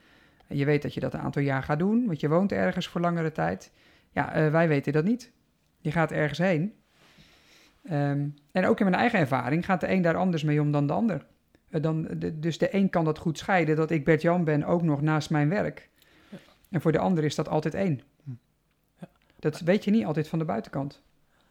En 0.47 0.57
je 0.57 0.65
weet 0.65 0.83
dat 0.83 0.95
je 0.95 1.01
dat 1.01 1.15
een 1.15 1.21
aantal 1.21 1.43
jaar 1.43 1.63
gaat 1.63 1.79
doen, 1.79 2.07
want 2.07 2.21
je 2.21 2.29
woont 2.29 2.53
ergens 2.53 2.89
voor 2.89 3.01
langere 3.01 3.33
tijd. 3.33 3.73
Ja, 4.11 4.51
wij 4.51 4.69
weten 4.69 4.93
dat 4.93 5.05
niet. 5.05 5.33
Je 5.81 5.93
gaat 5.93 6.13
ergens 6.13 6.39
heen. 6.39 6.73
Um, 7.93 8.35
en 8.53 8.67
ook 8.67 8.79
in 8.79 8.85
mijn 8.85 9.01
eigen 9.01 9.19
ervaring 9.19 9.65
gaat 9.65 9.81
de 9.81 9.91
een 9.91 10.03
daar 10.03 10.17
anders 10.17 10.43
mee 10.43 10.61
om 10.61 10.73
dan 10.73 10.87
de 10.87 10.93
ander. 10.93 11.27
Uh, 11.71 11.83
dan, 11.83 12.03
de, 12.03 12.39
dus 12.39 12.59
de 12.59 12.75
een 12.75 12.91
kan 12.91 13.05
dat 13.05 13.19
goed 13.19 13.39
scheiden, 13.39 13.77
dat 13.77 13.91
ik 13.91 14.05
Bert-Jan 14.05 14.45
ben, 14.45 14.65
ook 14.65 14.83
nog 14.83 15.01
naast 15.01 15.31
mijn 15.31 15.49
werk. 15.49 15.91
Ja. 16.29 16.39
En 16.71 16.81
voor 16.81 16.93
de 16.93 16.99
ander 16.99 17.25
is 17.25 17.35
dat 17.35 17.49
altijd 17.49 17.75
één. 17.75 18.01
Hm. 18.25 18.31
Ja. 19.01 19.09
Dat 19.39 19.61
weet 19.61 19.85
je 19.85 19.91
niet 19.91 20.05
altijd 20.05 20.29
van 20.29 20.39
de 20.39 20.45
buitenkant. 20.45 21.03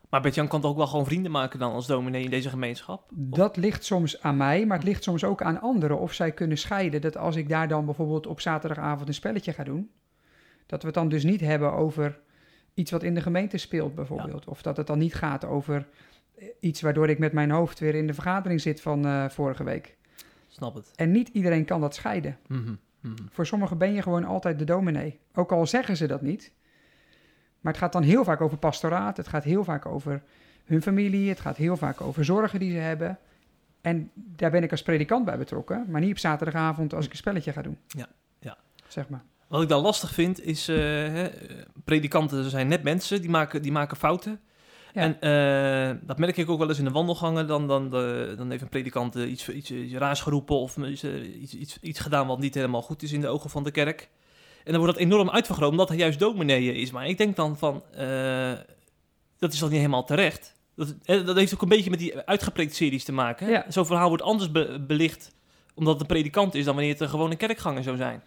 Maar 0.09 0.21
Bert-Jan 0.21 0.47
kan 0.47 0.61
toch 0.61 0.71
ook 0.71 0.77
wel 0.77 0.87
gewoon 0.87 1.05
vrienden 1.05 1.31
maken 1.31 1.59
dan 1.59 1.73
als 1.73 1.87
dominee 1.87 2.23
in 2.23 2.29
deze 2.29 2.49
gemeenschap? 2.49 3.09
Dat 3.13 3.57
ligt 3.57 3.83
soms 3.83 4.21
aan 4.21 4.37
mij, 4.37 4.65
maar 4.65 4.77
het 4.77 4.87
ligt 4.87 5.03
soms 5.03 5.23
ook 5.23 5.41
aan 5.41 5.61
anderen. 5.61 5.99
Of 5.99 6.13
zij 6.13 6.31
kunnen 6.31 6.57
scheiden 6.57 7.01
dat 7.01 7.17
als 7.17 7.35
ik 7.35 7.49
daar 7.49 7.67
dan 7.67 7.85
bijvoorbeeld 7.85 8.27
op 8.27 8.41
zaterdagavond 8.41 9.07
een 9.07 9.13
spelletje 9.13 9.53
ga 9.53 9.63
doen... 9.63 9.89
dat 10.65 10.81
we 10.81 10.85
het 10.85 10.95
dan 10.95 11.09
dus 11.09 11.23
niet 11.23 11.41
hebben 11.41 11.73
over 11.73 12.19
iets 12.73 12.91
wat 12.91 13.03
in 13.03 13.13
de 13.13 13.21
gemeente 13.21 13.57
speelt 13.57 13.95
bijvoorbeeld. 13.95 14.47
Of 14.47 14.61
dat 14.61 14.77
het 14.77 14.87
dan 14.87 14.97
niet 14.97 15.15
gaat 15.15 15.45
over 15.45 15.87
iets 16.59 16.81
waardoor 16.81 17.09
ik 17.09 17.19
met 17.19 17.33
mijn 17.33 17.51
hoofd 17.51 17.79
weer 17.79 17.95
in 17.95 18.07
de 18.07 18.13
vergadering 18.13 18.61
zit 18.61 18.81
van 18.81 19.05
uh, 19.05 19.29
vorige 19.29 19.63
week. 19.63 19.97
Snap 20.47 20.75
het. 20.75 20.91
En 20.95 21.11
niet 21.11 21.27
iedereen 21.27 21.65
kan 21.65 21.81
dat 21.81 21.95
scheiden. 21.95 22.37
Mm 22.47 22.63
-hmm. 22.63 22.79
Voor 23.29 23.45
sommigen 23.45 23.77
ben 23.77 23.93
je 23.93 24.01
gewoon 24.01 24.23
altijd 24.23 24.59
de 24.59 24.65
dominee. 24.65 25.19
Ook 25.33 25.51
al 25.51 25.67
zeggen 25.67 25.97
ze 25.97 26.07
dat 26.07 26.21
niet... 26.21 26.51
Maar 27.59 27.75
het 27.75 27.81
gaat 27.81 27.93
dan 27.93 28.03
heel 28.03 28.23
vaak 28.23 28.41
over 28.41 28.57
pastoraat. 28.57 29.17
Het 29.17 29.27
gaat 29.27 29.43
heel 29.43 29.63
vaak 29.63 29.85
over 29.85 30.23
hun 30.65 30.81
familie. 30.81 31.29
Het 31.29 31.39
gaat 31.39 31.57
heel 31.57 31.77
vaak 31.77 32.01
over 32.01 32.25
zorgen 32.25 32.59
die 32.59 32.71
ze 32.71 32.77
hebben. 32.77 33.19
En 33.81 34.11
daar 34.13 34.51
ben 34.51 34.63
ik 34.63 34.71
als 34.71 34.81
predikant 34.81 35.25
bij 35.25 35.37
betrokken. 35.37 35.85
Maar 35.89 36.01
niet 36.01 36.11
op 36.11 36.17
zaterdagavond 36.17 36.93
als 36.93 37.05
ik 37.05 37.11
een 37.11 37.17
spelletje 37.17 37.51
ga 37.51 37.61
doen. 37.61 37.77
Ja, 37.87 38.07
ja. 38.39 38.57
Zeg 38.87 39.09
maar. 39.09 39.23
Wat 39.47 39.61
ik 39.61 39.69
dan 39.69 39.81
lastig 39.81 40.13
vind 40.13 40.41
is, 40.41 40.69
uh, 40.69 40.77
hè, 40.77 41.29
predikanten 41.83 42.49
zijn 42.49 42.67
net 42.67 42.83
mensen, 42.83 43.21
die 43.21 43.29
maken, 43.29 43.61
die 43.61 43.71
maken 43.71 43.97
fouten. 43.97 44.39
En 44.97 45.17
uh, 45.21 45.97
dat 46.01 46.17
merk 46.17 46.37
ik 46.37 46.49
ook 46.49 46.59
wel 46.59 46.69
eens 46.69 46.77
in 46.77 46.85
de 46.85 46.91
wandelgangen. 46.91 47.47
Dan, 47.47 47.67
dan, 47.67 47.89
de, 47.89 48.33
dan 48.37 48.49
heeft 48.49 48.61
een 48.61 48.69
predikant 48.69 49.15
iets, 49.15 49.49
iets, 49.49 49.71
iets 49.71 49.93
raars 49.93 50.21
geroepen 50.21 50.55
of 50.55 50.77
iets, 50.77 51.03
iets, 51.53 51.77
iets 51.81 51.99
gedaan 51.99 52.27
wat 52.27 52.39
niet 52.39 52.53
helemaal 52.53 52.81
goed 52.81 53.03
is 53.03 53.11
in 53.11 53.21
de 53.21 53.27
ogen 53.27 53.49
van 53.49 53.63
de 53.63 53.71
kerk. 53.71 54.09
En 54.63 54.71
dan 54.71 54.81
wordt 54.81 54.97
dat 54.97 55.03
enorm 55.03 55.29
uitvergroot, 55.29 55.71
omdat 55.71 55.89
hij 55.89 55.97
juist 55.97 56.19
dominee 56.19 56.73
is. 56.73 56.91
Maar 56.91 57.07
ik 57.07 57.17
denk 57.17 57.35
dan 57.35 57.57
van, 57.57 57.83
dat 59.37 59.53
is 59.53 59.59
dan 59.59 59.69
niet 59.69 59.77
helemaal 59.77 60.05
terecht. 60.05 60.55
Dat, 60.75 60.95
dat 61.05 61.35
heeft 61.35 61.53
ook 61.53 61.61
een 61.61 61.69
beetje 61.69 61.89
met 61.89 61.99
die 61.99 62.17
uitgepreekt 62.17 62.75
series 62.75 63.03
te 63.03 63.11
maken. 63.11 63.49
Ja. 63.49 63.65
Zo'n 63.67 63.85
verhaal 63.85 64.07
wordt 64.07 64.23
anders 64.23 64.51
belicht, 64.87 65.35
omdat 65.75 65.93
het 65.93 66.01
een 66.01 66.07
predikant 66.07 66.55
is, 66.55 66.65
dan 66.65 66.73
wanneer 66.73 66.93
het 66.93 67.01
een 67.01 67.09
gewone 67.09 67.35
kerkganger 67.35 67.83
zou 67.83 67.97
zijn. 67.97 68.23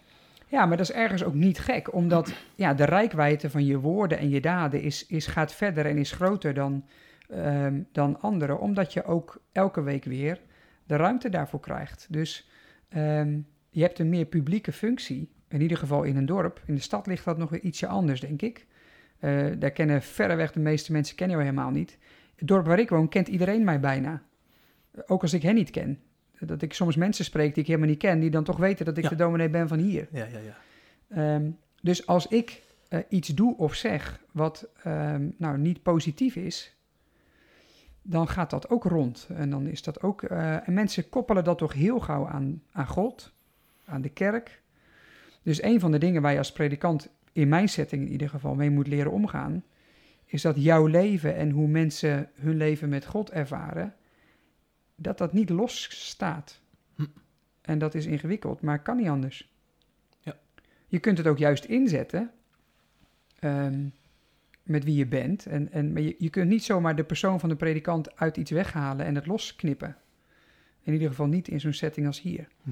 Ja, 0.51 0.67
maar 0.67 0.77
dat 0.77 0.89
is 0.89 0.95
ergens 0.97 1.25
ook 1.25 1.35
niet 1.35 1.59
gek, 1.59 1.95
omdat 1.95 2.33
ja, 2.55 2.75
de 2.75 2.85
rijkwijde 2.85 3.51
van 3.51 3.65
je 3.65 3.79
woorden 3.79 4.19
en 4.19 4.29
je 4.29 4.41
daden 4.41 4.83
is, 4.83 5.07
is, 5.07 5.27
gaat 5.27 5.55
verder 5.55 5.87
en 5.87 5.99
is 5.99 6.13
groter 6.13 6.55
dan, 6.55 6.85
um, 7.31 7.87
dan 7.93 8.21
anderen, 8.21 8.61
omdat 8.61 8.93
je 8.93 9.05
ook 9.05 9.43
elke 9.53 9.83
week 9.83 10.05
weer 10.05 10.41
de 10.87 10.97
ruimte 10.97 11.29
daarvoor 11.29 11.61
krijgt. 11.61 12.07
Dus 12.11 12.51
um, 12.97 13.47
je 13.71 13.83
hebt 13.83 13.99
een 13.99 14.09
meer 14.09 14.25
publieke 14.25 14.73
functie 14.73 15.31
in 15.49 15.61
ieder 15.61 15.77
geval 15.77 16.03
in 16.03 16.17
een 16.17 16.27
dorp. 16.27 16.63
In 16.67 16.75
de 16.75 16.81
stad 16.81 17.07
ligt 17.07 17.25
dat 17.25 17.39
nog 17.39 17.51
weer 17.51 17.61
ietsje 17.61 17.87
anders, 17.87 18.21
denk 18.21 18.43
ik. 18.43 18.67
Uh, 19.21 19.47
daar 19.59 19.71
kennen 19.71 20.03
verreweg 20.03 20.53
de 20.53 20.61
meeste 20.61 20.93
mensen 20.93 21.17
kennen 21.17 21.37
jou 21.37 21.49
helemaal 21.49 21.73
niet. 21.73 21.99
Het 22.37 22.49
dorp 22.49 22.67
waar 22.67 22.79
ik 22.79 22.89
woon 22.89 23.09
kent 23.09 23.29
iedereen 23.29 23.65
mij 23.65 23.81
bijna. 23.81 24.23
Ook 25.07 25.23
als 25.23 25.33
ik 25.33 25.43
hen 25.43 25.55
niet 25.55 25.71
ken. 25.71 26.01
Dat 26.47 26.63
ik 26.63 26.73
soms 26.73 26.97
mensen 26.97 27.25
spreek 27.25 27.55
die 27.55 27.63
ik 27.63 27.69
helemaal 27.69 27.89
niet 27.89 27.99
ken, 27.99 28.21
die 28.21 28.31
dan 28.31 28.45
toch 28.45 28.57
weten 28.57 28.85
dat 28.85 28.97
ik 28.97 29.09
de 29.09 29.15
dominee 29.15 29.49
ben 29.49 29.69
van 29.69 29.79
hier. 29.79 30.09
Ja, 30.11 30.27
ja, 30.27 30.39
ja. 30.39 31.35
Um, 31.35 31.59
dus 31.83 32.07
als 32.07 32.27
ik 32.27 32.63
uh, 32.89 33.01
iets 33.09 33.29
doe 33.29 33.57
of 33.57 33.75
zeg 33.75 34.21
wat 34.31 34.69
um, 34.87 35.35
nou 35.37 35.59
niet 35.59 35.83
positief 35.83 36.37
is, 36.37 36.75
dan 38.03 38.29
gaat 38.29 38.51
dat 38.51 38.71
ook 38.71 38.85
rond. 38.85 39.29
En 39.35 39.51
dan 39.51 39.67
is 39.67 39.83
dat 39.83 40.03
ook. 40.03 40.23
Uh, 40.23 40.69
en 40.69 40.75
mensen 40.75 41.09
koppelen 41.09 41.45
dat 41.45 41.59
toch 41.59 41.73
heel 41.73 42.01
gauw 42.01 42.27
aan, 42.27 42.63
aan 42.73 42.87
God, 42.87 43.33
aan 43.85 44.03
de 44.03 44.09
kerk. 44.09 44.61
Dus 45.43 45.63
een 45.63 45.81
van 45.81 45.91
de 45.91 45.99
dingen 45.99 46.23
waar 46.23 46.33
je 46.33 46.39
als 46.39 46.53
predikant 46.53 47.09
in 47.33 47.49
mijn 47.49 47.69
setting 47.69 48.03
in 48.03 48.11
ieder 48.11 48.29
geval 48.29 48.55
mee 48.55 48.71
moet 48.71 48.87
leren 48.87 49.13
omgaan, 49.13 49.65
is 50.27 50.43
dat 50.43 50.63
jouw 50.63 50.87
leven 50.87 51.37
en 51.37 51.51
hoe 51.51 51.69
mensen 51.69 52.29
hun 52.35 52.57
leven 52.57 52.89
met 52.89 53.07
God 53.07 53.31
ervaren, 53.31 53.95
dat 55.03 55.19
dat 55.19 55.33
niet 55.33 55.51
los 55.51 55.89
staat. 56.09 56.61
Hm. 56.95 57.05
En 57.61 57.79
dat 57.79 57.95
is 57.95 58.07
ingewikkeld, 58.07 58.61
maar 58.61 58.83
kan 58.83 58.97
niet 58.97 59.09
anders. 59.09 59.53
Ja. 60.21 60.39
Je 60.87 60.99
kunt 60.99 61.19
het 61.19 61.27
ook 61.27 61.39
juist 61.39 61.65
inzetten 61.65 62.31
um, 63.41 63.93
met 64.63 64.85
wie 64.85 64.95
je 64.95 65.07
bent. 65.07 65.47
En, 65.47 65.73
en, 65.73 65.93
maar 65.93 66.03
je, 66.03 66.15
je 66.19 66.31
kunt 66.31 66.49
niet 66.49 66.65
zomaar 66.65 66.97
de 66.97 67.05
persoon 67.05 67.41
van 67.41 67.49
de 67.49 67.57
predikant 67.57 68.17
uit 68.17 68.37
iets 68.37 68.51
weghalen 68.51 69.07
en 69.07 69.15
het 69.15 69.27
losknippen. 69.27 69.97
In 70.83 70.93
ieder 70.93 71.09
geval 71.09 71.27
niet 71.27 71.49
in 71.49 71.61
zo'n 71.61 71.73
setting 71.73 72.07
als 72.07 72.21
hier. 72.21 72.49
Hm. 72.63 72.71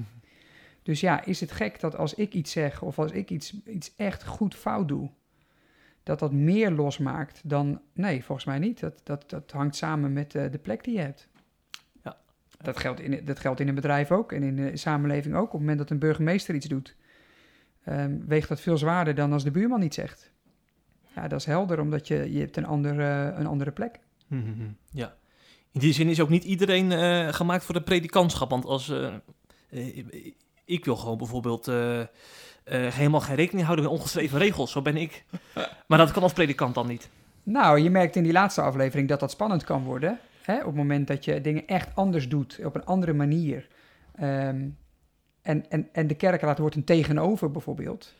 Dus 0.83 0.99
ja, 0.99 1.25
is 1.25 1.39
het 1.39 1.51
gek 1.51 1.79
dat 1.79 1.95
als 1.95 2.13
ik 2.13 2.33
iets 2.33 2.51
zeg 2.51 2.81
of 2.81 2.99
als 2.99 3.11
ik 3.11 3.29
iets, 3.29 3.63
iets 3.65 3.95
echt 3.95 4.25
goed 4.25 4.55
fout 4.55 4.87
doe, 4.87 5.09
dat 6.03 6.19
dat 6.19 6.31
meer 6.31 6.71
losmaakt 6.71 7.49
dan. 7.49 7.81
Nee, 7.93 8.23
volgens 8.23 8.47
mij 8.47 8.59
niet. 8.59 8.79
Dat, 8.79 9.01
dat, 9.03 9.29
dat 9.29 9.51
hangt 9.51 9.75
samen 9.75 10.13
met 10.13 10.33
uh, 10.33 10.51
de 10.51 10.57
plek 10.57 10.83
die 10.83 10.93
je 10.93 11.01
hebt. 11.01 11.28
Dat, 12.61 12.79
geldt 12.79 12.99
in, 12.99 13.25
dat 13.25 13.39
geldt 13.39 13.59
in 13.59 13.67
een 13.67 13.75
bedrijf 13.75 14.11
ook 14.11 14.31
en 14.31 14.43
in 14.43 14.55
de 14.55 14.77
samenleving 14.77 15.35
ook. 15.35 15.45
Op 15.45 15.51
het 15.51 15.59
moment 15.59 15.77
dat 15.77 15.89
een 15.89 15.99
burgemeester 15.99 16.55
iets 16.55 16.67
doet, 16.67 16.95
um, 17.89 18.25
weegt 18.27 18.47
dat 18.47 18.61
veel 18.61 18.77
zwaarder 18.77 19.15
dan 19.15 19.33
als 19.33 19.43
de 19.43 19.51
buurman 19.51 19.81
iets 19.81 19.95
zegt. 19.95 20.31
Ja, 21.15 21.27
dat 21.27 21.39
is 21.39 21.45
helder, 21.45 21.79
omdat 21.79 22.07
je, 22.07 22.33
je 22.33 22.39
hebt 22.39 22.57
een 22.57 22.65
andere, 22.65 23.33
een 23.35 23.47
andere 23.47 23.71
plek. 23.71 23.99
Mm 24.27 24.77
Ja. 24.91 25.15
In 25.71 25.79
die 25.79 25.93
zin 25.93 26.07
is 26.07 26.19
ook 26.19 26.29
niet 26.29 26.43
iedereen 26.43 26.91
uh, 26.91 27.27
gemaakt 27.33 27.63
voor 27.63 27.73
de 27.73 27.81
predikantschap. 27.81 28.49
Want 28.49 28.65
als. 28.65 28.89
Uh, 28.89 29.13
ik 30.65 30.85
wil 30.85 30.95
gewoon 30.95 31.17
bijvoorbeeld 31.17 31.71
helemaal 32.63 33.21
geen 33.21 33.35
rekening 33.35 33.65
houden 33.65 33.85
met 33.85 33.93
ongeschreven 33.93 34.39
regels. 34.39 34.71
Zo 34.71 34.81
ben 34.81 34.97
ik. 34.97 35.23
Maar 35.87 35.97
dat 35.97 36.11
kan 36.11 36.23
als 36.23 36.33
predikant 36.33 36.75
dan 36.75 36.87
niet. 36.87 37.09
Nou, 37.43 37.79
je 37.79 37.89
merkt 37.89 38.15
in 38.15 38.23
die 38.23 38.31
laatste 38.31 38.61
aflevering 38.61 39.07
dat 39.07 39.19
dat 39.19 39.31
spannend 39.31 39.63
kan 39.63 39.83
worden. 39.83 40.19
Hè? 40.49 40.59
Op 40.59 40.65
het 40.65 40.75
moment 40.75 41.07
dat 41.07 41.25
je 41.25 41.41
dingen 41.41 41.67
echt 41.67 41.95
anders 41.95 42.29
doet, 42.29 42.59
op 42.63 42.75
een 42.75 42.85
andere 42.85 43.13
manier. 43.13 43.67
Um, 44.21 44.77
en, 45.41 45.69
en, 45.69 45.89
en 45.91 46.07
de 46.07 46.15
kerkraad 46.15 46.57
wordt 46.57 46.75
een 46.75 46.83
tegenover 46.83 47.51
bijvoorbeeld. 47.51 48.15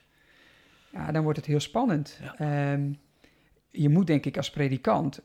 Ja, 0.91 1.11
dan 1.11 1.23
wordt 1.23 1.37
het 1.37 1.47
heel 1.47 1.59
spannend. 1.59 2.19
Ja. 2.37 2.73
Um, 2.73 2.97
je 3.69 3.89
moet 3.89 4.07
denk 4.07 4.25
ik 4.25 4.37
als 4.37 4.49
predikant 4.49 5.21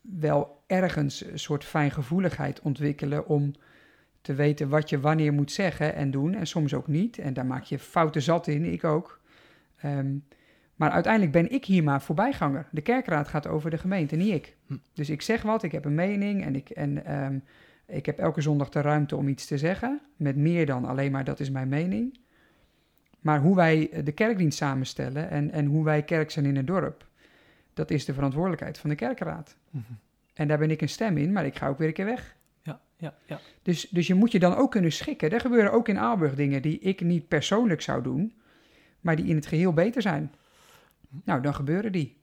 wel 0.00 0.62
ergens 0.66 1.24
een 1.24 1.38
soort 1.38 1.64
fijngevoeligheid 1.64 2.60
ontwikkelen 2.60 3.26
om 3.26 3.52
te 4.20 4.34
weten 4.34 4.68
wat 4.68 4.88
je 4.90 5.00
wanneer 5.00 5.32
moet 5.32 5.52
zeggen 5.52 5.94
en 5.94 6.10
doen. 6.10 6.34
En 6.34 6.46
soms 6.46 6.74
ook 6.74 6.88
niet. 6.88 7.18
En 7.18 7.34
daar 7.34 7.46
maak 7.46 7.64
je 7.64 7.78
fouten 7.78 8.22
zat 8.22 8.46
in, 8.46 8.64
ik 8.64 8.84
ook. 8.84 9.20
Um, 9.84 10.24
maar 10.76 10.90
uiteindelijk 10.90 11.32
ben 11.32 11.50
ik 11.50 11.64
hier 11.64 11.82
maar 11.82 12.02
voorbijganger. 12.02 12.66
De 12.70 12.80
kerkraad 12.80 13.28
gaat 13.28 13.46
over 13.46 13.70
de 13.70 13.78
gemeente, 13.78 14.16
niet 14.16 14.34
ik. 14.34 14.56
Hm. 14.66 14.76
Dus 14.92 15.10
ik 15.10 15.22
zeg 15.22 15.42
wat, 15.42 15.62
ik 15.62 15.72
heb 15.72 15.84
een 15.84 15.94
mening 15.94 16.44
en, 16.44 16.56
ik, 16.56 16.70
en 16.70 17.22
um, 17.24 17.42
ik 17.86 18.06
heb 18.06 18.18
elke 18.18 18.40
zondag 18.40 18.68
de 18.68 18.80
ruimte 18.80 19.16
om 19.16 19.28
iets 19.28 19.46
te 19.46 19.58
zeggen. 19.58 20.00
Met 20.16 20.36
meer 20.36 20.66
dan 20.66 20.84
alleen 20.84 21.12
maar 21.12 21.24
dat 21.24 21.40
is 21.40 21.50
mijn 21.50 21.68
mening. 21.68 22.18
Maar 23.20 23.40
hoe 23.40 23.56
wij 23.56 23.90
de 24.04 24.12
kerkdienst 24.12 24.58
samenstellen 24.58 25.30
en, 25.30 25.50
en 25.50 25.66
hoe 25.66 25.84
wij 25.84 26.02
kerk 26.02 26.30
zijn 26.30 26.46
in 26.46 26.56
het 26.56 26.66
dorp, 26.66 27.06
dat 27.74 27.90
is 27.90 28.04
de 28.04 28.14
verantwoordelijkheid 28.14 28.78
van 28.78 28.90
de 28.90 28.96
kerkraad. 28.96 29.56
-hmm. 29.70 29.84
En 30.34 30.48
daar 30.48 30.58
ben 30.58 30.70
ik 30.70 30.80
een 30.80 30.88
stem 30.88 31.16
in, 31.16 31.32
maar 31.32 31.46
ik 31.46 31.56
ga 31.56 31.68
ook 31.68 31.78
weer 31.78 31.88
een 31.88 31.94
keer 31.94 32.04
weg 32.04 32.36
ja, 33.04 33.14
ja. 33.26 33.40
Dus, 33.62 33.88
dus 33.88 34.06
je 34.06 34.14
moet 34.14 34.32
je 34.32 34.38
dan 34.38 34.54
ook 34.54 34.70
kunnen 34.70 34.92
schikken. 34.92 35.30
Er 35.30 35.40
gebeuren 35.40 35.72
ook 35.72 35.88
in 35.88 35.98
Aalburg 35.98 36.34
dingen 36.34 36.62
die 36.62 36.78
ik 36.78 37.00
niet 37.00 37.28
persoonlijk 37.28 37.80
zou 37.80 38.02
doen, 38.02 38.32
maar 39.00 39.16
die 39.16 39.26
in 39.26 39.34
het 39.34 39.46
geheel 39.46 39.72
beter 39.72 40.02
zijn. 40.02 40.32
Nou, 41.24 41.42
dan 41.42 41.54
gebeuren 41.54 41.92
die. 41.92 42.16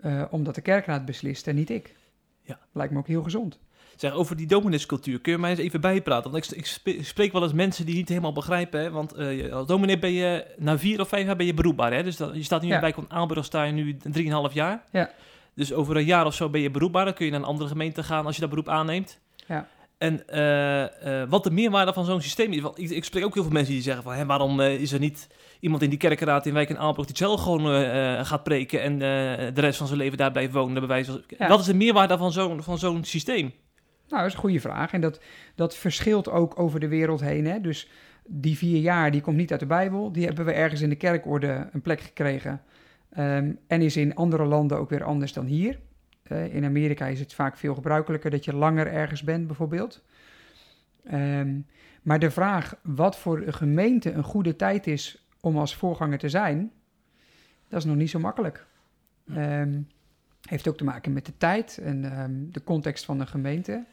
Uh, 0.00 0.24
omdat 0.30 0.54
de 0.54 0.60
kerkraad 0.60 1.04
beslist 1.04 1.46
en 1.46 1.54
niet 1.54 1.70
ik. 1.70 1.96
Ja. 2.42 2.58
Lijkt 2.72 2.92
me 2.92 2.98
ook 2.98 3.06
heel 3.06 3.22
gezond. 3.22 3.58
Zeg, 3.96 4.12
over 4.12 4.36
die 4.36 4.46
domineescultuur, 4.46 5.20
kun 5.20 5.32
je 5.32 5.38
mij 5.38 5.50
eens 5.50 5.58
even 5.58 5.80
bijpraten? 5.80 6.30
Want 6.30 6.56
ik, 6.56 6.66
ik 6.84 7.04
spreek 7.04 7.32
wel 7.32 7.42
eens 7.42 7.52
mensen 7.52 7.86
die 7.86 7.94
niet 7.94 8.08
helemaal 8.08 8.32
begrijpen, 8.32 8.80
hè? 8.80 8.90
Want 8.90 9.18
uh, 9.18 9.52
als 9.52 9.66
dominee 9.66 9.98
ben 9.98 10.12
je, 10.12 10.54
na 10.58 10.78
vier 10.78 11.00
of 11.00 11.08
vijf 11.08 11.26
jaar 11.26 11.36
ben 11.36 11.46
je 11.46 11.54
beroepbaar, 11.54 11.92
hè? 11.92 12.02
Dus 12.02 12.16
dat, 12.16 12.34
je 12.34 12.42
staat 12.42 12.62
nu 12.62 12.68
ja. 12.68 12.80
bij 12.80 12.94
Aalburg, 13.08 13.44
sta 13.44 13.62
je 13.62 13.72
nu 13.72 13.96
drieënhalf 13.96 14.52
jaar. 14.52 14.84
Ja. 14.92 15.10
Dus 15.54 15.72
over 15.72 15.96
een 15.96 16.04
jaar 16.04 16.26
of 16.26 16.34
zo 16.34 16.50
ben 16.50 16.60
je 16.60 16.70
beroepbaar, 16.70 17.04
dan 17.04 17.14
kun 17.14 17.24
je 17.24 17.30
naar 17.30 17.40
een 17.40 17.46
andere 17.46 17.68
gemeente 17.68 18.02
gaan 18.02 18.26
als 18.26 18.34
je 18.34 18.40
dat 18.40 18.50
beroep 18.50 18.68
aanneemt. 18.68 19.20
Ja. 19.46 19.68
En 19.98 20.22
uh, 20.30 20.80
uh, 20.80 21.28
wat 21.28 21.44
de 21.44 21.50
meerwaarde 21.50 21.92
van 21.92 22.04
zo'n 22.04 22.20
systeem 22.20 22.52
is. 22.52 22.60
Want 22.60 22.78
ik, 22.78 22.90
ik, 22.90 23.04
spreek 23.04 23.24
ook 23.24 23.34
heel 23.34 23.42
veel 23.42 23.52
mensen 23.52 23.72
die 23.72 23.82
zeggen 23.82 24.02
van... 24.02 24.12
Hé, 24.12 24.26
waarom 24.26 24.60
uh, 24.60 24.80
is 24.80 24.92
er 24.92 24.98
niet 24.98 25.28
iemand 25.60 25.82
in 25.82 25.90
die 25.90 25.98
kerkenraad 25.98 26.46
in 26.46 26.54
Wijk 26.54 26.68
en 26.68 26.78
Aalburg... 26.78 27.06
die 27.06 27.16
zelf 27.16 27.42
gewoon 27.42 28.24
gaat 28.26 28.42
preken 28.42 28.82
en 28.82 28.98
de 29.54 29.60
rest 29.60 29.78
van 29.78 29.86
zijn 29.86 29.98
leven 29.98 30.18
daar 30.18 30.32
blijft 30.32 30.52
wonen? 30.52 30.74
Bij 30.74 30.88
wijze 30.88 31.10
van... 31.10 31.22
ja. 31.38 31.48
Wat 31.48 31.60
is 31.60 31.66
de 31.66 31.74
meerwaarde 31.74 32.18
van 32.18 32.32
zo'n, 32.32 32.62
van 32.62 32.78
zo'n 32.78 33.04
systeem? 33.04 33.52
Nou, 34.08 34.20
dat 34.20 34.26
is 34.26 34.34
een 34.34 34.40
goede 34.40 34.60
vraag. 34.60 34.92
En 34.92 35.00
dat, 35.00 35.20
dat 35.54 35.76
verschilt 35.76 36.30
ook 36.30 36.58
over 36.58 36.80
de 36.80 36.88
wereld 36.88 37.20
heen. 37.20 37.46
Hè? 37.46 37.60
Dus 37.60 37.88
die 38.26 38.56
vier 38.56 38.80
jaar, 38.80 39.10
die 39.10 39.20
komt 39.20 39.36
niet 39.36 39.50
uit 39.50 39.60
de 39.60 39.66
Bijbel. 39.66 40.12
Die 40.12 40.24
hebben 40.24 40.44
we 40.44 40.52
ergens 40.52 40.80
in 40.80 40.88
de 40.88 40.96
kerkorde 40.96 41.68
een 41.72 41.82
plek 41.82 42.00
gekregen. 42.00 42.62
Um, 43.18 43.58
en 43.66 43.82
is 43.82 43.96
in 43.96 44.14
andere 44.14 44.44
landen 44.44 44.78
ook 44.78 44.90
weer 44.90 45.04
anders 45.04 45.32
dan 45.32 45.46
hier. 45.46 45.78
Uh, 46.32 46.54
in 46.54 46.64
Amerika 46.64 47.06
is 47.06 47.20
het 47.20 47.34
vaak 47.34 47.56
veel 47.56 47.74
gebruikelijker 47.74 48.30
dat 48.30 48.44
je 48.44 48.54
langer 48.54 48.86
ergens 48.86 49.22
bent, 49.22 49.46
bijvoorbeeld. 49.46 50.02
Um, 51.12 51.66
maar 52.02 52.18
de 52.18 52.30
vraag 52.30 52.76
wat 52.82 53.18
voor 53.18 53.42
een 53.46 53.54
gemeente 53.54 54.12
een 54.12 54.22
goede 54.22 54.56
tijd 54.56 54.86
is 54.86 55.26
om 55.40 55.58
als 55.58 55.76
voorganger 55.76 56.18
te 56.18 56.28
zijn, 56.28 56.72
dat 57.68 57.78
is 57.78 57.84
nog 57.84 57.96
niet 57.96 58.10
zo 58.10 58.18
makkelijk. 58.18 58.66
Um, 59.30 59.88
heeft 60.42 60.68
ook 60.68 60.76
te 60.76 60.84
maken 60.84 61.12
met 61.12 61.26
de 61.26 61.36
tijd 61.36 61.78
en 61.78 62.20
um, 62.20 62.52
de 62.52 62.64
context 62.64 63.04
van 63.04 63.18
de 63.18 63.26
gemeente. 63.26 63.84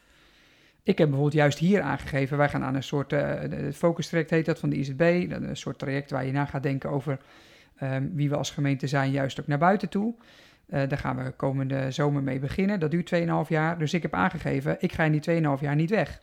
Ik 0.83 0.97
heb 0.97 1.07
bijvoorbeeld 1.07 1.33
juist 1.33 1.57
hier 1.57 1.81
aangegeven, 1.81 2.37
wij 2.37 2.49
gaan 2.49 2.63
aan 2.63 2.75
een 2.75 2.83
soort 2.83 3.13
uh, 3.13 3.41
focus 3.73 4.07
traject 4.07 4.29
heet 4.29 4.45
dat 4.45 4.59
van 4.59 4.69
de 4.69 4.75
IZB, 4.75 5.27
een 5.29 5.57
soort 5.57 5.79
traject 5.79 6.11
waar 6.11 6.25
je 6.25 6.31
na 6.31 6.45
gaat 6.45 6.63
denken 6.63 6.89
over 6.89 7.19
wie 8.11 8.29
we 8.29 8.35
als 8.35 8.51
gemeente 8.51 8.87
zijn, 8.87 9.11
juist 9.11 9.39
ook 9.39 9.47
naar 9.47 9.57
buiten 9.57 9.89
toe. 9.89 10.15
Uh, 10.69 10.87
daar 10.87 10.97
gaan 10.97 11.23
we 11.23 11.31
komende 11.31 11.91
zomer 11.91 12.23
mee 12.23 12.39
beginnen. 12.39 12.79
Dat 12.79 12.91
duurt 12.91 13.15
2,5 13.15 13.25
jaar. 13.47 13.79
Dus 13.79 13.93
ik 13.93 14.01
heb 14.01 14.13
aangegeven, 14.13 14.75
ik 14.79 14.91
ga 14.91 15.03
in 15.03 15.11
die 15.11 15.41
2,5 15.57 15.61
jaar 15.61 15.75
niet 15.75 15.89
weg. 15.89 16.21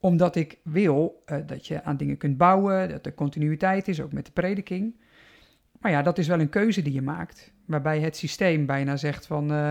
Omdat 0.00 0.36
ik 0.36 0.58
wil 0.62 1.22
uh, 1.26 1.38
dat 1.46 1.66
je 1.66 1.84
aan 1.84 1.96
dingen 1.96 2.16
kunt 2.16 2.36
bouwen, 2.36 2.88
dat 2.88 3.06
er 3.06 3.14
continuïteit 3.14 3.88
is, 3.88 4.00
ook 4.00 4.12
met 4.12 4.26
de 4.26 4.32
prediking. 4.32 4.94
Maar 5.80 5.90
ja, 5.90 6.02
dat 6.02 6.18
is 6.18 6.28
wel 6.28 6.40
een 6.40 6.48
keuze 6.48 6.82
die 6.82 6.92
je 6.92 7.02
maakt. 7.02 7.52
Waarbij 7.64 8.00
het 8.00 8.16
systeem 8.16 8.66
bijna 8.66 8.96
zegt 8.96 9.26
van, 9.26 9.52
uh, 9.52 9.70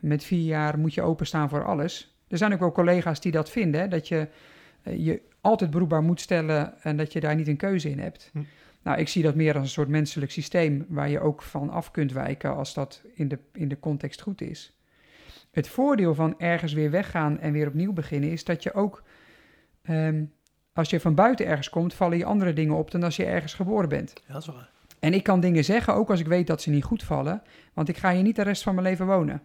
met 0.00 0.24
vier 0.24 0.44
jaar 0.44 0.78
moet 0.78 0.94
je 0.94 1.02
openstaan 1.02 1.48
voor 1.48 1.64
alles. 1.64 2.16
Er 2.28 2.38
zijn 2.38 2.52
ook 2.52 2.60
wel 2.60 2.72
collega's 2.72 3.20
die 3.20 3.32
dat 3.32 3.50
vinden, 3.50 3.90
dat 3.90 4.08
je 4.08 4.28
eh, 4.82 5.04
je 5.04 5.20
altijd 5.40 5.70
beroepbaar 5.70 6.02
moet 6.02 6.20
stellen 6.20 6.82
en 6.82 6.96
dat 6.96 7.12
je 7.12 7.20
daar 7.20 7.34
niet 7.34 7.48
een 7.48 7.56
keuze 7.56 7.90
in 7.90 7.98
hebt. 7.98 8.30
Hm. 8.32 8.38
Nou, 8.82 8.98
ik 8.98 9.08
zie 9.08 9.22
dat 9.22 9.34
meer 9.34 9.54
als 9.54 9.62
een 9.62 9.68
soort 9.68 9.88
menselijk 9.88 10.32
systeem 10.32 10.86
waar 10.88 11.08
je 11.08 11.20
ook 11.20 11.42
van 11.42 11.70
af 11.70 11.90
kunt 11.90 12.12
wijken 12.12 12.56
als 12.56 12.74
dat 12.74 13.02
in 13.14 13.28
de, 13.28 13.38
in 13.52 13.68
de 13.68 13.80
context 13.80 14.20
goed 14.20 14.40
is. 14.40 14.76
Het 15.50 15.68
voordeel 15.68 16.14
van 16.14 16.38
ergens 16.38 16.72
weer 16.72 16.90
weggaan 16.90 17.38
en 17.38 17.52
weer 17.52 17.66
opnieuw 17.66 17.92
beginnen 17.92 18.30
is 18.30 18.44
dat 18.44 18.62
je 18.62 18.74
ook, 18.74 19.02
um, 19.90 20.32
als 20.72 20.90
je 20.90 21.00
van 21.00 21.14
buiten 21.14 21.46
ergens 21.46 21.68
komt, 21.68 21.94
vallen 21.94 22.18
je 22.18 22.24
andere 22.24 22.52
dingen 22.52 22.76
op 22.76 22.90
dan 22.90 23.02
als 23.02 23.16
je 23.16 23.24
ergens 23.24 23.54
geboren 23.54 23.88
bent. 23.88 24.12
Ja, 24.26 24.32
dat 24.32 24.42
is 24.42 24.48
waar. 24.48 24.70
En 24.98 25.14
ik 25.14 25.22
kan 25.22 25.40
dingen 25.40 25.64
zeggen, 25.64 25.94
ook 25.94 26.10
als 26.10 26.20
ik 26.20 26.26
weet 26.26 26.46
dat 26.46 26.62
ze 26.62 26.70
niet 26.70 26.84
goed 26.84 27.02
vallen, 27.02 27.42
want 27.72 27.88
ik 27.88 27.96
ga 27.96 28.12
hier 28.12 28.22
niet 28.22 28.36
de 28.36 28.42
rest 28.42 28.62
van 28.62 28.74
mijn 28.74 28.86
leven 28.86 29.06
wonen. 29.06 29.42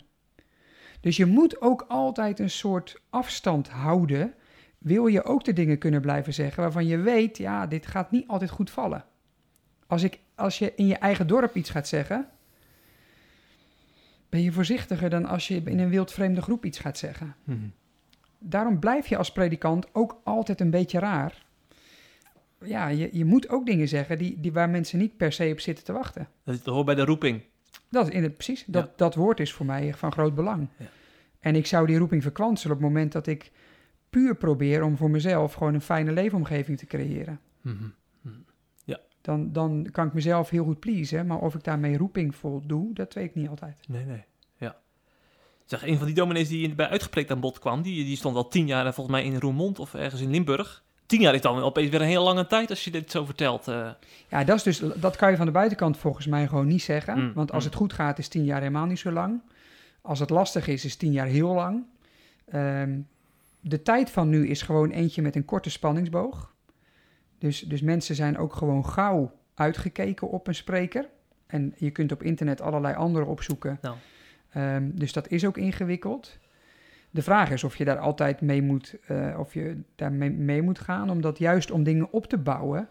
Dus 1.01 1.17
je 1.17 1.25
moet 1.25 1.61
ook 1.61 1.85
altijd 1.87 2.39
een 2.39 2.49
soort 2.49 3.01
afstand 3.09 3.69
houden. 3.69 4.33
Wil 4.77 5.07
je 5.07 5.23
ook 5.23 5.43
de 5.43 5.53
dingen 5.53 5.77
kunnen 5.77 6.01
blijven 6.01 6.33
zeggen 6.33 6.63
waarvan 6.63 6.85
je 6.85 6.97
weet, 6.97 7.37
ja, 7.37 7.67
dit 7.67 7.87
gaat 7.87 8.11
niet 8.11 8.27
altijd 8.27 8.49
goed 8.49 8.69
vallen. 8.69 9.05
Als, 9.87 10.03
ik, 10.03 10.19
als 10.35 10.59
je 10.59 10.73
in 10.75 10.87
je 10.87 10.95
eigen 10.95 11.27
dorp 11.27 11.55
iets 11.55 11.69
gaat 11.69 11.87
zeggen, 11.87 12.27
ben 14.29 14.41
je 14.41 14.51
voorzichtiger 14.51 15.09
dan 15.09 15.25
als 15.25 15.47
je 15.47 15.61
in 15.65 15.79
een 15.79 15.89
wildvreemde 15.89 16.41
groep 16.41 16.65
iets 16.65 16.79
gaat 16.79 16.97
zeggen. 16.97 17.35
Mm-hmm. 17.43 17.73
Daarom 18.39 18.79
blijf 18.79 19.07
je 19.07 19.17
als 19.17 19.31
predikant 19.31 19.87
ook 19.91 20.21
altijd 20.23 20.61
een 20.61 20.69
beetje 20.69 20.99
raar. 20.99 21.45
Ja, 22.63 22.87
je, 22.87 23.09
je 23.11 23.25
moet 23.25 23.49
ook 23.49 23.65
dingen 23.65 23.87
zeggen 23.87 24.17
die, 24.17 24.39
die 24.39 24.51
waar 24.51 24.69
mensen 24.69 24.99
niet 24.99 25.17
per 25.17 25.31
se 25.31 25.49
op 25.51 25.59
zitten 25.59 25.85
te 25.85 25.93
wachten. 25.93 26.27
Dat 26.43 26.65
hoort 26.65 26.85
bij 26.85 26.95
de 26.95 27.05
roeping. 27.05 27.41
Dat, 27.89 28.09
in 28.09 28.23
het, 28.23 28.33
precies, 28.33 28.63
dat, 28.67 28.85
ja. 28.85 28.93
dat 28.95 29.15
woord 29.15 29.39
is 29.39 29.53
voor 29.53 29.65
mij 29.65 29.93
van 29.93 30.11
groot 30.11 30.35
belang. 30.35 30.67
Ja. 30.77 30.85
En 31.39 31.55
ik 31.55 31.65
zou 31.65 31.87
die 31.87 31.97
roeping 31.97 32.21
verkwanselen 32.21 32.75
op 32.75 32.81
het 32.81 32.91
moment 32.91 33.11
dat 33.11 33.27
ik 33.27 33.51
puur 34.09 34.35
probeer 34.35 34.83
om 34.83 34.97
voor 34.97 35.09
mezelf 35.09 35.53
gewoon 35.53 35.73
een 35.73 35.81
fijne 35.81 36.11
leefomgeving 36.11 36.77
te 36.77 36.85
creëren. 36.85 37.39
Mm-hmm 37.61 37.93
dan, 39.27 39.51
dan 39.51 39.87
kan 39.91 40.07
ik 40.07 40.13
mezelf 40.13 40.49
heel 40.49 40.63
goed 40.63 40.79
pleasen. 40.79 41.27
Maar 41.27 41.37
of 41.37 41.55
ik 41.55 41.63
daarmee 41.63 41.97
roeping 41.97 42.35
voldoe, 42.35 42.93
dat 42.93 43.13
weet 43.13 43.25
ik 43.25 43.35
niet 43.35 43.49
altijd. 43.49 43.79
Nee, 43.87 44.05
nee. 44.05 44.23
Ja. 44.57 44.75
Zeg, 45.65 45.85
een 45.85 45.97
van 45.97 46.05
die 46.05 46.15
dominees 46.15 46.47
die 46.47 46.75
bij 46.75 46.87
uitgepreekt 46.87 47.31
aan 47.31 47.39
bod 47.39 47.59
kwam, 47.59 47.81
die, 47.81 48.05
die 48.05 48.17
stond 48.17 48.35
al 48.35 48.47
tien 48.47 48.67
jaar 48.67 48.93
volgens 48.93 49.15
mij 49.15 49.25
in 49.25 49.39
Roermond 49.39 49.79
of 49.79 49.93
ergens 49.93 50.21
in 50.21 50.29
Limburg. 50.29 50.83
Tien 51.05 51.21
jaar 51.21 51.33
is 51.33 51.41
dan 51.41 51.59
opeens 51.59 51.89
weer 51.89 52.01
een 52.01 52.07
hele 52.07 52.19
lange 52.19 52.47
tijd 52.47 52.69
als 52.69 52.83
je 52.83 52.91
dit 52.91 53.11
zo 53.11 53.25
vertelt. 53.25 53.67
Uh. 53.67 53.89
Ja, 54.29 54.43
dat, 54.43 54.55
is 54.55 54.63
dus, 54.63 54.81
dat 54.95 55.15
kan 55.15 55.31
je 55.31 55.37
van 55.37 55.45
de 55.45 55.51
buitenkant 55.51 55.97
volgens 55.97 56.25
mij 56.25 56.47
gewoon 56.47 56.67
niet 56.67 56.81
zeggen. 56.81 57.19
Mm, 57.19 57.33
want 57.33 57.51
als 57.51 57.63
mm. 57.63 57.69
het 57.69 57.79
goed 57.79 57.93
gaat, 57.93 58.19
is 58.19 58.27
tien 58.27 58.43
jaar 58.43 58.59
helemaal 58.59 58.85
niet 58.85 58.99
zo 58.99 59.11
lang. 59.11 59.41
Als 60.01 60.19
het 60.19 60.29
lastig 60.29 60.67
is, 60.67 60.85
is 60.85 60.95
tien 60.95 61.11
jaar 61.11 61.27
heel 61.27 61.53
lang. 61.53 61.85
Um, 62.53 63.07
de 63.59 63.81
tijd 63.81 64.09
van 64.09 64.29
nu 64.29 64.47
is 64.47 64.61
gewoon 64.61 64.89
eentje 64.89 65.21
met 65.21 65.35
een 65.35 65.45
korte 65.45 65.69
spanningsboog. 65.69 66.55
Dus, 67.37 67.59
dus 67.59 67.81
mensen 67.81 68.15
zijn 68.15 68.37
ook 68.37 68.53
gewoon 68.53 68.85
gauw 68.85 69.31
uitgekeken 69.53 70.29
op 70.29 70.47
een 70.47 70.55
spreker. 70.55 71.09
En 71.47 71.73
je 71.75 71.91
kunt 71.91 72.11
op 72.11 72.23
internet 72.23 72.61
allerlei 72.61 72.95
andere 72.95 73.25
opzoeken. 73.25 73.79
Nou. 73.81 73.95
Um, 74.55 74.99
dus 74.99 75.13
dat 75.13 75.27
is 75.27 75.45
ook 75.45 75.57
ingewikkeld. 75.57 76.39
De 77.09 77.21
vraag 77.21 77.51
is 77.51 77.63
of 77.63 77.75
je 77.75 77.85
daar 77.85 77.99
altijd 77.99 78.41
mee 78.41 78.61
moet, 78.61 78.95
uh, 79.11 79.39
of 79.39 79.53
je 79.53 79.81
daar 79.95 80.11
mee, 80.11 80.29
mee, 80.29 80.61
moet 80.61 80.79
gaan, 80.79 81.09
omdat 81.09 81.37
juist 81.37 81.71
om 81.71 81.83
dingen 81.83 82.11
op 82.11 82.25
te 82.25 82.37
bouwen 82.37 82.89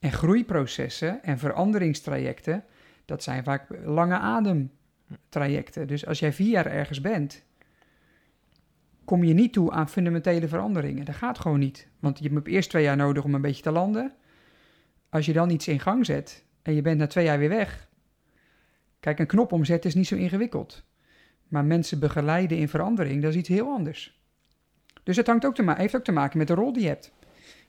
en 0.00 0.12
groeiprocessen 0.12 1.22
en 1.22 1.38
veranderingstrajecten, 1.38 2.64
dat 3.04 3.22
zijn 3.22 3.44
vaak 3.44 3.66
lange 3.84 4.18
ademtrajecten. 4.18 5.86
Dus 5.86 6.06
als 6.06 6.18
jij 6.18 6.32
vier 6.32 6.50
jaar 6.50 6.66
ergens 6.66 7.00
bent, 7.00 7.44
kom 9.10 9.24
je 9.24 9.34
niet 9.34 9.52
toe 9.52 9.70
aan 9.70 9.88
fundamentele 9.88 10.48
veranderingen. 10.48 11.04
Dat 11.04 11.14
gaat 11.14 11.38
gewoon 11.38 11.58
niet. 11.58 11.88
Want 12.00 12.18
je 12.18 12.30
hebt 12.32 12.46
eerst 12.46 12.70
twee 12.70 12.82
jaar 12.82 12.96
nodig 12.96 13.24
om 13.24 13.34
een 13.34 13.40
beetje 13.40 13.62
te 13.62 13.70
landen. 13.70 14.12
Als 15.08 15.26
je 15.26 15.32
dan 15.32 15.50
iets 15.50 15.68
in 15.68 15.80
gang 15.80 16.06
zet 16.06 16.44
en 16.62 16.74
je 16.74 16.82
bent 16.82 16.98
na 16.98 17.06
twee 17.06 17.24
jaar 17.24 17.38
weer 17.38 17.48
weg. 17.48 17.88
Kijk, 19.00 19.18
een 19.18 19.26
knop 19.26 19.52
omzetten 19.52 19.90
is 19.90 19.96
niet 19.96 20.06
zo 20.06 20.16
ingewikkeld. 20.16 20.84
Maar 21.48 21.64
mensen 21.64 21.98
begeleiden 21.98 22.58
in 22.58 22.68
verandering, 22.68 23.22
dat 23.22 23.30
is 23.30 23.36
iets 23.36 23.48
heel 23.48 23.68
anders. 23.68 24.20
Dus 25.02 25.16
het 25.16 25.26
hangt 25.26 25.44
ook 25.44 25.54
te 25.54 25.74
heeft 25.76 25.96
ook 25.96 26.04
te 26.04 26.12
maken 26.12 26.38
met 26.38 26.46
de 26.46 26.54
rol 26.54 26.72
die 26.72 26.82
je 26.82 26.88
hebt. 26.88 27.12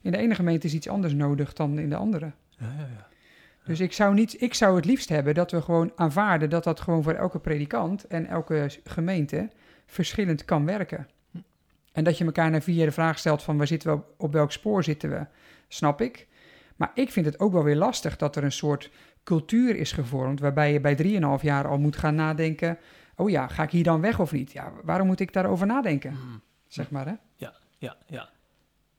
In 0.02 0.12
de 0.12 0.18
ene 0.18 0.36
gemeente 0.36 0.68
is 0.68 0.74
iets 0.74 0.90
anders 0.90 1.14
nodig 1.14 1.54
dan 1.54 1.80
in 1.80 1.90
de 1.90 1.96
andere. 1.96 2.32
Ja, 2.50 2.74
ja, 2.78 2.88
ja. 2.96 3.08
Dus 3.64 3.80
ik 3.80 3.94
zou, 3.94 4.14
niet, 4.14 4.42
ik 4.42 4.54
zou 4.54 4.76
het 4.76 4.86
liefst 4.86 5.10
hebben 5.10 5.34
dat 5.34 5.52
we 5.52 5.62
gewoon 5.62 5.92
aanvaarden 5.96 6.50
dat 6.50 6.64
dat 6.64 6.80
gewoon 6.80 7.04
voor 7.04 7.14
elke 7.14 7.40
predikant 7.40 8.08
en 8.08 8.26
elke 8.28 8.70
gemeente 8.84 9.50
verschillend 9.86 10.46
kan 10.46 10.66
werken. 10.66 11.08
En 11.92 12.04
dat 12.04 12.18
je 12.18 12.26
elkaar 12.26 12.52
na 12.52 12.62
vier 12.62 12.76
jaar 12.76 12.86
de 12.86 12.92
vraag 12.92 13.20
stelt 13.20 13.44
van 13.44 13.58
waar 13.58 13.68
zitten 13.68 13.96
we, 13.96 14.04
op 14.18 14.34
welk 14.34 14.52
spoor 14.52 14.84
zitten 14.84 15.10
we, 15.10 15.26
snap 15.68 16.02
ik. 16.02 16.28
Maar 16.76 16.92
ik 16.94 17.12
vind 17.12 17.26
het 17.26 17.40
ook 17.40 17.52
wel 17.52 17.64
weer 17.64 17.76
lastig 17.76 18.18
dat 18.18 18.36
er 18.36 18.44
een 18.44 18.52
soort 18.52 18.90
cultuur 19.24 19.76
is 19.76 19.92
gevormd 19.92 20.40
waarbij 20.40 20.74
je 20.74 20.80
bij 20.80 20.98
3,5 21.38 21.42
jaar 21.42 21.68
al 21.68 21.78
moet 21.78 21.96
gaan 21.96 22.16
nadenken, 22.16 22.78
oh 23.16 23.30
ja, 23.30 23.48
ga 23.48 23.64
ik 23.64 23.72
hier 23.72 23.84
dan 23.84 24.02
weg 24.02 24.20
of 24.20 24.32
niet? 24.32 24.52
Ja, 24.52 24.72
waarom 24.84 25.08
moet 25.08 25.20
ik 25.20 25.34
daarover 25.34 25.68
nadenken? 25.68 26.12
Hmm. 26.12 26.42
Zeg 26.68 26.90
maar, 26.90 27.06
hè? 27.06 27.14
Ja, 27.36 27.54
ja, 27.78 27.98
ja. 28.06 28.30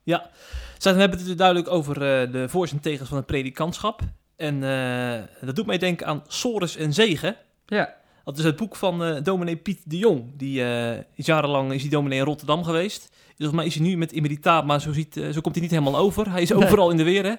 Ja, 0.04 0.30
we 0.78 0.90
hebben 0.90 1.26
het 1.26 1.38
duidelijk 1.38 1.68
over 1.68 1.94
uh, 1.94 2.32
de 2.32 2.48
voor's 2.48 2.72
en 2.72 2.80
tegens 2.80 3.08
van 3.08 3.16
het 3.16 3.26
predikantschap. 3.26 4.00
En 4.36 4.62
uh, 4.62 5.20
dat 5.40 5.56
doet 5.56 5.66
mij 5.66 5.78
denken 5.78 6.06
aan 6.06 6.22
Sores 6.26 6.76
en 6.76 6.92
Zegen. 6.92 7.36
Ja. 7.66 7.94
Dat 8.24 8.38
is 8.38 8.44
het 8.44 8.56
boek 8.56 8.76
van 8.76 9.02
uh, 9.02 9.16
dominee 9.22 9.56
Piet 9.56 9.80
de 9.84 9.98
Jong. 9.98 10.24
Die 10.36 10.60
uh, 10.60 10.90
is 11.14 11.26
jarenlang 11.26 11.72
is 11.72 11.82
die 11.82 11.90
dominee 11.90 12.18
in 12.18 12.24
Rotterdam 12.24 12.64
geweest. 12.64 13.10
Volgens 13.36 13.58
mij 13.58 13.66
is 13.66 13.74
hij 13.74 13.84
nu 13.84 13.96
met 13.96 14.12
emeritaat, 14.12 14.66
maar 14.66 14.80
zo, 14.80 14.92
ziet, 14.92 15.16
uh, 15.16 15.30
zo 15.30 15.40
komt 15.40 15.54
hij 15.54 15.62
niet 15.62 15.72
helemaal 15.72 15.96
over. 15.96 16.30
Hij 16.30 16.42
is 16.42 16.52
overal 16.52 16.90
in 16.90 16.96
de 16.96 17.02
weer, 17.02 17.38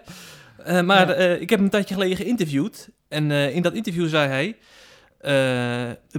hè. 0.65 0.83
maar 0.83 1.21
ja. 1.21 1.33
ik 1.33 1.49
heb 1.49 1.49
hem 1.49 1.63
een 1.63 1.69
tijdje 1.69 1.93
geleden 1.93 2.17
geïnterviewd. 2.17 2.89
En 3.07 3.31
in 3.31 3.61
dat 3.61 3.73
interview 3.73 4.07
zei 4.07 4.27
hij... 4.27 4.57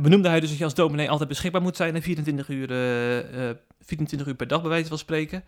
benoemde 0.02 0.28
hij 0.28 0.40
dus 0.40 0.48
dat 0.48 0.58
je 0.58 0.64
als 0.64 0.74
dominee 0.74 1.10
altijd 1.10 1.28
beschikbaar 1.28 1.62
moet 1.62 1.76
zijn... 1.76 2.02
24 2.02 2.48
uur, 2.48 2.68
24 3.80 4.28
uur 4.28 4.34
per 4.34 4.46
dag, 4.46 4.60
bij 4.60 4.70
wijze 4.70 4.88
van 4.88 4.98
spreken. 4.98 5.44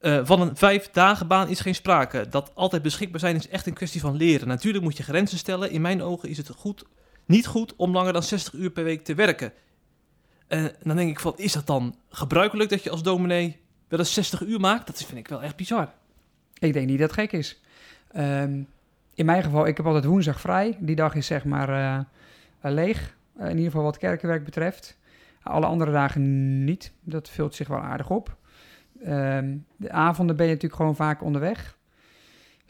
van 0.00 0.40
een 0.40 0.56
vijf 0.56 0.90
dagen 0.90 1.26
baan 1.26 1.48
is 1.48 1.60
geen 1.60 1.74
sprake. 1.74 2.26
Dat 2.30 2.50
altijd 2.54 2.82
beschikbaar 2.82 3.20
zijn 3.20 3.36
is 3.36 3.48
echt 3.48 3.66
een 3.66 3.74
kwestie 3.74 4.00
van 4.00 4.16
leren. 4.16 4.48
Natuurlijk 4.48 4.84
moet 4.84 4.96
je 4.96 5.02
grenzen 5.02 5.38
stellen. 5.38 5.70
In 5.70 5.80
mijn 5.80 6.02
ogen 6.02 6.28
is 6.28 6.36
het 6.36 6.50
goed 6.56 6.84
niet 7.24 7.46
goed 7.46 7.76
om 7.76 7.92
langer 7.92 8.12
dan 8.12 8.22
60 8.22 8.52
uur 8.52 8.70
per 8.70 8.84
week 8.84 9.04
te 9.04 9.14
werken. 9.14 9.52
En 10.48 10.72
dan 10.82 10.96
denk 10.96 11.10
ik 11.10 11.20
van, 11.20 11.32
is 11.36 11.52
dat 11.52 11.66
dan 11.66 11.94
gebruikelijk 12.08 12.70
dat 12.70 12.82
je 12.82 12.90
als 12.90 13.02
dominee 13.02 13.60
wel 13.88 13.98
eens 13.98 14.14
60 14.14 14.42
uur 14.42 14.60
maakt? 14.60 14.86
Dat 14.86 15.04
vind 15.04 15.18
ik 15.18 15.28
wel 15.28 15.42
echt 15.42 15.56
bizar. 15.56 15.92
Ik 16.58 16.72
denk 16.72 16.86
niet 16.86 16.98
dat 16.98 17.10
het 17.10 17.20
gek 17.20 17.32
is. 17.32 17.60
Ehm, 18.12 18.62
in 19.14 19.26
mijn 19.26 19.42
geval, 19.42 19.66
ik 19.66 19.76
heb 19.76 19.86
altijd 19.86 20.04
woensdag 20.04 20.40
vrij. 20.40 20.76
Die 20.80 20.96
dag 20.96 21.14
is 21.14 21.26
zeg 21.26 21.44
maar 21.44 21.68
uh, 21.68 22.72
leeg. 22.74 23.16
Uh, 23.36 23.44
in 23.44 23.50
ieder 23.50 23.64
geval 23.64 23.82
wat 23.82 23.98
kerkenwerk 23.98 24.44
betreft. 24.44 24.98
Alle 25.42 25.66
andere 25.66 25.92
dagen 25.92 26.64
niet. 26.64 26.92
Dat 27.00 27.28
vult 27.28 27.54
zich 27.54 27.68
wel 27.68 27.80
aardig 27.80 28.10
op. 28.10 28.36
Um, 29.06 29.66
de 29.76 29.90
avonden 29.90 30.36
ben 30.36 30.46
je 30.46 30.52
natuurlijk 30.52 30.80
gewoon 30.80 30.96
vaak 30.96 31.22
onderweg. 31.22 31.76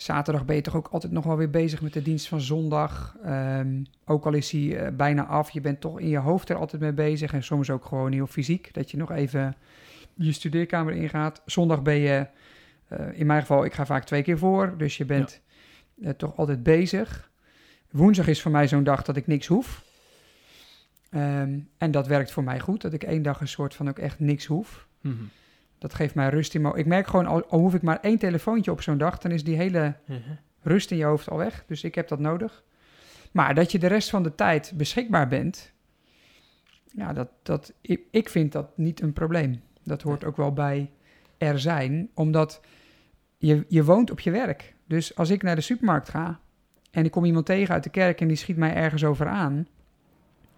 Zaterdag 0.02 0.44
ben 0.44 0.56
je 0.56 0.62
toch 0.62 0.76
ook 0.76 0.88
altijd 0.88 1.12
nog 1.12 1.24
wel 1.24 1.36
weer 1.36 1.50
bezig 1.50 1.82
met 1.82 1.92
de 1.92 2.02
dienst 2.02 2.28
van 2.28 2.40
zondag. 2.40 3.16
Um, 3.26 3.86
ook 4.04 4.26
al 4.26 4.32
is 4.32 4.50
hij 4.50 4.60
uh, 4.60 4.88
bijna 4.96 5.26
af, 5.26 5.50
je 5.50 5.60
bent 5.60 5.80
toch 5.80 6.00
in 6.00 6.08
je 6.08 6.18
hoofd 6.18 6.48
er 6.48 6.56
altijd 6.56 6.82
mee 6.82 6.92
bezig. 6.92 7.32
En 7.32 7.42
soms 7.42 7.70
ook 7.70 7.84
gewoon 7.84 8.12
heel 8.12 8.26
fysiek, 8.26 8.74
dat 8.74 8.90
je 8.90 8.96
nog 8.96 9.10
even 9.10 9.56
je 10.14 10.32
studeerkamer 10.32 10.94
ingaat. 10.94 11.42
Zondag 11.46 11.82
ben 11.82 11.94
je, 11.94 12.26
uh, 12.92 13.18
in 13.18 13.26
mijn 13.26 13.40
geval, 13.40 13.64
ik 13.64 13.74
ga 13.74 13.86
vaak 13.86 14.04
twee 14.04 14.22
keer 14.22 14.38
voor. 14.38 14.74
Dus 14.76 14.96
je 14.96 15.04
bent 15.04 15.40
ja. 15.94 16.08
uh, 16.08 16.14
toch 16.14 16.36
altijd 16.36 16.62
bezig. 16.62 17.30
Woensdag 17.90 18.26
is 18.26 18.42
voor 18.42 18.50
mij 18.50 18.68
zo'n 18.68 18.84
dag 18.84 19.02
dat 19.02 19.16
ik 19.16 19.26
niks 19.26 19.46
hoef. 19.46 19.84
Um, 21.14 21.68
en 21.78 21.90
dat 21.90 22.06
werkt 22.06 22.30
voor 22.30 22.44
mij 22.44 22.60
goed, 22.60 22.80
dat 22.80 22.92
ik 22.92 23.02
één 23.02 23.22
dag 23.22 23.40
een 23.40 23.48
soort 23.48 23.74
van 23.74 23.88
ook 23.88 23.98
echt 23.98 24.20
niks 24.20 24.46
hoef. 24.46 24.86
Mm 25.00 25.12
-hmm. 25.12 25.30
Dat 25.82 25.94
geeft 25.94 26.14
mij 26.14 26.28
rust 26.28 26.54
in 26.54 26.60
mijn... 26.60 26.74
Ik 26.74 26.86
merk 26.86 27.06
gewoon, 27.06 27.26
al, 27.26 27.44
al 27.44 27.58
hoef 27.58 27.74
ik 27.74 27.82
maar 27.82 28.00
één 28.00 28.18
telefoontje 28.18 28.70
op 28.70 28.82
zo'n 28.82 28.98
dag... 28.98 29.18
dan 29.18 29.30
is 29.30 29.44
die 29.44 29.56
hele 29.56 29.78
uh 29.78 30.16
-huh. 30.16 30.36
rust 30.60 30.90
in 30.90 30.96
je 30.96 31.04
hoofd 31.04 31.30
al 31.30 31.36
weg. 31.36 31.64
Dus 31.66 31.84
ik 31.84 31.94
heb 31.94 32.08
dat 32.08 32.18
nodig. 32.18 32.62
Maar 33.32 33.54
dat 33.54 33.72
je 33.72 33.78
de 33.78 33.86
rest 33.86 34.10
van 34.10 34.22
de 34.22 34.34
tijd 34.34 34.72
beschikbaar 34.76 35.28
bent... 35.28 35.72
ja, 36.84 37.12
dat, 37.12 37.28
dat, 37.42 37.72
ik, 37.80 38.00
ik 38.10 38.28
vind 38.28 38.52
dat 38.52 38.76
niet 38.76 39.00
een 39.00 39.12
probleem. 39.12 39.62
Dat 39.84 40.02
hoort 40.02 40.24
ook 40.24 40.36
wel 40.36 40.52
bij 40.52 40.90
er 41.38 41.58
zijn. 41.58 42.10
Omdat 42.14 42.60
je, 43.38 43.64
je 43.68 43.84
woont 43.84 44.10
op 44.10 44.20
je 44.20 44.30
werk. 44.30 44.74
Dus 44.86 45.16
als 45.16 45.30
ik 45.30 45.42
naar 45.42 45.54
de 45.54 45.60
supermarkt 45.60 46.08
ga... 46.08 46.40
en 46.90 47.04
ik 47.04 47.10
kom 47.10 47.24
iemand 47.24 47.46
tegen 47.46 47.74
uit 47.74 47.84
de 47.84 47.90
kerk... 47.90 48.20
en 48.20 48.28
die 48.28 48.36
schiet 48.36 48.56
mij 48.56 48.74
ergens 48.74 49.04
over 49.04 49.26
aan... 49.26 49.66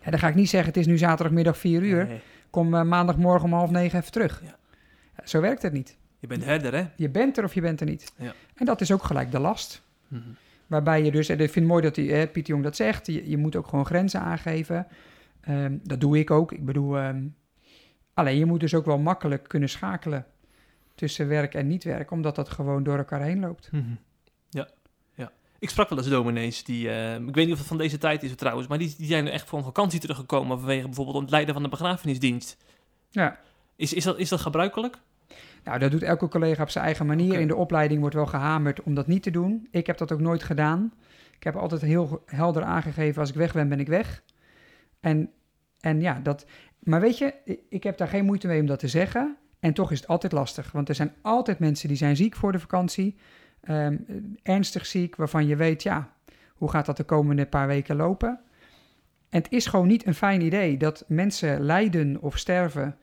Ja, 0.00 0.10
dan 0.10 0.18
ga 0.18 0.28
ik 0.28 0.34
niet 0.34 0.48
zeggen, 0.48 0.68
het 0.68 0.78
is 0.78 0.86
nu 0.86 0.98
zaterdagmiddag 0.98 1.58
4 1.58 1.82
uur... 1.82 2.06
Nee. 2.06 2.20
kom 2.50 2.74
uh, 2.74 2.82
maandagmorgen 2.82 3.44
om 3.44 3.52
half 3.52 3.70
negen 3.70 3.98
even 3.98 4.12
terug. 4.12 4.42
Ja. 4.44 4.56
Zo 5.24 5.40
werkt 5.40 5.62
het 5.62 5.72
niet. 5.72 5.96
Je 6.18 6.26
bent 6.26 6.44
herder, 6.44 6.74
hè? 6.74 6.84
Je 6.96 7.08
bent 7.08 7.38
er 7.38 7.44
of 7.44 7.54
je 7.54 7.60
bent 7.60 7.80
er 7.80 7.86
niet. 7.86 8.12
Ja. 8.16 8.34
En 8.54 8.66
dat 8.66 8.80
is 8.80 8.92
ook 8.92 9.02
gelijk 9.02 9.30
de 9.30 9.38
last. 9.38 9.82
Mm 10.08 10.22
-hmm. 10.22 10.36
Waarbij 10.66 11.02
je 11.02 11.10
dus, 11.10 11.28
en 11.28 11.34
ik 11.34 11.50
vind 11.50 11.54
het 11.54 11.64
mooi 11.64 11.82
dat 11.82 11.94
die, 11.94 12.12
eh, 12.12 12.30
Pieter 12.30 12.52
Jong 12.52 12.62
dat 12.62 12.76
zegt, 12.76 13.06
je, 13.06 13.30
je, 13.30 13.36
moet 13.36 13.56
ook 13.56 13.66
gewoon 13.66 13.86
grenzen 13.86 14.20
aangeven. 14.20 14.86
Um, 15.48 15.80
dat 15.82 16.00
doe 16.00 16.18
ik 16.18 16.30
ook. 16.30 16.52
Ik 16.52 16.64
bedoel, 16.64 16.98
um, 16.98 17.34
alleen 18.14 18.38
je 18.38 18.44
moet 18.44 18.60
dus 18.60 18.74
ook 18.74 18.84
wel 18.84 18.98
makkelijk 18.98 19.48
kunnen 19.48 19.68
schakelen 19.68 20.26
tussen 20.94 21.28
werk 21.28 21.54
en 21.54 21.66
niet 21.66 21.84
werk, 21.84 22.10
omdat 22.10 22.34
dat 22.34 22.48
gewoon 22.48 22.82
door 22.82 22.98
elkaar 22.98 23.22
heen 23.22 23.40
loopt. 23.40 23.68
Mm 23.72 23.80
-hmm. 23.80 23.98
Ja, 24.50 24.68
ja. 25.14 25.32
Ik 25.58 25.70
sprak 25.70 25.88
wel 25.88 25.98
eens 25.98 26.08
dominees 26.08 26.64
die, 26.64 26.86
uh, 26.86 27.14
ik 27.14 27.34
weet 27.34 27.44
niet 27.44 27.52
of 27.52 27.58
het 27.58 27.68
van 27.68 27.78
deze 27.78 27.98
tijd 27.98 28.22
is 28.22 28.34
trouwens, 28.34 28.68
maar 28.68 28.78
die, 28.78 28.94
die 28.96 29.06
zijn 29.06 29.28
echt 29.28 29.48
van 29.48 29.62
vakantie 29.62 30.00
teruggekomen 30.00 30.58
vanwege 30.58 30.84
bijvoorbeeld 30.84 31.20
het 31.20 31.30
leiden 31.30 31.54
van 31.54 31.62
de 31.62 31.68
begrafenisdienst. 31.68 32.56
Ja. 33.10 33.38
Is, 33.76 33.92
is, 33.92 34.04
dat, 34.04 34.18
is 34.18 34.28
dat 34.28 34.40
gebruikelijk? 34.40 34.96
Nou, 35.64 35.78
dat 35.78 35.90
doet 35.90 36.02
elke 36.02 36.28
collega 36.28 36.62
op 36.62 36.70
zijn 36.70 36.84
eigen 36.84 37.06
manier. 37.06 37.28
Okay. 37.28 37.40
In 37.40 37.48
de 37.48 37.56
opleiding 37.56 38.00
wordt 38.00 38.14
wel 38.14 38.26
gehamerd 38.26 38.82
om 38.82 38.94
dat 38.94 39.06
niet 39.06 39.22
te 39.22 39.30
doen. 39.30 39.68
Ik 39.70 39.86
heb 39.86 39.98
dat 39.98 40.12
ook 40.12 40.20
nooit 40.20 40.42
gedaan. 40.42 40.92
Ik 41.36 41.44
heb 41.44 41.56
altijd 41.56 41.80
heel 41.80 42.22
helder 42.26 42.62
aangegeven, 42.62 43.20
als 43.20 43.30
ik 43.30 43.36
weg 43.36 43.52
ben, 43.52 43.68
ben 43.68 43.80
ik 43.80 43.88
weg. 43.88 44.22
En, 45.00 45.30
en 45.80 46.00
ja, 46.00 46.20
dat... 46.22 46.46
Maar 46.78 47.00
weet 47.00 47.18
je, 47.18 47.34
ik 47.68 47.82
heb 47.82 47.98
daar 47.98 48.08
geen 48.08 48.24
moeite 48.24 48.46
mee 48.46 48.60
om 48.60 48.66
dat 48.66 48.78
te 48.78 48.88
zeggen. 48.88 49.36
En 49.60 49.74
toch 49.74 49.90
is 49.90 50.00
het 50.00 50.08
altijd 50.08 50.32
lastig. 50.32 50.72
Want 50.72 50.88
er 50.88 50.94
zijn 50.94 51.12
altijd 51.22 51.58
mensen 51.58 51.88
die 51.88 51.96
zijn 51.96 52.16
ziek 52.16 52.36
voor 52.36 52.52
de 52.52 52.58
vakantie. 52.58 53.16
Um, 53.68 54.06
ernstig 54.42 54.86
ziek, 54.86 55.16
waarvan 55.16 55.46
je 55.46 55.56
weet, 55.56 55.82
ja, 55.82 56.12
hoe 56.54 56.70
gaat 56.70 56.86
dat 56.86 56.96
de 56.96 57.04
komende 57.04 57.46
paar 57.46 57.66
weken 57.66 57.96
lopen? 57.96 58.40
En 59.28 59.42
het 59.42 59.52
is 59.52 59.66
gewoon 59.66 59.86
niet 59.86 60.06
een 60.06 60.14
fijn 60.14 60.40
idee 60.40 60.76
dat 60.76 61.04
mensen 61.08 61.60
lijden 61.60 62.20
of 62.20 62.38
sterven 62.38 62.98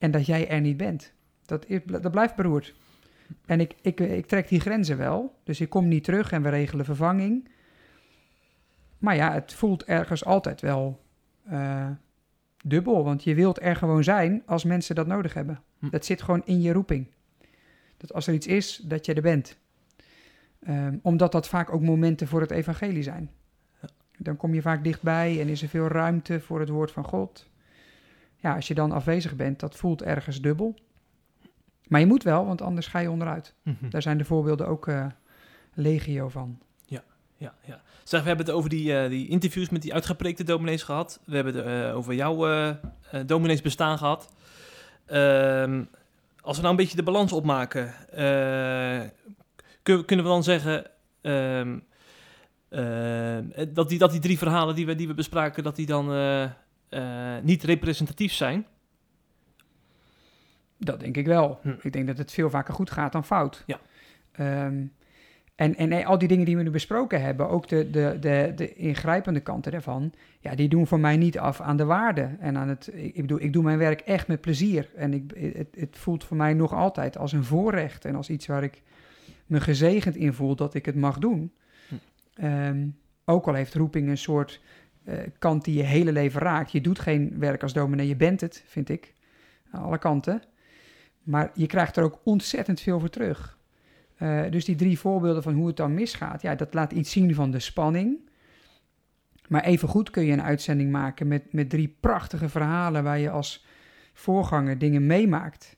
en 0.00 0.10
dat 0.10 0.26
jij 0.26 0.48
er 0.48 0.60
niet 0.60 0.76
bent. 0.76 1.12
Dat, 1.46 1.66
dat 1.84 2.10
blijft 2.10 2.36
beroerd. 2.36 2.74
En 3.46 3.60
ik, 3.60 3.74
ik, 3.80 4.00
ik 4.00 4.26
trek 4.26 4.48
die 4.48 4.60
grenzen 4.60 4.96
wel. 4.96 5.34
Dus 5.44 5.60
ik 5.60 5.68
kom 5.68 5.88
niet 5.88 6.04
terug 6.04 6.32
en 6.32 6.42
we 6.42 6.48
regelen 6.48 6.84
vervanging. 6.84 7.48
Maar 8.98 9.16
ja, 9.16 9.32
het 9.32 9.52
voelt 9.52 9.84
ergens 9.84 10.24
altijd 10.24 10.60
wel 10.60 11.00
uh, 11.50 11.90
dubbel. 12.64 13.04
Want 13.04 13.24
je 13.24 13.34
wilt 13.34 13.62
er 13.62 13.76
gewoon 13.76 14.04
zijn 14.04 14.42
als 14.46 14.64
mensen 14.64 14.94
dat 14.94 15.06
nodig 15.06 15.34
hebben. 15.34 15.62
Hm. 15.78 15.90
Dat 15.90 16.04
zit 16.04 16.22
gewoon 16.22 16.42
in 16.44 16.60
je 16.60 16.72
roeping. 16.72 17.06
Dat 17.96 18.12
als 18.12 18.26
er 18.26 18.34
iets 18.34 18.46
is, 18.46 18.76
dat 18.76 19.06
je 19.06 19.14
er 19.14 19.22
bent. 19.22 19.58
Um, 20.68 21.00
omdat 21.02 21.32
dat 21.32 21.48
vaak 21.48 21.72
ook 21.72 21.82
momenten 21.82 22.28
voor 22.28 22.40
het 22.40 22.50
evangelie 22.50 23.02
zijn. 23.02 23.30
Dan 24.18 24.36
kom 24.36 24.54
je 24.54 24.62
vaak 24.62 24.84
dichtbij 24.84 25.40
en 25.40 25.48
is 25.48 25.62
er 25.62 25.68
veel 25.68 25.86
ruimte 25.86 26.40
voor 26.40 26.60
het 26.60 26.68
woord 26.68 26.90
van 26.90 27.04
God. 27.04 27.49
Ja, 28.40 28.54
als 28.54 28.68
je 28.68 28.74
dan 28.74 28.92
afwezig 28.92 29.36
bent, 29.36 29.60
dat 29.60 29.76
voelt 29.76 30.02
ergens 30.02 30.40
dubbel. 30.40 30.74
Maar 31.88 32.00
je 32.00 32.06
moet 32.06 32.22
wel, 32.22 32.46
want 32.46 32.62
anders 32.62 32.86
ga 32.86 32.98
je 32.98 33.10
onderuit. 33.10 33.54
Mm 33.62 33.76
-hmm. 33.80 33.90
Daar 33.90 34.02
zijn 34.02 34.18
de 34.18 34.24
voorbeelden 34.24 34.66
ook 34.66 34.86
uh, 34.86 35.06
legio 35.74 36.28
van. 36.28 36.58
Ja, 36.84 37.02
ja, 37.36 37.54
ja. 37.64 37.80
Zeg, 38.04 38.20
we 38.20 38.28
hebben 38.28 38.46
het 38.46 38.54
over 38.54 38.70
die, 38.70 38.92
uh, 38.92 39.08
die 39.08 39.28
interviews 39.28 39.68
met 39.68 39.82
die 39.82 39.94
uitgepreekte 39.94 40.44
dominees 40.44 40.82
gehad. 40.82 41.20
We 41.24 41.34
hebben 41.34 41.54
het 41.54 41.66
uh, 41.66 41.96
over 41.96 42.14
jouw 42.14 42.76
dominees 43.26 43.62
bestaan 43.62 43.98
gehad. 43.98 44.32
Ehm, 45.06 45.84
als 46.40 46.56
we 46.56 46.62
nou 46.62 46.74
een 46.74 46.80
beetje 46.80 46.96
de 46.96 47.02
balans 47.02 47.32
opmaken, 47.32 47.94
kun, 49.82 50.04
kunnen 50.04 50.24
we 50.24 50.30
dan 50.30 50.42
zeggen 50.42 50.86
ehm, 51.20 51.78
dat, 53.74 53.88
die, 53.88 53.98
dat 53.98 54.10
die 54.10 54.20
drie 54.20 54.38
verhalen 54.38 54.74
die 54.74 54.86
we, 54.86 54.94
die 54.94 55.08
we 55.08 55.14
bespraken, 55.14 55.62
dat 55.62 55.76
die 55.76 55.86
dan 55.86 56.08
niet 57.42 57.62
representatief 57.62 58.32
zijn? 58.32 58.66
Dat 60.78 61.00
denk 61.00 61.16
ik 61.16 61.26
wel. 61.26 61.58
Hm. 61.62 61.74
Ik 61.80 61.92
denk 61.92 62.06
dat 62.06 62.18
het 62.18 62.32
veel 62.32 62.50
vaker 62.50 62.74
goed 62.74 62.90
gaat 62.90 63.12
dan 63.12 63.24
fout. 63.24 63.64
Ja. 63.66 63.80
Um, 64.64 64.92
en, 65.54 65.76
en 65.76 66.04
al 66.04 66.18
die 66.18 66.28
dingen 66.28 66.44
die 66.44 66.56
we 66.56 66.62
nu 66.62 66.70
besproken 66.70 67.22
hebben, 67.22 67.48
ook 67.48 67.68
de, 67.68 67.90
de, 67.90 68.16
de, 68.20 68.52
de 68.56 68.74
ingrijpende 68.74 69.40
kanten 69.40 69.72
daarvan, 69.72 70.12
ja, 70.40 70.54
die 70.54 70.68
doen 70.68 70.86
voor 70.86 71.00
mij 71.00 71.16
niet 71.16 71.38
af 71.38 71.60
aan 71.60 71.76
de 71.76 71.84
waarde. 71.84 72.36
En 72.38 72.56
aan 72.56 72.68
het, 72.68 72.90
ik 72.94 73.20
bedoel, 73.20 73.40
ik 73.40 73.52
doe 73.52 73.62
mijn 73.62 73.78
werk 73.78 74.00
echt 74.00 74.28
met 74.28 74.40
plezier. 74.40 74.90
En 74.96 75.14
ik, 75.14 75.32
het, 75.56 75.68
het 75.76 75.98
voelt 75.98 76.24
voor 76.24 76.36
mij 76.36 76.54
nog 76.54 76.72
altijd 76.72 77.18
als 77.18 77.32
een 77.32 77.44
voorrecht 77.44 78.04
en 78.04 78.14
als 78.14 78.30
iets 78.30 78.46
waar 78.46 78.62
ik 78.62 78.82
me 79.46 79.60
gezegend 79.60 80.16
in 80.16 80.32
voel 80.32 80.56
dat 80.56 80.74
ik 80.74 80.86
het 80.86 80.96
mag 80.96 81.18
doen. 81.18 81.52
Hm. 81.88 82.44
Um, 82.44 82.98
ook 83.24 83.46
al 83.46 83.54
heeft 83.54 83.74
roeping 83.74 84.08
een 84.08 84.18
soort 84.18 84.60
uh, 85.04 85.14
kant 85.38 85.64
die 85.64 85.74
je 85.74 85.82
hele 85.82 86.12
leven 86.12 86.40
raakt. 86.40 86.72
Je 86.72 86.80
doet 86.80 86.98
geen 86.98 87.38
werk 87.38 87.62
als 87.62 87.72
dominee, 87.72 88.08
je 88.08 88.16
bent 88.16 88.40
het, 88.40 88.64
vind 88.66 88.88
ik. 88.88 89.14
Aan 89.70 89.82
alle 89.82 89.98
kanten. 89.98 90.42
Maar 91.22 91.50
je 91.54 91.66
krijgt 91.66 91.96
er 91.96 92.04
ook 92.04 92.20
ontzettend 92.24 92.80
veel 92.80 93.00
voor 93.00 93.10
terug. 93.10 93.58
Uh, 94.18 94.42
dus 94.50 94.64
die 94.64 94.76
drie 94.76 94.98
voorbeelden 94.98 95.42
van 95.42 95.54
hoe 95.54 95.66
het 95.66 95.76
dan 95.76 95.94
misgaat, 95.94 96.42
ja, 96.42 96.54
dat 96.54 96.74
laat 96.74 96.92
iets 96.92 97.10
zien 97.10 97.34
van 97.34 97.50
de 97.50 97.58
spanning. 97.58 98.18
Maar 99.48 99.64
evengoed 99.64 100.10
kun 100.10 100.24
je 100.24 100.32
een 100.32 100.42
uitzending 100.42 100.90
maken 100.90 101.28
met, 101.28 101.52
met 101.52 101.70
drie 101.70 101.96
prachtige 102.00 102.48
verhalen 102.48 103.04
waar 103.04 103.18
je 103.18 103.30
als 103.30 103.66
voorganger 104.12 104.78
dingen 104.78 105.06
meemaakt. 105.06 105.76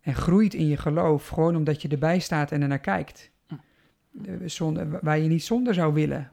En 0.00 0.14
groeit 0.14 0.54
in 0.54 0.66
je 0.66 0.76
geloof, 0.76 1.28
gewoon 1.28 1.56
omdat 1.56 1.82
je 1.82 1.88
erbij 1.88 2.18
staat 2.18 2.52
en 2.52 2.62
er 2.62 2.68
naar 2.68 2.78
kijkt. 2.78 3.30
Zonder, 4.44 4.98
waar 5.02 5.18
je 5.18 5.28
niet 5.28 5.44
zonder 5.44 5.74
zou 5.74 5.94
willen. 5.94 6.32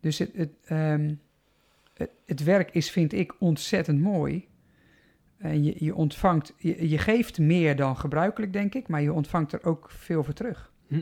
Dus 0.00 0.18
het, 0.18 0.30
het, 0.34 0.50
um, 0.70 1.20
het, 2.26 2.44
werk 2.44 2.70
is, 2.70 2.90
vind 2.90 3.12
ik, 3.12 3.34
ontzettend 3.38 4.00
mooi. 4.00 4.48
En 5.38 5.64
je, 5.64 5.74
je 5.78 5.94
ontvangt, 5.94 6.54
je, 6.56 6.88
je, 6.88 6.98
geeft 6.98 7.38
meer 7.38 7.76
dan 7.76 7.96
gebruikelijk, 7.96 8.52
denk 8.52 8.74
ik, 8.74 8.88
maar 8.88 9.02
je 9.02 9.12
ontvangt 9.12 9.52
er 9.52 9.64
ook 9.64 9.90
veel 9.90 10.24
voor 10.24 10.34
terug. 10.34 10.72
Hm. 10.88 11.00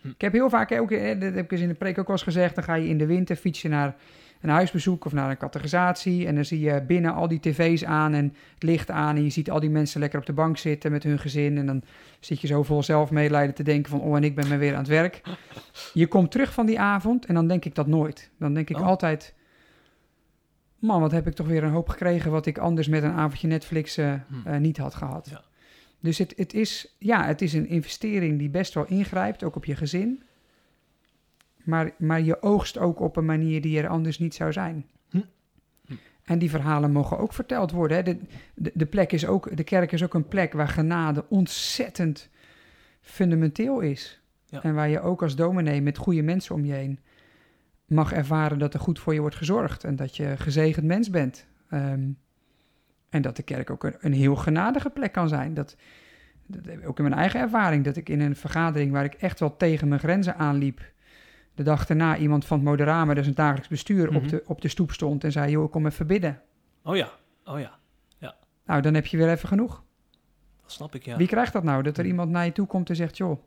Hm. 0.00 0.08
Ik 0.08 0.20
heb 0.20 0.32
heel 0.32 0.50
vaak, 0.50 0.72
ook, 0.72 0.90
dat 0.90 1.34
heb 1.34 1.38
ik 1.38 1.52
eens 1.52 1.60
in 1.60 1.68
de 1.68 1.74
preek 1.74 1.98
ook 1.98 2.06
al 2.06 2.12
eens 2.12 2.22
gezegd, 2.22 2.54
dan 2.54 2.64
ga 2.64 2.74
je 2.74 2.88
in 2.88 2.98
de 2.98 3.06
winter 3.06 3.36
fietsen 3.36 3.70
naar 3.70 3.96
een 4.44 4.50
huisbezoek 4.50 5.04
of 5.04 5.12
naar 5.12 5.30
een 5.30 5.36
categorisatie 5.36 6.26
en 6.26 6.34
dan 6.34 6.44
zie 6.44 6.60
je 6.60 6.82
binnen 6.82 7.14
al 7.14 7.28
die 7.28 7.40
tv's 7.40 7.84
aan 7.84 8.12
en 8.12 8.34
het 8.54 8.62
licht 8.62 8.90
aan 8.90 9.16
en 9.16 9.22
je 9.22 9.30
ziet 9.30 9.50
al 9.50 9.60
die 9.60 9.70
mensen 9.70 10.00
lekker 10.00 10.18
op 10.18 10.26
de 10.26 10.32
bank 10.32 10.56
zitten 10.56 10.90
met 10.90 11.02
hun 11.02 11.18
gezin 11.18 11.58
en 11.58 11.66
dan 11.66 11.82
zit 12.20 12.40
je 12.40 12.46
zo 12.46 12.62
vol 12.62 12.82
zelfmedelijden 12.82 13.54
te 13.54 13.62
denken 13.62 13.90
van, 13.90 14.00
oh 14.00 14.16
en 14.16 14.24
ik 14.24 14.34
ben 14.34 14.48
maar 14.48 14.58
weer 14.58 14.72
aan 14.72 14.78
het 14.78 14.88
werk. 14.88 15.20
Je 15.92 16.06
komt 16.06 16.30
terug 16.30 16.52
van 16.52 16.66
die 16.66 16.80
avond 16.80 17.26
en 17.26 17.34
dan 17.34 17.48
denk 17.48 17.64
ik 17.64 17.74
dat 17.74 17.86
nooit. 17.86 18.30
Dan 18.38 18.54
denk 18.54 18.70
ik 18.70 18.78
oh. 18.78 18.86
altijd 18.86 19.34
man, 20.84 21.00
wat 21.00 21.12
heb 21.12 21.26
ik 21.26 21.34
toch 21.34 21.46
weer 21.46 21.62
een 21.64 21.70
hoop 21.70 21.88
gekregen 21.88 22.30
wat 22.30 22.46
ik 22.46 22.58
anders 22.58 22.88
met 22.88 23.02
een 23.02 23.12
avondje 23.12 23.48
Netflix 23.48 23.98
uh, 23.98 24.14
hmm. 24.28 24.42
uh, 24.46 24.56
niet 24.56 24.76
had 24.76 24.94
gehad. 24.94 25.28
Ja. 25.30 25.44
Dus 26.00 26.18
het, 26.18 26.32
het, 26.36 26.54
is, 26.54 26.94
ja, 26.98 27.26
het 27.26 27.42
is 27.42 27.52
een 27.52 27.68
investering 27.68 28.38
die 28.38 28.50
best 28.50 28.74
wel 28.74 28.86
ingrijpt, 28.86 29.42
ook 29.42 29.56
op 29.56 29.64
je 29.64 29.76
gezin. 29.76 30.22
Maar, 31.62 31.94
maar 31.98 32.20
je 32.20 32.42
oogst 32.42 32.78
ook 32.78 33.00
op 33.00 33.16
een 33.16 33.24
manier 33.24 33.60
die 33.60 33.78
er 33.78 33.88
anders 33.88 34.18
niet 34.18 34.34
zou 34.34 34.52
zijn. 34.52 34.86
Hm. 35.10 35.20
Hm. 35.86 35.94
En 36.24 36.38
die 36.38 36.50
verhalen 36.50 36.92
mogen 36.92 37.18
ook 37.18 37.32
verteld 37.32 37.70
worden. 37.70 37.96
Hè. 37.96 38.02
De, 38.02 38.18
de, 38.54 38.70
de, 38.74 38.86
plek 38.86 39.12
is 39.12 39.26
ook, 39.26 39.56
de 39.56 39.64
kerk 39.64 39.92
is 39.92 40.02
ook 40.02 40.14
een 40.14 40.28
plek 40.28 40.52
waar 40.52 40.68
genade 40.68 41.24
ontzettend 41.28 42.28
fundamenteel 43.00 43.80
is. 43.80 44.20
Ja. 44.46 44.62
En 44.62 44.74
waar 44.74 44.88
je 44.88 45.00
ook 45.00 45.22
als 45.22 45.36
dominee 45.36 45.82
met 45.82 45.98
goede 45.98 46.22
mensen 46.22 46.54
om 46.54 46.64
je 46.64 46.72
heen 46.72 46.98
mag 47.86 48.12
ervaren 48.12 48.58
dat 48.58 48.74
er 48.74 48.80
goed 48.80 48.98
voor 48.98 49.14
je 49.14 49.20
wordt 49.20 49.36
gezorgd. 49.36 49.84
En 49.84 49.96
dat 49.96 50.16
je 50.16 50.34
gezegend 50.36 50.86
mens 50.86 51.10
bent. 51.10 51.46
Ehm, 51.68 52.08
en 53.08 53.22
dat 53.22 53.36
de 53.36 53.42
kerk 53.42 53.70
ook 53.70 53.84
een, 53.84 53.96
een, 54.00 54.12
heel 54.12 54.36
genadige 54.36 54.90
plek 54.90 55.12
kan 55.12 55.28
zijn. 55.28 55.54
Dat, 55.54 55.76
dat, 56.46 56.84
ook 56.84 56.98
in 56.98 57.04
mijn 57.04 57.16
eigen 57.16 57.40
ervaring, 57.40 57.84
dat 57.84 57.96
ik 57.96 58.08
in 58.08 58.20
een 58.20 58.36
vergadering 58.36 58.92
waar 58.92 59.04
ik 59.04 59.14
echt 59.14 59.40
wel 59.40 59.56
tegen 59.56 59.88
mijn 59.88 60.00
grenzen 60.00 60.36
aanliep, 60.36 60.92
de 61.54 61.62
dag 61.62 61.86
daarna 61.86 62.16
iemand 62.16 62.44
van 62.44 62.56
het 62.56 62.66
Moderame, 62.66 63.14
dus 63.14 63.26
een 63.26 63.34
dagelijks 63.34 63.68
bestuur, 63.68 64.08
op, 64.08 64.22
mhm. 64.22 64.28
de, 64.28 64.42
op 64.46 64.60
de 64.60 64.68
stoep 64.68 64.92
stond 64.92 65.24
en 65.24 65.32
zei: 65.32 65.50
Joh, 65.50 65.64
ik 65.64 65.70
kom 65.70 65.86
even 65.86 66.06
bidden. 66.06 66.40
Oh 66.82 66.96
ja, 66.96 67.10
oh 67.44 67.60
ja. 67.60 67.78
ja. 68.18 68.34
Nou, 68.66 68.80
dan 68.80 68.94
heb 68.94 69.06
je 69.06 69.16
weer 69.16 69.30
even 69.30 69.48
genoeg. 69.48 69.82
Dat 70.62 70.72
snap 70.72 70.94
ik, 70.94 71.04
ja. 71.04 71.16
Wie 71.16 71.26
krijgt 71.26 71.52
dat 71.52 71.62
nou? 71.62 71.82
Dat 71.82 71.98
er 71.98 72.06
iemand 72.06 72.30
naar 72.30 72.44
je 72.44 72.52
toe 72.52 72.66
komt 72.66 72.88
en 72.88 72.96
zegt: 72.96 73.16
Joh, 73.16 73.42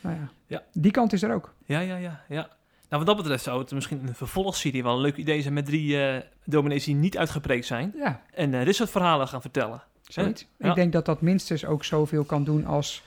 nou 0.00 0.16
ja, 0.16 0.28
ja. 0.46 0.62
die 0.72 0.90
kant 0.90 1.12
is 1.12 1.22
er 1.22 1.34
ook. 1.34 1.54
Ja, 1.64 1.80
ja, 1.80 1.96
ja, 1.96 2.24
ja. 2.28 2.56
Nou, 2.88 3.04
wat 3.04 3.06
dat 3.06 3.16
betreft 3.16 3.44
zou 3.44 3.60
het 3.60 3.72
misschien 3.72 4.08
een 4.08 4.14
vervolgserie 4.14 4.82
wel 4.82 4.94
een 4.94 5.00
leuk 5.00 5.16
idee 5.16 5.42
zijn 5.42 5.54
met 5.54 5.66
drie 5.66 5.96
uh, 5.96 6.16
dominees 6.44 6.84
die 6.84 6.94
niet 6.94 7.18
uitgepreekt 7.18 7.66
zijn. 7.66 7.92
Ja. 7.96 8.22
En 8.34 8.52
uh, 8.52 8.64
dit 8.64 8.74
soort 8.74 8.90
verhalen 8.90 9.28
gaan 9.28 9.40
vertellen. 9.40 9.82
Zoiets. 10.02 10.46
Ik 10.58 10.74
denk 10.74 10.92
dat 10.92 11.04
dat 11.04 11.20
minstens 11.20 11.64
ook 11.64 11.84
zoveel 11.84 12.24
kan 12.24 12.44
doen 12.44 12.66
als 12.66 13.02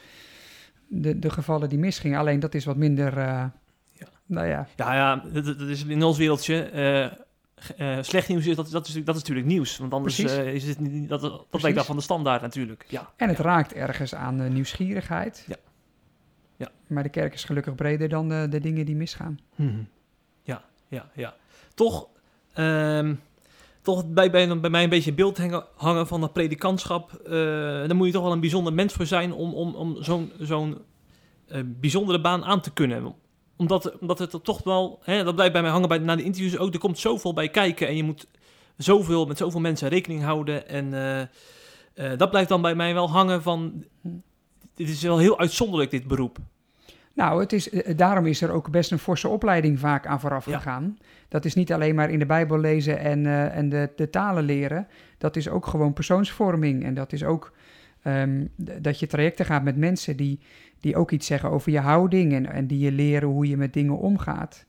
de, 0.87 1.19
de 1.19 1.29
gevallen 1.29 1.69
die 1.69 1.79
misgingen. 1.79 2.19
Alleen 2.19 2.39
dat 2.39 2.53
is 2.53 2.65
wat 2.65 2.75
minder 2.75 3.17
uh, 3.17 3.43
nou 4.31 4.47
ja. 4.47 4.67
Ja, 4.75 4.93
ja 4.93 5.23
dat, 5.33 5.45
dat 5.45 5.59
is 5.59 5.85
in 5.85 6.03
ons 6.03 6.17
wereldje. 6.17 6.71
Uh, 7.77 7.97
slecht 8.01 8.27
nieuws 8.27 8.45
is 8.45 8.55
dat, 8.55 8.71
dat, 8.71 8.87
is, 8.87 8.93
dat 8.93 9.15
is 9.15 9.21
natuurlijk 9.21 9.47
nieuws. 9.47 9.77
Want 9.77 9.93
anders 9.93 10.19
uh, 10.19 10.53
is 10.53 10.67
het 10.67 10.79
niet, 10.79 11.09
dat, 11.09 11.21
dat 11.21 11.61
lijkt 11.61 11.77
dan 11.77 11.85
van 11.85 11.95
de 11.95 12.01
standaard 12.01 12.41
natuurlijk. 12.41 12.85
Ja. 12.87 13.11
En 13.15 13.29
het 13.29 13.39
raakt 13.39 13.73
ergens 13.73 14.15
aan 14.15 14.53
nieuwsgierigheid. 14.53 15.45
Ja. 15.47 15.55
Maar 16.91 17.03
de 17.03 17.09
kerk 17.09 17.33
is 17.33 17.43
gelukkig 17.43 17.75
breder 17.75 18.09
dan 18.09 18.29
de, 18.29 18.47
de 18.49 18.59
dingen 18.59 18.85
die 18.85 18.95
misgaan. 18.95 19.39
Hmm. 19.55 19.87
Ja, 20.43 20.63
ja, 20.87 21.09
ja. 21.15 21.35
Toch, 21.73 22.07
um, 22.57 23.19
toch 23.81 24.05
bij, 24.07 24.31
bij, 24.31 24.59
bij 24.59 24.69
mij 24.69 24.83
een 24.83 24.89
beetje 24.89 25.13
beeld 25.13 25.37
hangen, 25.37 25.65
hangen 25.75 26.07
van 26.07 26.21
dat 26.21 26.33
predikantschap. 26.33 27.21
Uh, 27.23 27.31
daar 27.31 27.95
moet 27.95 28.07
je 28.07 28.13
toch 28.13 28.23
wel 28.23 28.31
een 28.31 28.39
bijzonder 28.39 28.73
mens 28.73 28.93
voor 28.93 29.05
zijn 29.05 29.33
om, 29.33 29.53
om, 29.53 29.75
om 29.75 30.03
zo'n 30.03 30.31
zo'n 30.39 30.77
bijzondere 31.65 32.21
baan 32.21 32.43
aan 32.43 32.61
te 32.61 32.73
kunnen 32.73 33.15
omdat, 33.61 33.99
omdat 33.99 34.19
het 34.19 34.33
er 34.33 34.41
toch 34.41 34.63
wel, 34.63 34.99
hè, 35.03 35.23
dat 35.23 35.35
blijft 35.35 35.53
bij 35.53 35.61
mij 35.61 35.71
hangen 35.71 35.87
bij, 35.87 35.97
na 35.97 36.15
de 36.15 36.23
interviews 36.23 36.57
ook, 36.57 36.73
er 36.73 36.79
komt 36.79 36.99
zoveel 36.99 37.33
bij 37.33 37.49
kijken 37.49 37.87
en 37.87 37.95
je 37.95 38.03
moet 38.03 38.27
zoveel, 38.77 39.25
met 39.25 39.37
zoveel 39.37 39.59
mensen 39.59 39.89
rekening 39.89 40.23
houden. 40.23 40.67
En 40.67 40.85
uh, 40.85 41.19
uh, 42.11 42.17
dat 42.17 42.29
blijft 42.29 42.49
dan 42.49 42.61
bij 42.61 42.75
mij 42.75 42.93
wel 42.93 43.09
hangen 43.09 43.41
van, 43.41 43.85
dit 44.75 44.89
is 44.89 45.01
wel 45.01 45.17
heel 45.17 45.39
uitzonderlijk 45.39 45.91
dit 45.91 46.07
beroep. 46.07 46.37
Nou, 47.13 47.39
het 47.39 47.53
is, 47.53 47.69
eh, 47.69 47.97
daarom 47.97 48.25
is 48.25 48.41
er 48.41 48.51
ook 48.51 48.69
best 48.69 48.91
een 48.91 48.99
forse 48.99 49.27
opleiding 49.27 49.79
vaak 49.79 50.05
aan 50.05 50.19
vooraf 50.19 50.43
gegaan. 50.43 50.97
Dat 51.27 51.45
is 51.45 51.53
niet 51.53 51.73
alleen 51.73 51.95
maar 51.95 52.09
in 52.09 52.19
de 52.19 52.25
Bijbel 52.25 52.59
lezen 52.59 52.99
en, 52.99 53.25
uh, 53.25 53.57
en 53.57 53.69
de, 53.69 53.89
de, 53.95 54.09
talen 54.09 54.43
leren. 54.43 54.87
Dat 55.17 55.35
is 55.35 55.49
ook 55.49 55.65
gewoon 55.65 55.93
persoonsvorming. 55.93 56.83
En 56.83 56.93
dat 56.93 57.13
is 57.13 57.23
ook 57.23 57.53
um, 58.03 58.49
dat 58.55 58.99
je 58.99 59.07
trajecten 59.07 59.45
gaat 59.45 59.63
met 59.63 59.77
mensen 59.77 60.17
die, 60.17 60.39
die 60.79 60.95
ook 60.95 61.11
iets 61.11 61.27
zeggen 61.27 61.49
over 61.49 61.71
je 61.71 61.79
houding 61.79 62.33
en, 62.33 62.45
en 62.51 62.67
die 62.67 62.79
je 62.79 62.91
leren 62.91 63.29
hoe 63.29 63.47
je 63.47 63.57
met 63.57 63.73
dingen 63.73 63.97
omgaat. 63.97 64.65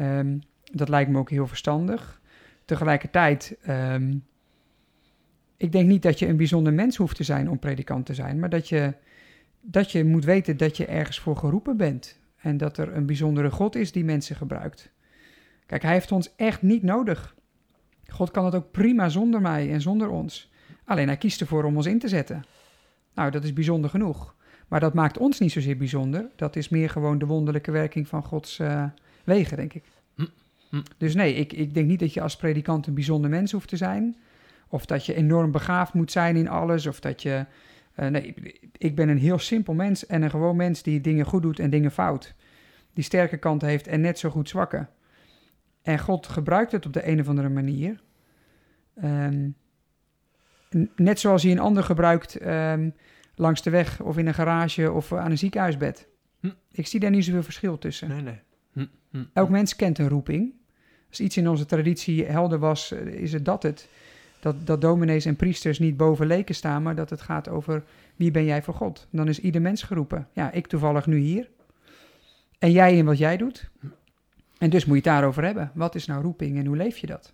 Um, 0.00 0.40
dat 0.72 0.88
lijkt 0.88 1.10
me 1.10 1.18
ook 1.18 1.30
heel 1.30 1.46
verstandig. 1.46 2.20
Tegelijkertijd, 2.64 3.56
um, 3.68 4.24
ik 5.56 5.72
denk 5.72 5.88
niet 5.88 6.02
dat 6.02 6.18
je 6.18 6.26
een 6.26 6.36
bijzonder 6.36 6.72
mens 6.72 6.96
hoeft 6.96 7.16
te 7.16 7.24
zijn 7.24 7.50
om 7.50 7.58
predikant 7.58 8.06
te 8.06 8.14
zijn, 8.14 8.38
maar 8.38 8.50
dat 8.50 8.68
je, 8.68 8.94
dat 9.68 9.92
je 9.92 10.04
moet 10.04 10.24
weten 10.24 10.56
dat 10.56 10.76
je 10.76 10.86
ergens 10.86 11.20
voor 11.20 11.36
geroepen 11.36 11.76
bent. 11.76 12.18
En 12.36 12.56
dat 12.56 12.78
er 12.78 12.96
een 12.96 13.06
bijzondere 13.06 13.50
God 13.50 13.76
is 13.76 13.92
die 13.92 14.04
mensen 14.04 14.36
gebruikt. 14.36 14.90
Kijk, 15.66 15.82
hij 15.82 15.92
heeft 15.92 16.12
ons 16.12 16.34
echt 16.36 16.62
niet 16.62 16.82
nodig. 16.82 17.34
God 18.06 18.30
kan 18.30 18.44
het 18.44 18.54
ook 18.54 18.70
prima 18.70 19.08
zonder 19.08 19.40
mij 19.40 19.72
en 19.72 19.80
zonder 19.80 20.08
ons. 20.08 20.50
Alleen 20.84 21.06
hij 21.06 21.16
kiest 21.16 21.40
ervoor 21.40 21.64
om 21.64 21.76
ons 21.76 21.86
in 21.86 21.98
te 21.98 22.08
zetten. 22.08 22.44
Nou, 23.14 23.30
dat 23.30 23.44
is 23.44 23.52
bijzonder 23.52 23.90
genoeg. 23.90 24.34
Maar 24.68 24.80
dat 24.80 24.94
maakt 24.94 25.18
ons 25.18 25.38
niet 25.38 25.52
zozeer 25.52 25.76
bijzonder. 25.76 26.28
Dat 26.36 26.56
is 26.56 26.68
meer 26.68 26.90
gewoon 26.90 27.18
de 27.18 27.26
wonderlijke 27.26 27.70
werking 27.70 28.08
van 28.08 28.22
Gods 28.22 28.58
uh, 28.58 28.84
wegen, 29.24 29.56
denk 29.56 29.74
ik. 29.74 29.84
Dus 30.96 31.14
nee, 31.14 31.34
ik, 31.34 31.52
ik 31.52 31.74
denk 31.74 31.86
niet 31.86 32.00
dat 32.00 32.14
je 32.14 32.20
als 32.20 32.36
predikant 32.36 32.86
een 32.86 32.94
bijzonder 32.94 33.30
mens 33.30 33.52
hoeft 33.52 33.68
te 33.68 33.76
zijn. 33.76 34.16
Of 34.68 34.86
dat 34.86 35.06
je 35.06 35.14
enorm 35.14 35.50
begaafd 35.50 35.92
moet 35.92 36.12
zijn 36.12 36.36
in 36.36 36.48
alles. 36.48 36.86
Of 36.86 37.00
dat 37.00 37.22
je. 37.22 37.46
Uh, 37.96 38.06
nee, 38.08 38.34
ik 38.72 38.94
ben 38.94 39.08
een 39.08 39.18
heel 39.18 39.38
simpel 39.38 39.74
mens 39.74 40.06
en 40.06 40.22
een 40.22 40.30
gewoon 40.30 40.56
mens 40.56 40.82
die 40.82 41.00
dingen 41.00 41.26
goed 41.26 41.42
doet 41.42 41.58
en 41.58 41.70
dingen 41.70 41.90
fout. 41.90 42.34
Die 42.92 43.04
sterke 43.04 43.36
kanten 43.36 43.68
heeft 43.68 43.86
en 43.86 44.00
net 44.00 44.18
zo 44.18 44.30
goed 44.30 44.48
zwakke. 44.48 44.86
En 45.82 45.98
God 45.98 46.26
gebruikt 46.26 46.72
het 46.72 46.86
op 46.86 46.92
de 46.92 47.08
een 47.08 47.20
of 47.20 47.28
andere 47.28 47.48
manier. 47.48 48.00
Um, 49.04 49.56
net 50.96 51.20
zoals 51.20 51.42
hij 51.42 51.52
een 51.52 51.58
ander 51.58 51.82
gebruikt 51.82 52.46
um, 52.46 52.94
langs 53.34 53.62
de 53.62 53.70
weg 53.70 54.00
of 54.00 54.18
in 54.18 54.26
een 54.26 54.34
garage 54.34 54.92
of 54.92 55.12
aan 55.12 55.30
een 55.30 55.38
ziekenhuisbed. 55.38 56.08
Hm. 56.40 56.50
Ik 56.70 56.86
zie 56.86 57.00
daar 57.00 57.10
niet 57.10 57.24
zoveel 57.24 57.42
verschil 57.42 57.78
tussen. 57.78 58.08
Nee, 58.08 58.22
nee. 58.22 58.40
Hm, 58.72 58.86
hm, 59.10 59.24
Elk 59.32 59.48
mens 59.48 59.76
kent 59.76 59.98
een 59.98 60.08
roeping. 60.08 60.54
Als 61.08 61.20
iets 61.20 61.36
in 61.36 61.48
onze 61.48 61.66
traditie 61.66 62.24
helder 62.24 62.58
was, 62.58 62.92
eh, 62.92 63.06
is 63.06 63.32
het 63.32 63.44
dat 63.44 63.62
het. 63.62 63.88
Dat, 64.46 64.66
dat 64.66 64.80
dominees 64.80 65.24
en 65.24 65.36
priesters 65.36 65.78
niet 65.78 65.96
boven 65.96 66.26
leken 66.26 66.54
staan, 66.54 66.82
maar 66.82 66.94
dat 66.94 67.10
het 67.10 67.20
gaat 67.20 67.48
over 67.48 67.82
wie 68.16 68.30
ben 68.30 68.44
jij 68.44 68.62
voor 68.62 68.74
God. 68.74 69.06
Dan 69.10 69.28
is 69.28 69.40
ieder 69.40 69.62
mens 69.62 69.82
geroepen. 69.82 70.28
Ja, 70.32 70.52
ik 70.52 70.66
toevallig 70.66 71.06
nu 71.06 71.18
hier. 71.18 71.48
En 72.58 72.70
jij 72.70 72.96
in 72.96 73.04
wat 73.04 73.18
jij 73.18 73.36
doet. 73.36 73.70
En 74.58 74.70
dus 74.70 74.84
moet 74.84 74.96
je 74.96 75.02
het 75.02 75.12
daarover 75.12 75.44
hebben. 75.44 75.70
Wat 75.74 75.94
is 75.94 76.06
nou 76.06 76.22
roeping 76.22 76.58
en 76.58 76.66
hoe 76.66 76.76
leef 76.76 76.98
je 76.98 77.06
dat? 77.06 77.32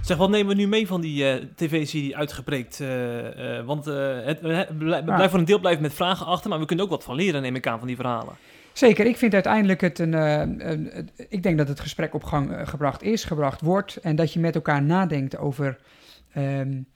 Zeg, 0.00 0.16
wat 0.16 0.30
nemen 0.30 0.56
we 0.56 0.60
nu 0.60 0.68
mee 0.68 0.86
van 0.86 1.00
die 1.00 1.24
uh, 1.24 1.44
tv-serie 1.54 2.16
uitgepreekt? 2.16 2.80
Uh, 2.80 3.58
uh, 3.58 3.64
want 3.64 3.84
het, 3.84 4.40
we 4.40 4.66
blijven 5.04 5.30
voor 5.30 5.38
een 5.38 5.44
deel 5.44 5.60
blijven 5.60 5.82
met 5.82 5.94
vragen 5.94 6.26
achter, 6.26 6.50
maar 6.50 6.58
we 6.58 6.66
kunnen 6.66 6.84
ook 6.84 6.90
wat 6.90 7.04
van 7.04 7.14
leren, 7.14 7.42
neem 7.42 7.56
ik 7.56 7.66
aan, 7.66 7.78
van 7.78 7.86
die 7.86 7.96
verhalen. 7.96 8.34
Zeker, 8.72 9.06
ik 9.06 9.16
vind 9.16 9.34
uiteindelijk 9.34 9.80
het 9.80 9.98
een. 9.98 10.12
een 10.12 11.10
ik 11.28 11.42
denk 11.42 11.58
dat 11.58 11.68
het 11.68 11.80
gesprek 11.80 12.14
op 12.14 12.24
gang 12.24 12.68
gebracht 12.68 13.02
is, 13.02 13.24
gebracht 13.24 13.60
wordt. 13.60 13.96
En 13.96 14.16
dat 14.16 14.32
je 14.32 14.40
met 14.40 14.54
elkaar 14.54 14.82
nadenkt 14.82 15.36
over. 15.36 15.78
Um, 16.36 16.86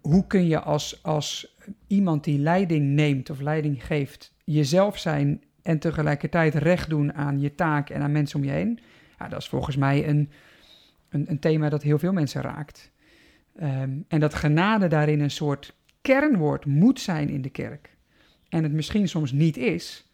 hoe 0.00 0.26
kun 0.26 0.46
je 0.46 0.60
als, 0.60 1.02
als 1.02 1.56
iemand 1.86 2.24
die 2.24 2.38
leiding 2.38 2.86
neemt 2.86 3.30
of 3.30 3.40
leiding 3.40 3.86
geeft, 3.86 4.32
jezelf 4.44 4.98
zijn 4.98 5.42
en 5.62 5.78
tegelijkertijd 5.78 6.54
recht 6.54 6.88
doen 6.88 7.14
aan 7.14 7.40
je 7.40 7.54
taak 7.54 7.90
en 7.90 8.02
aan 8.02 8.12
mensen 8.12 8.38
om 8.38 8.44
je 8.44 8.50
heen? 8.50 8.78
Ja, 9.18 9.28
dat 9.28 9.40
is 9.40 9.48
volgens 9.48 9.76
mij 9.76 10.08
een 10.08 10.30
een, 11.12 11.30
een 11.30 11.38
thema 11.38 11.68
dat 11.68 11.82
heel 11.82 11.98
veel 11.98 12.12
mensen 12.12 12.42
raakt. 12.42 12.90
Ehm, 13.56 13.90
en 14.08 14.20
dat 14.20 14.34
genade 14.34 14.88
daarin 14.88 15.20
een 15.20 15.30
soort 15.30 15.74
kernwoord 16.00 16.66
moet 16.66 17.00
zijn 17.00 17.28
in 17.28 17.42
de 17.42 17.50
kerk. 17.50 17.96
En 18.48 18.62
het 18.62 18.72
misschien 18.72 19.08
soms 19.08 19.32
niet 19.32 19.56
is. 19.56 20.10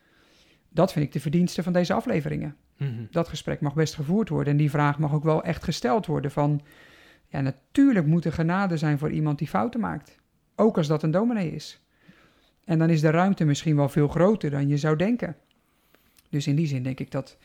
Dat 0.68 0.92
vind 0.92 1.04
ik 1.04 1.12
de 1.12 1.20
verdienste 1.20 1.62
van 1.62 1.72
deze 1.72 1.92
afleveringen. 1.92 2.56
Mhm. 2.76 3.04
Dat 3.10 3.28
gesprek 3.28 3.60
mag 3.60 3.74
best 3.74 3.94
gevoerd 3.94 4.28
worden. 4.28 4.52
En 4.52 4.58
die 4.58 4.70
vraag 4.70 4.98
mag 4.98 5.12
ook 5.12 5.24
wel 5.24 5.42
echt 5.42 5.64
gesteld 5.64 6.06
worden 6.06 6.30
van... 6.30 6.60
Ja, 7.26 7.40
natuurlijk 7.40 8.06
moet 8.06 8.24
er 8.24 8.32
genade 8.32 8.76
zijn 8.76 8.98
voor 8.98 9.10
iemand 9.10 9.38
die 9.38 9.48
fouten 9.48 9.80
maakt. 9.80 10.18
Ook 10.56 10.76
als 10.76 10.86
dat 10.86 11.02
een 11.02 11.10
dominee 11.10 11.54
is. 11.54 11.80
En 12.64 12.78
dan 12.78 12.90
is 12.90 13.00
de 13.00 13.10
ruimte 13.10 13.44
misschien 13.44 13.76
wel 13.76 13.88
veel 13.88 14.08
groter 14.08 14.50
dan 14.50 14.68
je 14.68 14.76
zou 14.76 14.96
denken. 14.96 15.36
Dus 16.28 16.46
in 16.46 16.56
die 16.56 16.66
zin 16.66 16.82
denk 16.82 17.00
ik 17.00 17.10
dat 17.10 17.38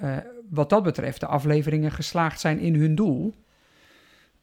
uh, 0.00 0.16
wat 0.50 0.70
dat 0.70 0.82
betreft 0.82 1.20
de 1.20 1.26
afleveringen 1.26 1.90
geslaagd 1.90 2.40
zijn 2.40 2.58
in 2.58 2.74
hun 2.74 2.94
doel. 2.94 3.34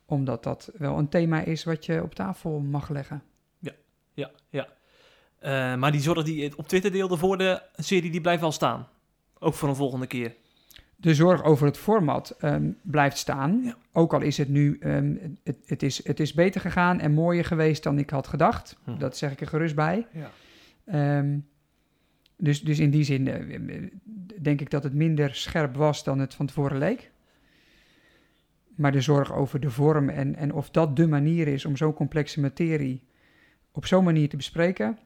Omdat 0.06 0.44
dat 0.44 0.72
wel 0.78 0.98
een 0.98 1.10
thema 1.10 1.42
is 1.42 1.64
wat 1.64 1.86
je 1.86 2.04
op 2.04 2.16
tafel 2.16 2.60
mag 2.60 2.90
leggen. 2.90 3.24
Ja, 3.60 3.72
ja, 4.14 4.32
ja. 4.50 4.68
Uh, 5.42 5.76
maar 5.76 5.92
die 5.92 6.02
zorg 6.02 6.24
die 6.24 6.42
je 6.42 6.58
op 6.58 6.68
Twitter 6.68 6.92
deelde 6.92 7.18
voor 7.18 7.38
de 7.38 7.62
serie, 7.76 8.12
die 8.12 8.22
blijft 8.22 8.42
wel 8.42 8.52
staan. 8.52 8.88
Ook 9.40 9.54
voor 9.54 9.70
een 9.70 9.76
volgende 9.76 10.08
keer. 10.08 10.36
De 10.96 11.16
zorg 11.16 11.44
over 11.44 11.66
het 11.66 11.78
format 11.78 12.36
um, 12.42 12.78
blijft 12.82 13.18
staan. 13.18 13.62
Ja. 13.64 13.76
Ook 13.92 14.14
al 14.14 14.22
is 14.22 14.38
het 14.38 14.50
nu, 14.50 14.78
um, 14.80 15.38
het, 15.44 15.58
het, 15.66 15.84
is, 15.84 16.08
het 16.08 16.20
is 16.20 16.34
beter 16.34 16.62
gegaan 16.62 17.00
en 17.00 17.12
mooier 17.12 17.46
geweest 17.46 17.84
dan 17.84 18.00
ik 18.00 18.10
had 18.10 18.28
gedacht. 18.28 18.78
Hm. 18.84 18.98
Dat 18.98 19.18
zeg 19.18 19.32
ik 19.32 19.42
er 19.42 19.48
gerust 19.48 19.76
bij. 19.76 20.08
Ja. 20.12 21.18
Um, 21.18 21.48
dus, 22.38 22.62
dus 22.62 22.80
in 22.80 22.90
die 22.90 23.04
zin 23.04 23.26
uh, 23.26 23.90
denk 24.42 24.62
ik 24.62 24.70
dat 24.70 24.84
het 24.84 24.94
minder 24.94 25.36
scherp 25.36 25.76
was 25.76 26.04
dan 26.04 26.20
het 26.20 26.34
van 26.34 26.46
tevoren 26.46 26.78
leek. 26.78 27.12
Maar 28.76 28.92
de 28.92 29.02
zorg 29.02 29.34
over 29.34 29.60
de 29.60 29.70
vorm 29.70 30.10
en, 30.10 30.36
en 30.36 30.54
of 30.54 30.70
dat 30.70 30.96
de 30.96 31.08
manier 31.08 31.48
is 31.48 31.66
om 31.66 31.78
zo'n 31.78 31.94
complexe 31.94 32.40
materie 32.40 33.04
op 33.72 33.86
zo'n 33.86 34.04
manier 34.04 34.30
te 34.30 34.36
bespreken, 34.36 34.98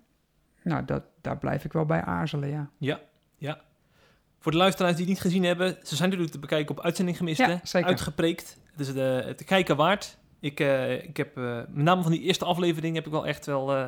nou, 0.64 0.86
dat, 0.86 1.04
daar 1.22 1.38
blijf 1.38 1.66
ik 1.66 1.74
wel 1.74 1.86
bij 1.86 2.02
aarzelen, 2.02 2.50
ja. 2.50 2.70
Ja, 2.78 3.00
ja. 3.38 3.62
Voor 4.40 4.52
de 4.52 4.58
luisteraars 4.58 4.96
die 4.96 5.06
het 5.06 5.14
niet 5.14 5.22
gezien 5.22 5.44
hebben, 5.44 5.78
ze 5.84 5.96
zijn 5.96 6.10
natuurlijk 6.10 6.36
te 6.36 6.40
bekijken 6.40 6.78
op 6.78 6.84
Uitzending 6.84 7.18
Gemist, 7.18 7.40
Ja, 7.40 7.60
zeker. 7.64 7.88
Uitgepreekt. 7.90 8.58
Het 8.72 8.80
is 8.80 8.94
de, 8.94 9.34
te 9.38 9.44
kijken 9.44 9.76
waard. 9.76 10.18
Ik, 10.40 10.60
eh, 10.60 11.04
ik 11.04 11.18
heb, 11.18 11.38
eh, 11.38 11.56
met 11.56 11.84
name 11.84 12.02
van 12.02 12.12
die 12.12 12.22
eerste 12.22 12.46
aflevering 12.46 12.96
heb 12.96 13.06
ik 13.06 13.12
wel 13.12 13.28
echt 13.28 13.46
wel, 13.46 13.76
eh, 13.76 13.88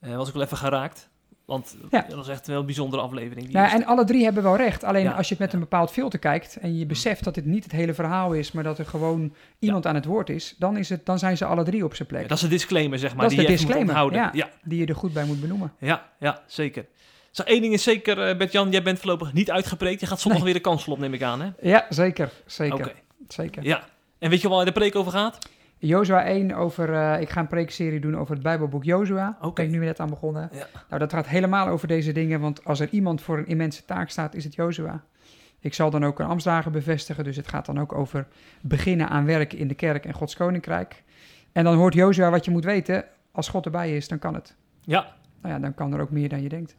eh, 0.00 0.16
was 0.16 0.28
ik 0.28 0.34
wel 0.34 0.42
even 0.42 0.56
geraakt. 0.56 1.08
Want 1.46 1.76
Ja. 1.90 2.00
dat 2.08 2.14
was 2.16 2.28
echt 2.28 2.46
wel 2.46 2.58
een 2.60 2.64
bijzondere 2.66 3.02
aflevering. 3.02 3.46
Die 3.46 3.56
Nou, 3.56 3.70
en 3.70 3.84
alle 3.84 4.04
drie 4.04 4.24
hebben 4.24 4.42
wel 4.42 4.56
recht. 4.56 4.84
Alleen 4.84 5.02
Ja. 5.02 5.12
als 5.12 5.28
je 5.28 5.34
het 5.34 5.42
met 5.42 5.52
een 5.52 5.60
bepaald 5.60 5.90
filter 5.90 6.18
kijkt 6.18 6.56
en 6.56 6.78
je 6.78 6.86
beseft 6.86 7.24
dat 7.24 7.34
dit 7.34 7.44
niet 7.44 7.62
het 7.62 7.72
hele 7.72 7.94
verhaal 7.94 8.32
is, 8.32 8.52
maar 8.52 8.64
dat 8.64 8.78
er 8.78 8.86
gewoon 8.86 9.34
iemand 9.58 9.86
aan 9.86 9.94
het 9.94 10.04
woord 10.04 10.30
is, 10.30 10.54
dan, 10.58 10.76
is 10.76 10.88
het, 10.88 11.06
dan 11.06 11.18
zijn 11.18 11.36
ze 11.36 11.44
alle 11.44 11.62
drie 11.64 11.84
op 11.84 11.94
zijn 11.94 12.08
plek. 12.08 12.28
Dat 12.28 12.36
is 12.36 12.42
een 12.44 12.50
disclaimer, 12.50 12.98
zeg 12.98 13.10
maar. 13.14 13.22
Dat 13.22 13.30
is 13.30 13.36
die 13.38 13.46
de 13.46 13.52
je 13.52 13.58
moet 13.58 13.66
disclaimer, 13.66 14.02
onthouden. 14.02 14.38
ja. 14.40 14.46
Ja, 14.46 14.50
Die 14.68 14.78
je 14.80 14.86
er 14.86 14.94
goed 14.94 15.12
bij 15.12 15.24
moet 15.24 15.40
benoemen. 15.40 15.72
ja, 15.78 16.08
ja, 16.18 16.42
zeker. 16.46 16.86
Zo, 17.30 17.42
één 17.42 17.60
ding 17.60 17.72
is 17.72 17.82
zeker, 17.82 18.22
eh 18.28 18.36
Bert-Jan, 18.36 18.70
jij 18.70 18.82
bent 18.82 18.98
voorlopig 18.98 19.32
niet 19.32 19.50
uitgepreekt. 19.50 20.00
Je 20.00 20.06
gaat 20.06 20.20
zondag 20.20 20.42
Nee. 20.42 20.52
weer 20.52 20.62
de 20.62 20.68
kansel 20.68 20.92
op, 20.92 20.98
neem 20.98 21.14
ik 21.14 21.22
aan, 21.22 21.40
hè? 21.40 21.48
Ja, 21.60 21.86
zeker. 21.88 22.32
Zeker. 22.46 22.92
Zeker. 23.28 23.62
ja. 23.64 23.84
En 24.18 24.30
weet 24.30 24.40
je 24.40 24.48
waar 24.48 24.64
de 24.64 24.72
preek 24.72 24.96
over 24.96 25.12
gaat? 25.12 25.38
Jozua 25.78 26.24
1 26.26 26.52
over, 26.52 26.94
eh, 26.94 27.20
ik 27.20 27.30
ga 27.30 27.40
een 27.40 27.46
preekserie 27.46 28.00
doen 28.00 28.16
over 28.16 28.34
het 28.34 28.42
Bijbelboek 28.42 28.84
Jozua. 28.84 29.36
Oké. 29.40 29.52
ben 29.54 29.64
ik 29.64 29.70
nu 29.70 29.84
net 29.84 30.00
aan 30.00 30.08
begonnen. 30.10 30.48
Ja. 30.52 30.66
Nou, 30.88 31.00
dat 31.00 31.12
gaat 31.12 31.26
helemaal 31.26 31.68
over 31.68 31.88
deze 31.88 32.12
dingen, 32.12 32.40
want 32.40 32.64
als 32.64 32.80
er 32.80 32.88
iemand 32.88 33.22
voor 33.22 33.38
een 33.38 33.46
immense 33.46 33.84
taak 33.84 34.08
staat, 34.10 34.34
is 34.34 34.44
het 34.44 34.54
Jozua. 34.54 35.04
Ik 35.60 35.74
zal 35.74 35.90
dan 35.90 36.04
ook 36.04 36.18
een 36.18 36.26
ambtsdagen 36.26 36.72
bevestigen, 36.72 37.24
dus 37.24 37.36
het 37.36 37.48
gaat 37.48 37.66
dan 37.66 37.80
ook 37.80 37.92
over 37.92 38.26
beginnen 38.60 39.08
aan 39.08 39.24
werken 39.24 39.58
in 39.58 39.68
de 39.68 39.74
kerk 39.74 40.04
en 40.04 40.12
Gods 40.14 40.36
koninkrijk. 40.36 41.02
En 41.52 41.64
dan 41.64 41.76
hoort 41.76 41.94
Jozua 41.94 42.30
wat 42.30 42.44
je 42.44 42.50
moet 42.50 42.64
weten, 42.64 43.04
als 43.32 43.48
God 43.48 43.64
erbij 43.64 43.96
is, 43.96 44.08
dan 44.08 44.18
kan 44.18 44.34
het. 44.34 44.54
Ja, 44.80 45.14
Nou 45.42 45.54
ja, 45.54 45.60
dan 45.60 45.74
kan 45.74 45.92
er 45.94 46.00
ook 46.00 46.10
meer 46.10 46.28
dan 46.28 46.42
je 46.42 46.48
denkt. 46.48 46.76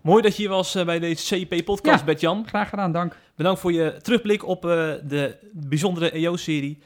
mooi 0.00 0.22
dat 0.22 0.36
je 0.36 0.42
hier 0.42 0.50
was 0.50 0.74
eh, 0.74 0.84
bij 0.84 0.98
deze 0.98 1.24
CIP-podcast, 1.26 1.98
Ja. 1.98 2.04
Bert-Jan. 2.04 2.46
Graag 2.46 2.68
gedaan, 2.68 2.92
dank. 2.92 3.16
Bedankt 3.34 3.60
voor 3.60 3.72
je 3.72 3.96
terugblik 4.02 4.46
op 4.46 4.64
eh, 4.64 4.70
de 5.04 5.36
bijzondere 5.52 6.10
EO-serie. 6.10 6.78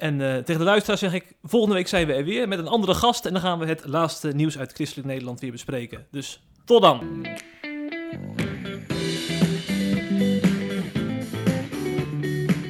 En 0.00 0.20
eh, 0.20 0.36
tegen 0.36 0.58
de 0.58 0.64
luisteraars 0.64 1.00
zeg 1.00 1.14
ik, 1.14 1.24
volgende 1.42 1.74
week 1.74 1.88
zijn 1.88 2.06
we 2.06 2.12
er 2.12 2.24
weer 2.24 2.48
met 2.48 2.58
een 2.58 2.68
andere 2.68 2.94
gast. 2.94 3.26
En 3.26 3.32
dan 3.32 3.42
gaan 3.42 3.58
we 3.58 3.66
het 3.66 3.82
laatste 3.86 4.28
nieuws 4.28 4.58
uit 4.58 4.72
Christelijk 4.72 5.08
Nederland 5.08 5.40
weer 5.40 5.50
bespreken. 5.50 6.06
Dus 6.10 6.40
tot 6.64 6.82
dan! 6.82 7.26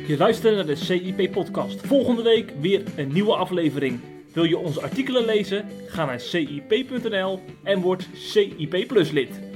Je 0.07 0.17
luistert 0.19 0.55
naar 0.55 0.67
de 0.67 0.75
CIP-podcast. 0.75 1.87
Volgende 1.87 2.23
week 2.23 2.53
weer 2.61 2.83
een 2.97 3.13
nieuwe 3.13 3.37
aflevering. 3.37 4.01
Wil 4.33 4.45
je 4.45 4.59
onze 4.59 4.83
artikelen 4.83 5.25
lezen? 5.25 5.65
Ga 5.87 6.05
naar 6.05 6.21
cip.nl 6.21 7.41
en 7.63 7.81
word 7.81 8.09
CIP 8.15 8.85
Plus 8.87 9.11
lid. 9.11 9.50